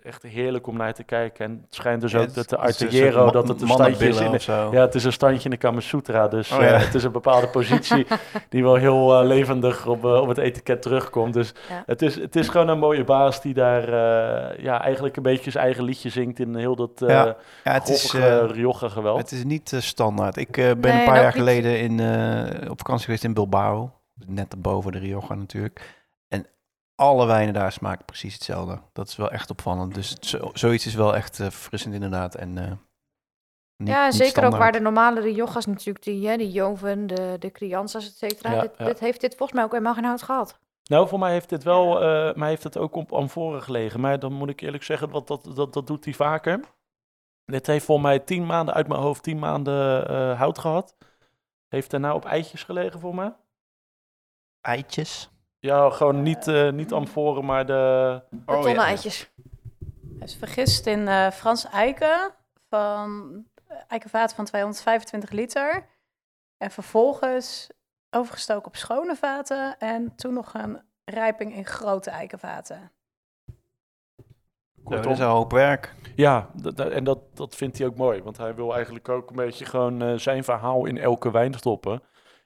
echt 0.02 0.22
heerlijk 0.22 0.66
om 0.66 0.76
naar 0.76 0.94
te 0.94 1.02
kijken. 1.04 1.44
En 1.44 1.50
het 1.64 1.74
schijnt 1.74 2.00
dus 2.00 2.12
Ja, 2.12 2.20
ook 2.20 2.34
dat 2.34 2.48
de 2.48 2.56
Artillero, 2.56 3.30
dat 3.30 3.48
het 3.48 3.60
een 3.62 3.68
standje 3.68 4.08
is 4.08 4.20
in 4.20 4.30
de, 4.30 4.38
ja, 4.72 4.80
het 4.80 4.94
is 4.94 5.04
een 5.04 5.12
standje 5.12 5.44
in 5.44 5.50
de 5.50 5.56
Kamasutra, 5.56 6.28
dus 6.28 6.52
Oh, 6.52 6.64
eh, 6.64 6.80
het 6.84 6.94
is 6.94 7.04
een 7.04 7.12
bepaalde 7.12 7.48
positie 7.48 8.06
die 8.48 8.62
wel 8.62 8.74
heel 8.74 9.20
eh, 9.20 9.26
levendig 9.26 9.86
op, 9.86 10.04
op 10.04 10.28
het 10.28 10.38
etiket 10.38 10.82
terugkomt. 10.82 11.34
Dus 11.34 11.52
Ja. 11.68 11.82
het, 11.86 12.02
is, 12.02 12.14
het 12.14 12.36
is 12.36 12.48
gewoon 12.48 12.68
een 12.68 12.78
mooie 12.78 13.04
baas 13.04 13.42
die 13.42 13.54
daar 13.54 13.82
eh, 13.82 14.64
ja, 14.64 14.80
eigenlijk 14.82 15.16
een 15.16 15.22
beetje 15.22 15.50
zijn 15.50 15.64
eigen 15.64 15.84
liedje 15.84 16.08
zingt 16.08 16.38
in 16.38 16.54
heel 16.54 16.76
dat 16.76 17.02
eh 17.02 17.08
Ja, 17.08 17.36
Ja, 17.64 17.72
het 17.72 17.88
is, 17.88 18.14
eh, 18.14 18.44
Rioja 18.50 18.88
geweld. 18.88 19.18
het 19.18 19.32
is 19.32 19.44
niet 19.44 19.72
standaard. 19.78 20.36
Ik 20.36 20.50
ben 20.52 20.64
Nee, 20.80 20.92
een 20.92 20.98
en 20.98 21.04
paar 21.04 21.14
jaar 21.16 21.24
niet- 21.24 21.34
geleden 21.34 21.78
in, 21.80 22.00
eh, 22.00 22.70
op 22.70 22.78
vakantie 22.78 23.04
geweest 23.04 23.24
in 23.24 23.34
Bilbao. 23.34 23.90
Net 24.26 24.54
boven 24.62 24.92
de 24.92 24.98
Rioja 24.98 25.34
natuurlijk. 25.34 26.00
Alle 26.94 27.26
wijnen 27.26 27.54
daar 27.54 27.72
smaken 27.72 28.04
precies 28.04 28.34
hetzelfde. 28.34 28.80
Dat 28.92 29.08
is 29.08 29.16
wel 29.16 29.30
echt 29.30 29.50
opvallend. 29.50 29.94
Dus 29.94 30.18
zo, 30.18 30.50
zoiets 30.52 30.86
is 30.86 30.94
wel 30.94 31.14
echt 31.16 31.40
eh, 31.40 31.46
verfrissend 31.50 31.94
inderdaad. 31.94 32.34
En, 32.34 32.58
eh, 32.58 32.72
niet- 33.76 33.88
ja, 33.88 34.04
niet 34.06 34.14
zeker 34.14 34.44
ook 34.44 34.56
waar 34.56 34.72
de 34.72 34.80
normale 34.80 35.20
Riojas 35.20 35.66
natuurlijk, 35.66 36.04
die, 36.04 36.28
hè, 36.28 36.36
die 36.36 36.50
Joven, 36.50 37.06
de, 37.06 37.36
de 37.38 37.50
Crianzas, 37.52 38.06
et 38.06 38.16
cetera. 38.16 38.52
Ja, 38.52 38.60
dit, 38.60 38.74
ja. 38.78 38.84
dit 38.84 38.98
heeft 38.98 39.20
dit 39.20 39.34
volgens 39.34 39.52
mij 39.52 39.64
ook 39.66 39.72
helemaal 39.72 39.94
geen 39.94 40.04
hout 40.04 40.22
gehad. 40.22 40.58
Nou, 40.84 41.08
voor 41.08 41.18
mij 41.18 41.32
heeft 41.32 41.48
dit 41.48 41.62
wel, 41.62 42.00
eh 42.02 42.34
maar 42.34 42.48
heeft 42.48 42.62
het 42.64 42.76
ook 42.76 42.94
op 42.94 43.12
amforen 43.12 43.62
gelegen. 43.62 44.00
Maar 44.00 44.18
dan 44.18 44.32
moet 44.32 44.48
ik 44.48 44.60
eerlijk 44.60 44.82
zeggen, 44.82 45.10
wat 45.10 45.26
dat, 45.26 45.50
dat, 45.54 45.72
dat 45.72 45.86
doet 45.86 46.04
hij 46.04 46.14
vaker. 46.14 46.60
Dit 47.44 47.66
heeft 47.66 47.84
voor 47.84 48.00
mij 48.00 48.18
tien 48.18 48.46
maanden 48.46 48.74
uit 48.74 48.88
mijn 48.88 49.00
hoofd, 49.00 49.22
tien 49.22 49.38
maanden 49.38 50.08
eh, 50.08 50.38
hout 50.38 50.58
gehad. 50.58 50.96
Heeft 51.68 51.90
daarna 51.90 52.14
op 52.14 52.24
eitjes 52.24 52.62
gelegen 52.64 53.00
voor 53.00 53.14
mij. 53.14 53.34
Eitjes. 54.60 55.30
Ja, 55.62 55.90
gewoon 55.90 56.22
niet, 56.22 56.48
eh 56.48 56.70
niet 56.70 56.92
amforen, 56.92 57.44
maar 57.44 57.66
de... 57.66 58.22
Betonnen 58.30 58.72
ja. 58.72 58.84
eitjes. 58.84 59.32
Hij 60.18 60.26
is 60.26 60.36
vergist 60.36 60.86
in 60.86 61.08
eh 61.08 61.30
Frans 61.30 61.64
eiken 61.64 62.34
van 62.68 63.44
eikenvaten 63.88 64.36
van 64.36 64.44
225 64.44 65.30
liter. 65.30 65.86
En 66.58 66.70
vervolgens 66.70 67.70
overgestoken 68.10 68.66
op 68.66 68.76
schone 68.76 69.16
vaten 69.16 69.78
en 69.78 70.14
toen 70.16 70.34
nog 70.34 70.54
een 70.54 70.80
rijping 71.04 71.54
in 71.54 71.66
grote 71.66 72.10
eikenvaten. 72.10 72.92
Ja, 74.84 75.00
dat 75.00 75.12
is 75.12 75.18
een 75.18 75.26
hoop 75.26 75.52
werk. 75.52 75.94
Ja, 76.16 76.50
en 76.76 77.04
dat, 77.04 77.36
dat 77.36 77.56
vindt 77.56 77.78
hij 77.78 77.86
ook 77.86 77.96
mooi. 77.96 78.22
Want 78.22 78.36
hij 78.36 78.54
wil 78.54 78.74
eigenlijk 78.74 79.08
ook 79.08 79.30
een 79.30 79.36
beetje 79.36 79.64
gewoon 79.64 80.02
eh, 80.02 80.14
zijn 80.14 80.44
verhaal 80.44 80.86
in 80.86 80.98
elke 80.98 81.30
wijn 81.30 81.54
stoppen. 81.54 82.02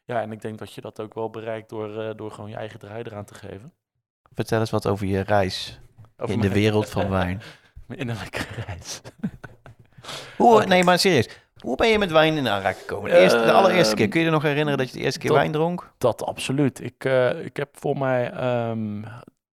Ja, 0.06 0.20
en 0.22 0.32
ik 0.32 0.40
denk 0.40 0.58
dat 0.58 0.72
je 0.72 0.80
dat 0.80 1.00
ook 1.00 1.14
wel 1.14 1.30
bereikt 1.30 1.68
door, 1.68 2.00
eh, 2.02 2.10
door 2.16 2.30
gewoon 2.30 2.50
je 2.50 2.56
eigen 2.56 2.78
draai 2.78 3.02
eraan 3.02 3.24
te 3.24 3.34
geven. 3.34 3.72
Vertel 4.34 4.60
eens 4.60 4.70
wat 4.70 4.86
over 4.86 5.06
je 5.06 5.20
reis 5.20 5.80
Over 6.16 6.34
in 6.34 6.40
de 6.40 6.48
wereld 6.62 6.88
van 6.90 7.08
wijn. 7.10 7.42
Mijn 7.86 8.00
innerlijke 8.00 8.44
reis. 8.66 9.00
Hoe. 10.36 10.64
Nee, 10.64 10.84
maar 10.84 10.98
serieus. 10.98 11.28
Hoe 11.56 11.76
ben 11.76 11.88
je 11.88 11.98
met 11.98 12.10
wijn 12.10 12.36
in 12.36 12.48
aanraking 12.48 12.80
gekomen? 12.80 13.10
De, 13.10 13.16
eerste, 13.18 13.42
de 13.42 13.52
allereerste 13.52 13.94
keer. 13.94 14.02
Ehm, 14.02 14.10
Kun 14.10 14.20
je 14.20 14.26
je 14.26 14.32
nog 14.32 14.42
herinneren 14.42 14.78
dat 14.78 14.88
je 14.90 14.96
de 14.98 15.04
eerste 15.04 15.18
keer 15.18 15.28
dat- 15.30 15.38
wijn 15.38 15.52
dronk? 15.52 15.92
Dat 15.98 16.24
absoluut. 16.24 16.80
Ik, 16.80 17.04
eh, 17.04 17.44
ik 17.44 17.56
heb 17.56 17.68
voor 17.78 17.98
mij 17.98 18.30
ehm, 18.30 19.02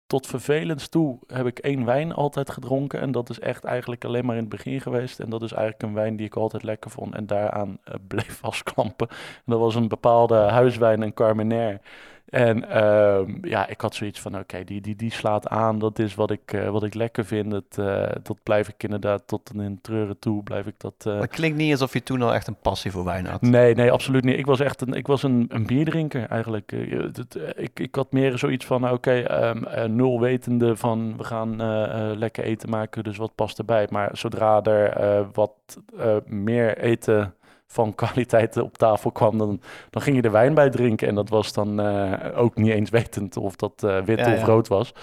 tot 0.08 0.26
vervelens 0.26 0.88
toe 0.88 1.18
heb 1.26 1.46
ik 1.46 1.58
één 1.58 1.84
wijn 1.84 2.12
altijd 2.12 2.50
gedronken. 2.50 3.00
En 3.00 3.12
dat 3.12 3.30
is 3.30 3.40
echt 3.40 3.64
eigenlijk 3.64 4.04
alleen 4.04 4.24
maar 4.24 4.34
in 4.34 4.40
het 4.40 4.50
begin 4.50 4.80
geweest. 4.80 5.20
En 5.20 5.30
dat 5.30 5.42
is 5.42 5.52
eigenlijk 5.52 5.82
een 5.82 5.94
wijn 5.94 6.16
die 6.16 6.26
ik 6.26 6.36
altijd 6.36 6.62
lekker 6.62 6.90
vond 6.90 7.14
en 7.14 7.26
daaraan 7.26 7.78
eh, 7.84 7.94
bleef 8.06 8.38
vastklampen. 8.42 9.08
En 9.08 9.44
dat 9.44 9.58
was 9.58 9.74
een 9.74 9.88
bepaalde 9.88 10.36
huiswijn, 10.36 11.02
een 11.02 11.14
Carmenère. 11.14 11.80
En 12.28 12.68
ehm, 12.70 13.46
ja, 13.46 13.68
ik 13.68 13.80
had 13.80 13.94
zoiets 13.94 14.20
van, 14.20 14.38
oké, 14.38 14.64
die, 14.64 14.80
die, 14.80 14.96
die 14.96 15.12
slaat 15.12 15.48
aan. 15.48 15.78
Dat 15.78 15.98
is 15.98 16.14
wat 16.14 16.30
ik, 16.30 16.52
eh, 16.52 16.68
wat 16.68 16.82
ik 16.82 16.94
lekker 16.94 17.24
vind. 17.24 17.52
Het, 17.52 17.78
eh, 17.78 18.08
dat 18.22 18.36
blijf 18.42 18.68
ik 18.68 18.82
inderdaad 18.82 19.22
tot 19.26 19.50
en 19.54 19.60
in 19.60 19.78
treuren 19.82 20.18
toe. 20.18 20.42
Blijf 20.42 20.66
ik 20.66 20.74
dat... 20.78 20.94
eh, 21.06 21.20
het 21.20 21.30
klinkt 21.30 21.56
niet 21.56 21.70
alsof 21.72 21.92
je 21.92 22.02
toen 22.02 22.22
al 22.22 22.34
echt 22.34 22.46
een 22.46 22.56
passie 22.62 22.90
voor 22.90 23.04
wijn 23.04 23.26
had. 23.26 23.40
Nee, 23.42 23.74
nee, 23.74 23.92
absoluut 23.92 24.24
niet. 24.24 24.38
Ik 24.38 24.46
was 24.46 24.60
echt 24.60 24.80
een, 24.80 24.92
ik 24.92 25.06
was 25.06 25.22
een, 25.22 25.46
een 25.48 25.66
bierdrinker 25.66 26.26
eigenlijk. 26.28 26.72
Eh, 26.72 27.04
eh, 27.04 27.10
ik, 27.56 27.80
ik 27.80 27.94
had 27.94 28.12
meer 28.12 28.38
zoiets 28.38 28.66
van, 28.66 28.90
oké, 28.90 29.12
ehm, 29.20 29.64
eh, 29.64 29.84
nul 29.84 30.20
wetende 30.20 30.76
van 30.76 31.16
we 31.16 31.24
gaan 31.24 31.60
eh, 31.60 32.10
eh, 32.10 32.16
lekker 32.16 32.44
eten 32.44 32.70
maken, 32.70 33.04
dus 33.04 33.16
wat 33.16 33.34
past 33.34 33.58
erbij. 33.58 33.86
Maar 33.90 34.10
zodra 34.12 34.62
er 34.62 34.88
eh, 34.90 35.20
wat 35.32 35.52
eh, 35.98 36.16
meer 36.26 36.78
eten 36.78 37.34
van 37.70 37.94
kwaliteit 37.94 38.57
op 38.57 38.78
tafel 38.78 39.11
kwam, 39.11 39.38
dan, 39.38 39.61
dan 39.90 40.02
ging 40.02 40.16
je 40.16 40.22
er 40.22 40.31
wijn 40.31 40.54
bij 40.54 40.70
drinken. 40.70 41.09
En 41.09 41.14
dat 41.14 41.28
was 41.28 41.52
dan 41.52 41.81
eh, 41.81 42.38
ook 42.38 42.57
niet 42.57 42.72
eens 42.72 42.90
wetend 42.90 43.37
of 43.37 43.57
dat 43.57 43.83
eh, 43.83 44.00
wit 44.00 44.18
Ja, 44.18 44.33
of 44.33 44.38
ja. 44.38 44.44
rood 44.44 44.68
was. 44.68 44.94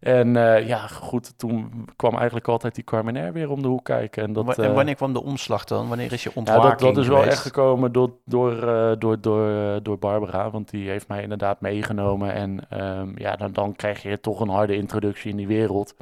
En 0.00 0.36
eh, 0.36 0.66
ja, 0.66 0.86
goed, 0.86 1.38
toen 1.38 1.86
kwam 1.96 2.14
eigenlijk 2.14 2.48
altijd 2.48 2.74
die 2.74 2.84
Carmenère 2.84 3.32
weer 3.32 3.50
om 3.50 3.62
de 3.62 3.68
hoek 3.68 3.84
kijken. 3.84 4.22
En 4.22 4.32
dat, 4.32 4.58
en 4.58 4.74
wanneer 4.74 4.94
kwam 4.94 5.12
de 5.12 5.22
omslag 5.22 5.64
dan? 5.64 5.88
Wanneer 5.88 6.12
is 6.12 6.22
je 6.22 6.30
ja, 6.34 6.40
ontwaking 6.40 6.80
dat, 6.80 6.94
dat 6.94 7.04
is 7.04 7.10
wel 7.10 7.24
echt 7.24 7.38
gekomen 7.38 7.92
door, 7.92 8.10
door, 8.24 8.60
door, 8.98 9.20
door, 9.20 9.82
door 9.82 9.98
Barbara. 9.98 10.50
Want 10.50 10.70
die 10.70 10.88
heeft 10.88 11.08
mij 11.08 11.22
inderdaad 11.22 11.60
meegenomen. 11.60 12.32
En 12.32 12.60
ehm, 12.68 13.08
ja, 13.14 13.36
dan, 13.36 13.52
dan 13.52 13.76
krijg 13.76 14.02
je 14.02 14.20
toch 14.20 14.40
een 14.40 14.48
harde 14.48 14.76
introductie 14.76 15.30
in 15.30 15.36
die 15.36 15.46
wereld. 15.46 15.94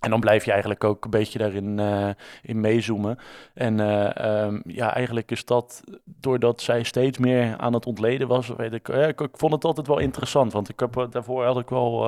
En 0.00 0.10
dan 0.10 0.20
blijf 0.20 0.44
je 0.44 0.50
eigenlijk 0.50 0.84
ook 0.84 1.04
een 1.04 1.10
beetje 1.10 1.38
daarin 1.38 1.78
eh, 1.78 2.08
in 2.42 2.60
meezoomen. 2.60 3.18
En 3.54 3.80
eh, 3.80 4.44
ehm, 4.44 4.60
ja, 4.64 4.94
eigenlijk 4.94 5.30
is 5.30 5.44
dat 5.44 5.82
doordat 6.04 6.60
zij 6.60 6.82
steeds 6.82 7.18
meer 7.18 7.56
aan 7.56 7.72
het 7.72 7.86
ontleden 7.86 8.28
was. 8.28 8.48
Weet 8.48 8.72
ik, 8.72 8.88
eh, 8.88 9.08
ik, 9.08 9.28
vond 9.32 9.52
het 9.52 9.64
altijd 9.64 9.86
wel 9.86 9.98
interessant. 9.98 10.52
Want 10.52 10.68
ik 10.68 10.80
heb, 10.80 11.06
daarvoor 11.10 11.44
had 11.44 11.58
ik 11.58 11.68
wel 11.68 11.98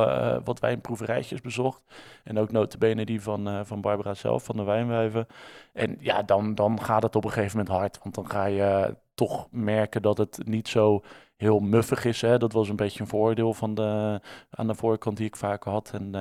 wat 0.44 0.60
wijnproeverijtjes 0.60 1.40
bezocht. 1.40 1.82
En 2.24 2.38
ook 2.38 2.52
notabene 2.52 3.04
die 3.04 3.22
van, 3.22 3.66
van 3.66 3.80
Barbara 3.80 4.14
zelf, 4.14 4.44
van 4.44 4.56
de 4.56 4.62
wijnwijven. 4.64 5.26
En 5.72 5.96
ja, 6.00 6.22
dan, 6.22 6.54
dan 6.54 6.82
gaat 6.82 7.02
het 7.02 7.16
op 7.16 7.24
een 7.24 7.32
gegeven 7.32 7.58
moment 7.58 7.76
hard. 7.76 7.98
Want 8.02 8.14
dan 8.14 8.30
ga 8.30 8.44
je 8.44 8.96
toch 9.14 9.48
merken 9.50 10.02
dat 10.02 10.18
het 10.18 10.40
niet 10.44 10.68
zo 10.68 11.02
heel 11.36 11.58
muffig 11.60 12.04
is. 12.04 12.20
Hè? 12.20 12.38
Dat 12.38 12.52
was 12.52 12.68
een 12.68 12.76
beetje 12.76 13.00
een 13.00 13.06
voordeel 13.06 13.52
van 13.52 13.74
de, 13.74 14.20
aan 14.50 14.66
de 14.66 14.74
voorkant 14.74 15.16
die 15.16 15.26
ik 15.26 15.36
vaak 15.36 15.64
had. 15.64 15.90
En 15.94 16.14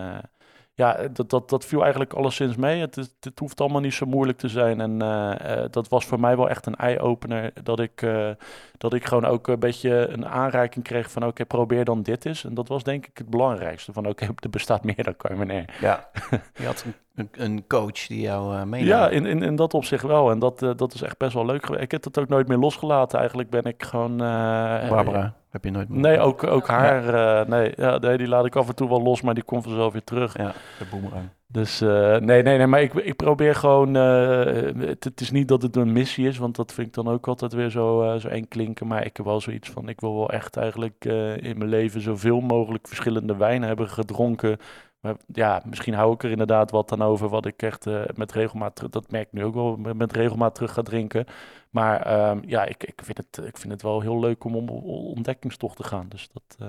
ja, 0.73 1.07
dat, 1.13 1.29
dat, 1.29 1.49
dat 1.49 1.65
viel 1.65 1.81
eigenlijk 1.81 2.13
alleszins 2.13 2.55
mee. 2.55 2.79
Het, 2.79 2.95
het 2.95 3.39
hoeft 3.39 3.61
allemaal 3.61 3.81
niet 3.81 3.93
zo 3.93 4.05
moeilijk 4.05 4.37
te 4.37 4.47
zijn. 4.47 4.81
En 4.81 5.01
eh, 5.01 5.63
eh, 5.63 5.71
dat 5.71 5.87
was 5.87 6.05
voor 6.05 6.19
mij 6.19 6.37
wel 6.37 6.49
echt 6.49 6.65
een 6.65 6.75
eye-opener. 6.75 7.53
Dat 7.63 7.79
ik, 7.79 8.01
eh, 8.01 8.29
dat 8.77 8.93
ik 8.93 9.05
gewoon 9.05 9.25
ook 9.25 9.47
een 9.47 9.59
beetje 9.59 10.07
een 10.07 10.27
aanreiking 10.27 10.83
kreeg 10.83 11.11
van... 11.11 11.25
oké, 11.25 11.45
probeer 11.45 11.85
dan 11.85 12.01
dit 12.01 12.25
eens. 12.25 12.45
En 12.45 12.53
dat 12.53 12.67
was 12.67 12.83
denk 12.83 13.05
ik 13.07 13.17
het 13.17 13.29
belangrijkste. 13.29 13.93
Van 13.93 14.07
oké, 14.07 14.25
er 14.35 14.49
bestaat 14.49 14.83
meer 14.83 15.03
dan 15.03 15.15
Carmenère. 15.15 15.67
Ja, 15.79 16.09
je 16.55 16.65
had 16.65 16.85
een, 17.15 17.29
een, 17.31 17.67
coach 17.67 18.07
die 18.07 18.21
jou 18.21 18.65
meenam. 18.65 18.87
Ja, 18.87 19.09
in, 19.09 19.25
in, 19.25 19.43
in 19.43 19.55
dat 19.55 19.73
opzicht 19.73 20.03
wel. 20.03 20.31
En 20.31 20.39
dat, 20.39 20.59
dat 20.59 20.93
is 20.93 21.01
echt 21.01 21.17
best 21.17 21.33
wel 21.33 21.45
leuk 21.45 21.65
geweest. 21.65 21.83
Ik 21.83 21.91
heb 21.91 22.03
het 22.03 22.19
ook 22.19 22.29
nooit 22.29 22.47
meer 22.47 22.57
losgelaten. 22.57 23.19
Eigenlijk 23.19 23.49
ben 23.49 23.63
ik 23.63 23.83
gewoon... 23.83 24.17
Barbara, 24.17 25.33
heb 25.51 25.63
je 25.63 25.71
nooit 25.71 25.89
meer. 25.89 25.99
Nee, 25.99 26.19
ook, 26.19 26.43
ook 26.43 26.67
haar. 26.67 27.13
eh, 27.41 27.47
nee, 27.49 27.73
ja, 27.75 27.97
nee, 27.97 28.17
die 28.17 28.27
laat 28.27 28.45
ik 28.45 28.55
af 28.55 28.67
en 28.67 28.75
toe 28.75 28.89
wel 28.89 29.01
los, 29.01 29.21
maar 29.21 29.33
die 29.33 29.43
komt 29.43 29.63
vanzelf 29.63 29.93
weer 29.93 30.03
terug. 30.03 30.37
Ja, 30.37 30.53
de 30.77 30.85
boemerang. 30.91 31.29
Dus 31.47 31.81
eh, 31.81 32.17
nee, 32.17 32.43
nee, 32.43 32.57
nee, 32.57 32.67
maar 32.67 32.81
ik, 32.81 32.93
ik 32.93 33.15
probeer 33.15 33.55
gewoon. 33.55 33.95
eh, 33.95 34.87
het, 34.87 35.03
het 35.03 35.21
is 35.21 35.31
niet 35.31 35.47
dat 35.47 35.61
het 35.61 35.75
een 35.75 35.91
missie 35.91 36.27
is, 36.27 36.37
want 36.37 36.55
dat 36.55 36.73
vind 36.73 36.87
ik 36.87 36.93
dan 36.93 37.07
ook 37.07 37.27
altijd 37.27 37.53
weer 37.53 37.69
zo, 37.69 38.17
zo 38.19 38.27
eng 38.27 38.47
klinken. 38.47 38.87
Maar 38.87 39.05
ik 39.05 39.17
heb 39.17 39.25
wel 39.25 39.41
zoiets 39.41 39.69
van: 39.69 39.89
ik 39.89 39.99
wil 40.01 40.15
wel 40.15 40.29
echt 40.29 40.57
eigenlijk 40.57 41.05
in 41.41 41.57
mijn 41.57 41.69
leven 41.69 42.01
zoveel 42.01 42.39
mogelijk 42.39 42.87
verschillende 42.87 43.35
wijnen 43.37 43.67
hebben 43.67 43.89
gedronken. 43.89 44.57
Maar 45.01 45.15
ja, 45.27 45.61
misschien 45.65 45.93
hou 45.93 46.13
ik 46.13 46.23
er 46.23 46.31
inderdaad 46.31 46.71
wat 46.71 46.91
aan 46.91 47.01
over 47.01 47.29
wat 47.29 47.45
ik 47.45 47.61
echt 47.61 47.87
eh, 47.87 48.01
met 48.15 48.31
regelmaat, 48.31 48.75
terug- 48.75 48.91
dat 48.91 49.11
merk 49.11 49.25
ik 49.27 49.33
nu 49.33 49.43
ook 49.43 49.53
wel, 49.53 49.75
met, 49.77 49.97
met 49.97 50.11
regelmaat 50.13 50.55
terug 50.55 50.73
ga 50.73 50.81
drinken. 50.81 51.25
Maar 51.69 52.01
ehm, 52.01 52.39
ja, 52.45 52.65
ik, 52.65 52.83
ik, 52.83 53.01
vind 53.03 53.17
het, 53.17 53.45
ik 53.45 53.57
vind 53.57 53.73
het 53.73 53.81
wel 53.81 54.01
heel 54.01 54.19
leuk 54.19 54.43
om 54.43 54.55
op 54.55 54.69
ontdekkingstocht 55.15 55.75
te 55.77 55.83
gaan. 55.83 56.05
Dus 56.09 56.29
dat, 56.33 56.55
eh, 56.59 56.67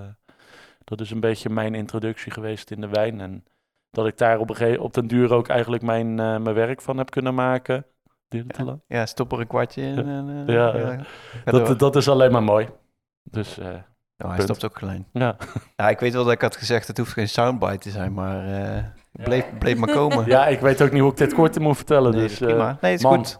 dat 0.84 1.00
is 1.00 1.10
een 1.10 1.20
beetje 1.20 1.50
mijn 1.50 1.74
introductie 1.74 2.32
geweest 2.32 2.70
in 2.70 2.80
de 2.80 2.88
wijn. 2.88 3.20
En 3.20 3.44
dat 3.90 4.06
ik 4.06 4.18
daar 4.18 4.38
op, 4.38 4.50
een 4.50 4.56
gege- 4.56 4.80
op 4.82 4.94
den 4.94 5.06
duur 5.06 5.32
ook 5.32 5.48
eigenlijk 5.48 5.82
mijn, 5.82 6.08
eh, 6.20 6.38
mijn 6.38 6.54
werk 6.54 6.80
van 6.80 6.98
heb 6.98 7.10
kunnen 7.10 7.34
maken. 7.34 7.84
Ja, 8.86 9.06
stop 9.06 9.32
er 9.32 9.40
een 9.40 9.46
kwartje 9.46 9.82
in. 9.82 9.98
En, 10.08 10.44
Ja, 10.46 10.76
ja. 10.76 10.96
Dat, 11.44 11.78
dat 11.78 11.96
is 11.96 12.08
alleen 12.08 12.32
maar 12.32 12.42
mooi. 12.42 12.68
Dus 13.22 13.58
Oh, 14.22 14.28
hij 14.28 14.36
punt. 14.36 14.48
stopt 14.56 14.64
ook 14.64 14.78
klein. 14.78 15.06
ja. 15.12 15.36
Ja, 15.76 15.88
ik 15.88 16.00
weet 16.00 16.12
wel 16.12 16.24
dat 16.24 16.32
ik 16.32 16.40
had 16.40 16.56
gezegd, 16.56 16.86
het 16.86 16.98
hoeft 16.98 17.12
geen 17.12 17.28
soundbite 17.28 17.78
te 17.78 17.90
zijn, 17.90 18.12
maar 18.14 18.46
eh 18.76 18.84
bleef, 19.12 19.44
bleef 19.58 19.76
maar 19.76 19.92
komen. 19.94 20.26
ja, 20.36 20.46
ik 20.46 20.60
weet 20.60 20.82
ook 20.82 20.90
niet 20.92 21.00
hoe 21.00 21.10
ik 21.10 21.16
dit 21.16 21.34
kort 21.34 21.58
moet 21.58 21.76
vertellen. 21.76 22.12
nee, 22.12 22.28
dus, 22.28 22.38
prima. 22.38 22.68
eh, 22.68 22.74
Nee, 22.80 22.90
het 22.90 23.00
is 23.00 23.06
man. 23.06 23.16
goed. 23.16 23.38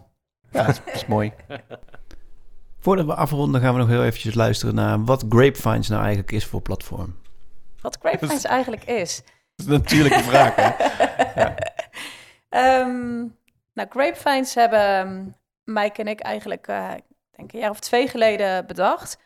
Ja, 0.51 0.65
het 0.65 0.69
is, 0.71 0.81
het 0.85 0.95
is 0.95 1.07
mooi. 1.07 1.33
Voordat 2.81 3.07
we 3.07 3.15
afronden 3.15 3.61
gaan 3.61 3.73
we 3.73 3.79
nog 3.79 3.89
heel 3.89 4.05
eventjes 4.05 4.35
luisteren 4.35 4.75
naar 4.75 5.05
wat 5.05 5.25
Grapevines 5.29 5.89
nou 5.89 6.01
eigenlijk 6.01 6.33
is 6.33 6.47
voor 6.47 6.61
platform. 6.63 7.17
Wat 7.81 7.99
Grapevines 8.01 8.45
eigenlijk 8.45 8.85
is. 8.85 9.23
Dat 9.57 9.67
is 9.67 9.67
een 9.67 9.73
natuurlijke 9.81 10.23
vraag, 10.23 10.55
hè? 10.55 10.71
Ja. 11.43 11.55
Ehm, 12.49 13.17
nou, 13.75 13.89
Grapevines 13.89 14.55
hebben 14.55 14.99
um, 15.09 15.35
Mike 15.65 16.01
en 16.01 16.09
ik 16.09 16.21
eigenlijk, 16.21 16.67
eh, 16.67 16.91
ik 16.97 17.03
denk 17.37 17.53
een 17.53 17.59
jaar 17.59 17.71
of 17.71 17.81
twee 17.81 18.09
geleden 18.09 18.67
bedacht. 18.67 19.19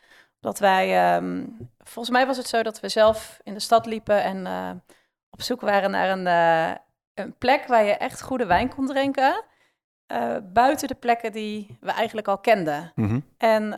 Dat 0.47 0.59
wij, 0.59 1.15
ehm, 1.15 1.45
volgens 1.77 2.09
mij 2.09 2.25
was 2.25 2.37
het 2.37 2.47
zo 2.47 2.63
dat 2.63 2.79
we 2.79 2.89
zelf 2.89 3.39
in 3.43 3.53
de 3.53 3.59
stad 3.59 3.85
liepen 3.85 4.23
en 4.23 4.45
eh, 4.45 4.69
op 5.29 5.41
zoek 5.41 5.61
waren 5.61 5.91
naar 5.91 6.09
een, 6.09 6.27
eh, 6.27 6.77
een 7.13 7.37
plek 7.37 7.67
waar 7.67 7.83
je 7.83 7.91
echt 7.91 8.21
goede 8.21 8.45
wijn 8.45 8.69
kon 8.75 8.85
drinken. 8.85 9.43
eh, 10.07 10.35
buiten 10.53 10.87
de 10.87 10.95
plekken 10.95 11.31
die 11.31 11.77
we 11.79 11.91
eigenlijk 11.91 12.27
al 12.27 12.37
kenden. 12.37 12.91
Mhm. 12.95 13.19
En 13.37 13.75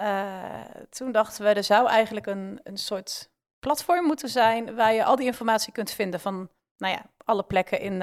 toen 0.90 1.12
dachten 1.12 1.44
we, 1.44 1.50
er 1.54 1.64
zou 1.64 1.88
eigenlijk 1.88 2.26
een, 2.26 2.60
een 2.64 2.78
soort 2.78 3.30
platform 3.60 4.06
moeten 4.06 4.30
zijn 4.30 4.76
waar 4.76 4.94
je 4.94 5.04
al 5.04 5.16
die 5.16 5.26
informatie 5.26 5.74
kunt 5.74 5.92
vinden 5.92 6.20
van, 6.20 6.50
nou 6.78 6.94
ja, 6.94 7.06
alle 7.26 7.44
plekken 7.44 7.80
in, 7.80 8.02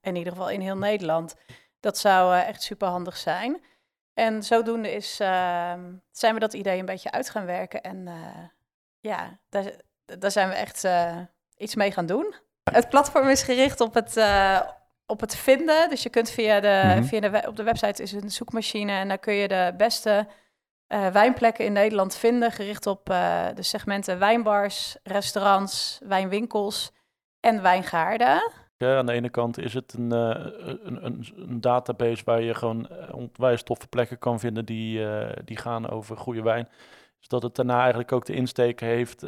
in 0.00 0.16
ieder 0.16 0.32
geval 0.32 0.50
in 0.50 0.60
heel 0.60 0.76
Nederland. 0.76 1.36
Dat 1.80 1.98
zou 1.98 2.36
echt 2.36 2.62
super 2.62 2.88
handig 2.88 3.16
zijn. 3.16 3.60
En 4.18 4.42
zodoende 4.42 4.92
is, 4.92 5.20
ehm, 5.20 5.80
zijn 6.10 6.34
we 6.34 6.40
dat 6.40 6.52
idee 6.52 6.78
een 6.78 6.84
beetje 6.84 7.10
uit 7.10 7.30
gaan 7.30 7.44
werken. 7.44 7.82
En 7.82 8.08
eh, 8.08 8.14
ja, 9.00 9.38
daar, 9.48 9.64
daar 10.18 10.30
zijn 10.30 10.48
we 10.48 10.54
echt 10.54 10.84
eh, 10.84 11.16
iets 11.56 11.74
mee 11.74 11.92
gaan 11.92 12.06
doen. 12.06 12.34
Het 12.70 12.88
platform 12.88 13.28
is 13.28 13.42
gericht 13.42 13.80
op 13.80 13.94
het, 13.94 14.16
eh, 14.16 14.60
op 15.06 15.20
het 15.20 15.36
vinden. 15.36 15.88
Dus 15.88 16.02
je 16.02 16.08
kunt 16.08 16.30
via 16.30 16.60
de, 16.60 16.82
Mhm. 16.84 17.04
via 17.04 17.20
de 17.20 17.42
op 17.46 17.56
de 17.56 17.62
website 17.62 18.02
is 18.02 18.12
een 18.12 18.30
zoekmachine 18.30 18.92
en 18.92 19.08
daar 19.08 19.18
kun 19.18 19.34
je 19.34 19.48
de 19.48 19.74
beste 19.76 20.26
wijnplekken 21.12 21.64
in 21.64 21.72
Nederland 21.72 22.16
vinden, 22.16 22.52
gericht 22.52 22.86
op 22.86 23.04
de 23.54 23.62
segmenten 23.62 24.18
wijnbars, 24.18 24.96
restaurants, 25.02 26.00
wijnwinkels 26.02 26.92
en 27.40 27.62
wijngaarden. 27.62 28.50
Ja, 28.78 28.96
aan 28.96 29.06
de 29.06 29.12
ene 29.12 29.28
kant 29.28 29.58
is 29.58 29.74
het 29.74 29.92
een, 29.92 30.12
eh, 30.12 30.46
een, 30.82 31.04
een, 31.36 31.60
database 31.60 32.24
waar 32.24 32.42
je 32.42 32.54
gewoon 32.54 32.88
eh, 32.88 33.14
onwijs 33.14 33.62
toffe 33.62 33.88
plekken 33.88 34.18
kan 34.18 34.40
vinden 34.40 34.64
die, 34.64 35.06
eh, 35.06 35.36
die 35.44 35.56
gaan 35.56 35.88
over 35.88 36.16
goede 36.16 36.42
wijn. 36.42 36.68
Dus 37.18 37.28
dat 37.28 37.42
het 37.42 37.54
daarna 37.54 37.78
eigenlijk 37.78 38.12
ook 38.12 38.26
de 38.26 38.34
insteek 38.34 38.80
heeft 38.80 39.22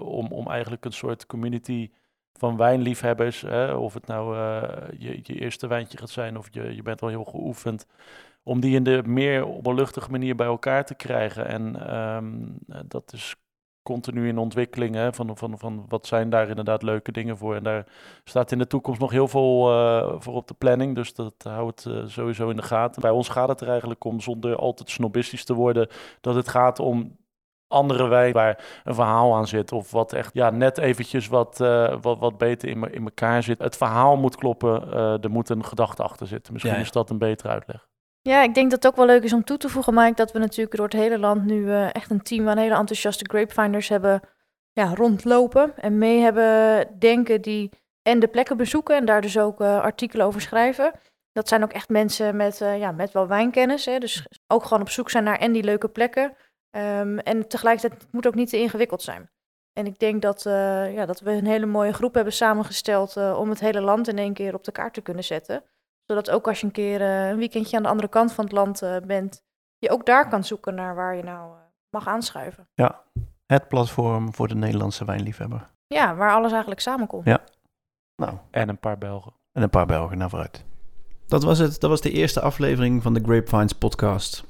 om, 0.00 0.32
om 0.32 0.48
eigenlijk 0.48 0.84
een 0.84 0.92
soort 0.92 1.26
community 1.26 1.90
van 2.32 2.56
wijnliefhebbers, 2.56 3.40
hè, 3.40 3.74
of 3.74 3.94
het 3.94 4.06
nou 4.06 4.36
je, 4.98 5.20
je 5.22 5.40
eerste 5.40 5.66
wijntje 5.66 5.98
gaat 5.98 6.10
zijn 6.10 6.38
of 6.38 6.48
je, 6.50 6.74
je 6.74 6.82
bent 6.82 7.02
al 7.02 7.08
heel 7.08 7.24
geoefend, 7.24 7.86
om 8.46 8.60
die 8.60 8.74
in 8.74 8.82
de 8.82 9.02
meer 9.06 9.46
op 9.46 9.66
een 9.66 9.74
luchtige 9.74 10.10
manier 10.10 10.34
bij 10.36 10.46
elkaar 10.46 10.84
te 10.84 10.94
krijgen. 10.94 11.46
En 11.46 11.88
ehm, 11.88 12.42
eh, 12.68 12.80
dat 12.88 13.12
is 13.12 13.36
continu 13.86 14.28
in 14.28 14.38
ontwikkeling, 14.38 14.94
hè, 14.94 15.12
van, 15.12 15.36
van, 15.36 15.58
van 15.58 15.84
wat 15.88 16.06
zijn 16.06 16.30
daar 16.30 16.48
inderdaad 16.48 16.82
leuke 16.82 17.12
dingen 17.12 17.36
voor. 17.36 17.54
En 17.54 17.62
daar 17.62 17.86
staat 18.24 18.52
in 18.52 18.58
de 18.58 18.66
toekomst 18.66 19.00
nog 19.00 19.10
heel 19.10 19.28
veel 19.28 19.70
eh, 19.70 20.14
voor 20.18 20.34
op 20.34 20.48
de 20.48 20.54
planning, 20.54 20.94
dus 20.94 21.14
dat 21.14 21.34
houdt 21.42 21.86
eh, 21.86 22.02
sowieso 22.06 22.48
in 22.48 22.56
de 22.56 22.62
gaten. 22.62 23.02
Bij 23.02 23.10
ons 23.10 23.28
gaat 23.28 23.48
het 23.48 23.60
er 23.60 23.68
eigenlijk 23.68 24.04
om, 24.04 24.20
zonder 24.20 24.56
altijd 24.56 24.90
snobistisch 24.90 25.44
te 25.44 25.54
worden, 25.54 25.88
dat 26.20 26.34
het 26.34 26.48
gaat 26.48 26.78
om 26.80 27.16
andere 27.68 28.06
wijn 28.08 28.32
waar 28.32 28.80
een 28.84 28.94
verhaal 28.94 29.34
aan 29.34 29.46
zit 29.46 29.72
of 29.72 29.90
wat 29.90 30.12
echt 30.12 30.34
ja, 30.34 30.50
net 30.50 30.78
eventjes 30.78 31.28
wat, 31.28 31.60
eh, 31.60 31.96
wat, 32.00 32.18
wat 32.18 32.38
beter 32.38 32.68
in, 32.68 32.78
me- 32.78 32.90
in 32.90 33.04
elkaar 33.04 33.42
zit. 33.42 33.58
Het 33.58 33.76
verhaal 33.76 34.16
moet 34.16 34.36
kloppen, 34.36 34.92
er 35.22 35.30
moet 35.30 35.48
een 35.48 35.64
gedachte 35.64 36.02
achter 36.02 36.26
zitten. 36.26 36.52
Misschien 36.52 36.74
Ja. 36.74 36.80
is 36.80 36.90
dat 36.92 37.10
een 37.10 37.18
betere 37.18 37.48
uitleg. 37.48 37.88
Ja, 38.26 38.42
ik 38.42 38.54
denk 38.54 38.70
dat 38.70 38.82
het 38.82 38.92
ook 38.92 38.96
wel 38.96 39.06
leuk 39.06 39.22
is 39.22 39.32
om 39.32 39.44
toe 39.44 39.56
te 39.56 39.68
voegen, 39.68 39.94
Mike, 39.94 40.14
dat 40.14 40.32
we 40.32 40.38
natuurlijk 40.38 40.76
door 40.76 40.84
het 40.84 40.94
hele 40.94 41.18
land 41.18 41.44
nu 41.44 41.70
eh, 41.70 41.94
echt 41.94 42.10
een 42.10 42.22
team 42.22 42.48
aan 42.48 42.58
hele 42.58 42.74
enthousiaste 42.74 43.24
grapefinders 43.28 43.88
hebben 43.88 44.20
ja, 44.72 44.94
rondlopen 44.94 45.76
en 45.76 45.98
mee 45.98 46.20
hebben 46.20 46.88
denken 46.98 47.42
die 47.42 47.70
en 48.02 48.20
de 48.20 48.26
plekken 48.26 48.56
bezoeken 48.56 48.96
en 48.96 49.04
daar 49.04 49.20
dus 49.20 49.38
ook 49.38 49.60
eh, 49.60 49.80
artikelen 49.80 50.26
over 50.26 50.40
schrijven. 50.40 50.92
Dat 51.32 51.48
zijn 51.48 51.62
ook 51.62 51.72
echt 51.72 51.88
mensen 51.88 52.36
met, 52.36 52.60
eh, 52.60 52.78
ja, 52.78 52.92
met 52.92 53.12
wel 53.12 53.26
wijnkennis, 53.26 53.84
hè, 53.84 53.98
dus 53.98 54.26
ook 54.46 54.62
gewoon 54.62 54.82
op 54.82 54.90
zoek 54.90 55.10
zijn 55.10 55.24
naar 55.24 55.38
en 55.38 55.52
die 55.52 55.64
leuke 55.64 55.88
plekken. 55.88 56.36
Ehm, 56.70 57.18
en 57.18 57.48
tegelijkertijd 57.48 58.02
het 58.02 58.12
moet 58.12 58.26
ook 58.26 58.34
niet 58.34 58.48
te 58.48 58.58
ingewikkeld 58.58 59.02
zijn. 59.02 59.30
En 59.72 59.86
ik 59.86 59.98
denk 59.98 60.22
dat, 60.22 60.42
ja, 60.92 61.06
dat 61.06 61.20
we 61.20 61.30
een 61.30 61.46
hele 61.46 61.66
mooie 61.66 61.92
groep 61.92 62.14
hebben 62.14 62.32
samengesteld 62.32 63.16
om 63.16 63.48
het 63.48 63.60
hele 63.60 63.80
land 63.80 64.08
in 64.08 64.18
één 64.18 64.32
keer 64.32 64.54
op 64.54 64.64
de 64.64 64.72
kaart 64.72 64.94
te 64.94 65.00
kunnen 65.00 65.24
zetten. 65.24 65.64
Zodat 66.06 66.30
ook 66.30 66.48
als 66.48 66.60
je 66.60 66.66
een 66.66 66.72
keer 66.72 67.00
eh, 67.00 67.28
een 67.28 67.36
weekendje 67.36 67.76
aan 67.76 67.82
de 67.82 67.88
andere 67.88 68.08
kant 68.08 68.32
van 68.32 68.44
het 68.44 68.52
land 68.52 68.82
eh, 68.82 68.96
bent, 69.06 69.42
je 69.78 69.90
ook 69.90 70.06
daar 70.06 70.28
kan 70.28 70.44
zoeken 70.44 70.74
naar 70.74 70.94
waar 70.94 71.16
je 71.16 71.22
nou 71.22 71.52
eh, 71.52 71.62
mag 71.90 72.06
aanschuiven. 72.08 72.68
Het 73.46 73.68
platform 73.68 74.34
voor 74.34 74.48
de 74.48 74.54
Nederlandse 74.54 75.04
wijnliefhebber. 75.04 75.70
Ja, 75.86 76.14
waar 76.14 76.34
alles 76.34 76.50
eigenlijk 76.50 76.80
samenkomt. 76.80 77.24
Ja. 77.26 77.40
Nou, 78.22 78.36
En 78.50 78.68
een 78.68 78.78
paar 78.78 78.98
Belgen. 78.98 79.32
en 79.52 79.62
een 79.62 79.70
paar 79.70 79.86
Belgen 79.86 80.18
naar 80.18 80.28
vooruit. 80.30 80.64
Dat 81.26 81.42
was 81.42 81.58
het. 81.58 81.80
Dat 81.80 81.90
was 81.90 82.00
de 82.00 82.10
eerste 82.10 82.40
aflevering 82.40 83.02
van 83.02 83.14
de 83.14 83.20
Grapevines 83.20 83.72
podcast. 83.72 84.44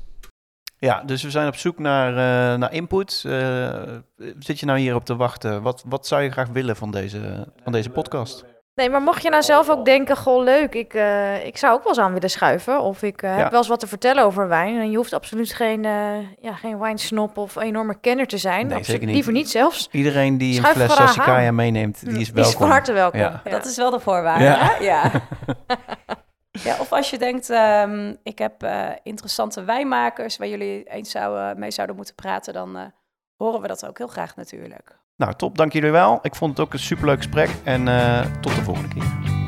Ja, 0.78 1.02
dus 1.02 1.22
we 1.22 1.30
zijn 1.30 1.48
op 1.48 1.54
zoek 1.57 1.78
naar, 1.78 2.09
eh, 2.11 2.59
naar 2.59 2.72
input. 2.72 3.22
Eh, 3.26 3.96
zit 4.38 4.61
je 4.61 4.66
nou 4.66 4.78
hierop 4.78 5.04
te 5.04 5.16
wachten? 5.16 5.62
Wat, 5.62 5.84
wat 5.86 6.07
zou 6.07 6.22
je 6.22 6.30
graag 6.30 6.48
willen 6.48 6.76
van 6.76 6.90
deze, 6.90 7.52
van 7.62 7.72
deze 7.72 7.90
podcast? 7.90 8.44
Nee, 8.76 8.90
maar 8.90 9.02
mocht 9.02 9.22
je 9.22 9.30
nou 9.30 9.42
zelf 9.42 9.68
ook 9.70 9.84
denken, 9.84 10.16
goh, 10.16 10.42
leuk, 10.44 10.74
ik, 10.74 10.94
eh, 10.94 11.46
ik 11.46 11.56
zou 11.56 11.72
ook 11.74 11.82
wel 11.82 11.88
eens 11.92 11.98
aan 12.02 12.12
willen 12.12 12.30
schuiven. 12.30 12.80
Of 12.80 13.02
ik 13.02 13.22
eh, 13.22 13.30
Ja. 13.30 13.36
heb 13.36 13.50
wel 13.50 13.58
eens 13.58 13.68
wat 13.68 13.80
te 13.80 13.86
vertellen 13.86 14.24
over 14.24 14.48
wijn. 14.48 14.78
En 14.80 14.90
je 14.90 14.96
hoeft 14.96 15.12
absoluut 15.12 15.52
geen, 15.52 15.84
eh 15.84 16.18
ja, 16.40 16.52
geen 16.54 16.78
wijnsnop 16.78 17.36
of 17.36 17.56
enorme 17.56 17.98
kenner 18.00 18.26
te 18.26 18.38
zijn. 18.38 18.54
Nee, 18.56 18.64
Absoluut- 18.64 18.86
zeker 18.86 19.04
niet. 19.06 19.14
Liever 19.14 19.32
niet 19.32 19.50
zelfs. 19.50 19.88
Iedereen 19.90 20.38
die 20.38 20.58
een 20.58 20.64
fles 20.64 20.94
Sassicaia 20.94 21.52
meeneemt, 21.52 22.00
die 22.00 22.08
is 22.08 22.14
Die 22.14 22.22
is 22.22 22.30
welkom. 22.32 22.52
van 22.60 22.70
harte 22.70 22.92
welkom. 22.92 23.20
Ja. 23.20 23.40
Ja. 23.44 23.50
Dat 23.50 23.64
is 23.64 23.76
wel 23.76 23.90
de 23.90 24.00
voorwaarde. 24.00 24.44
Ja. 24.44 24.76
Ja. 24.80 25.10
ja, 26.68 26.76
of 26.80 26.92
als 26.92 27.10
je 27.10 27.18
denkt, 27.18 27.50
ehm, 27.50 28.14
ik 28.22 28.38
heb 28.38 28.62
eh, 28.62 28.88
interessante 29.02 29.64
wijnmakers 29.64 30.36
waar 30.36 30.48
jullie 30.48 30.82
eens 30.84 31.10
zouden, 31.10 31.58
mee 31.58 31.70
zouden 31.70 31.96
moeten 31.96 32.14
praten, 32.14 32.52
dan 32.52 32.76
eh, 32.76 32.82
horen 33.36 33.60
we 33.60 33.68
dat 33.68 33.86
ook 33.86 33.98
heel 33.98 34.06
graag 34.06 34.36
natuurlijk. 34.36 34.96
Nou, 35.16 35.34
top. 35.36 35.56
Dank 35.56 35.72
jullie 35.72 35.90
wel. 35.90 36.18
Ik 36.22 36.34
vond 36.34 36.50
het 36.50 36.66
ook 36.66 36.72
een 36.72 36.78
superleuk 36.78 37.16
gesprek. 37.16 37.50
En 37.64 37.88
eh, 37.88 38.20
tot 38.40 38.54
de 38.54 38.62
volgende 38.62 38.88
keer. 38.88 39.45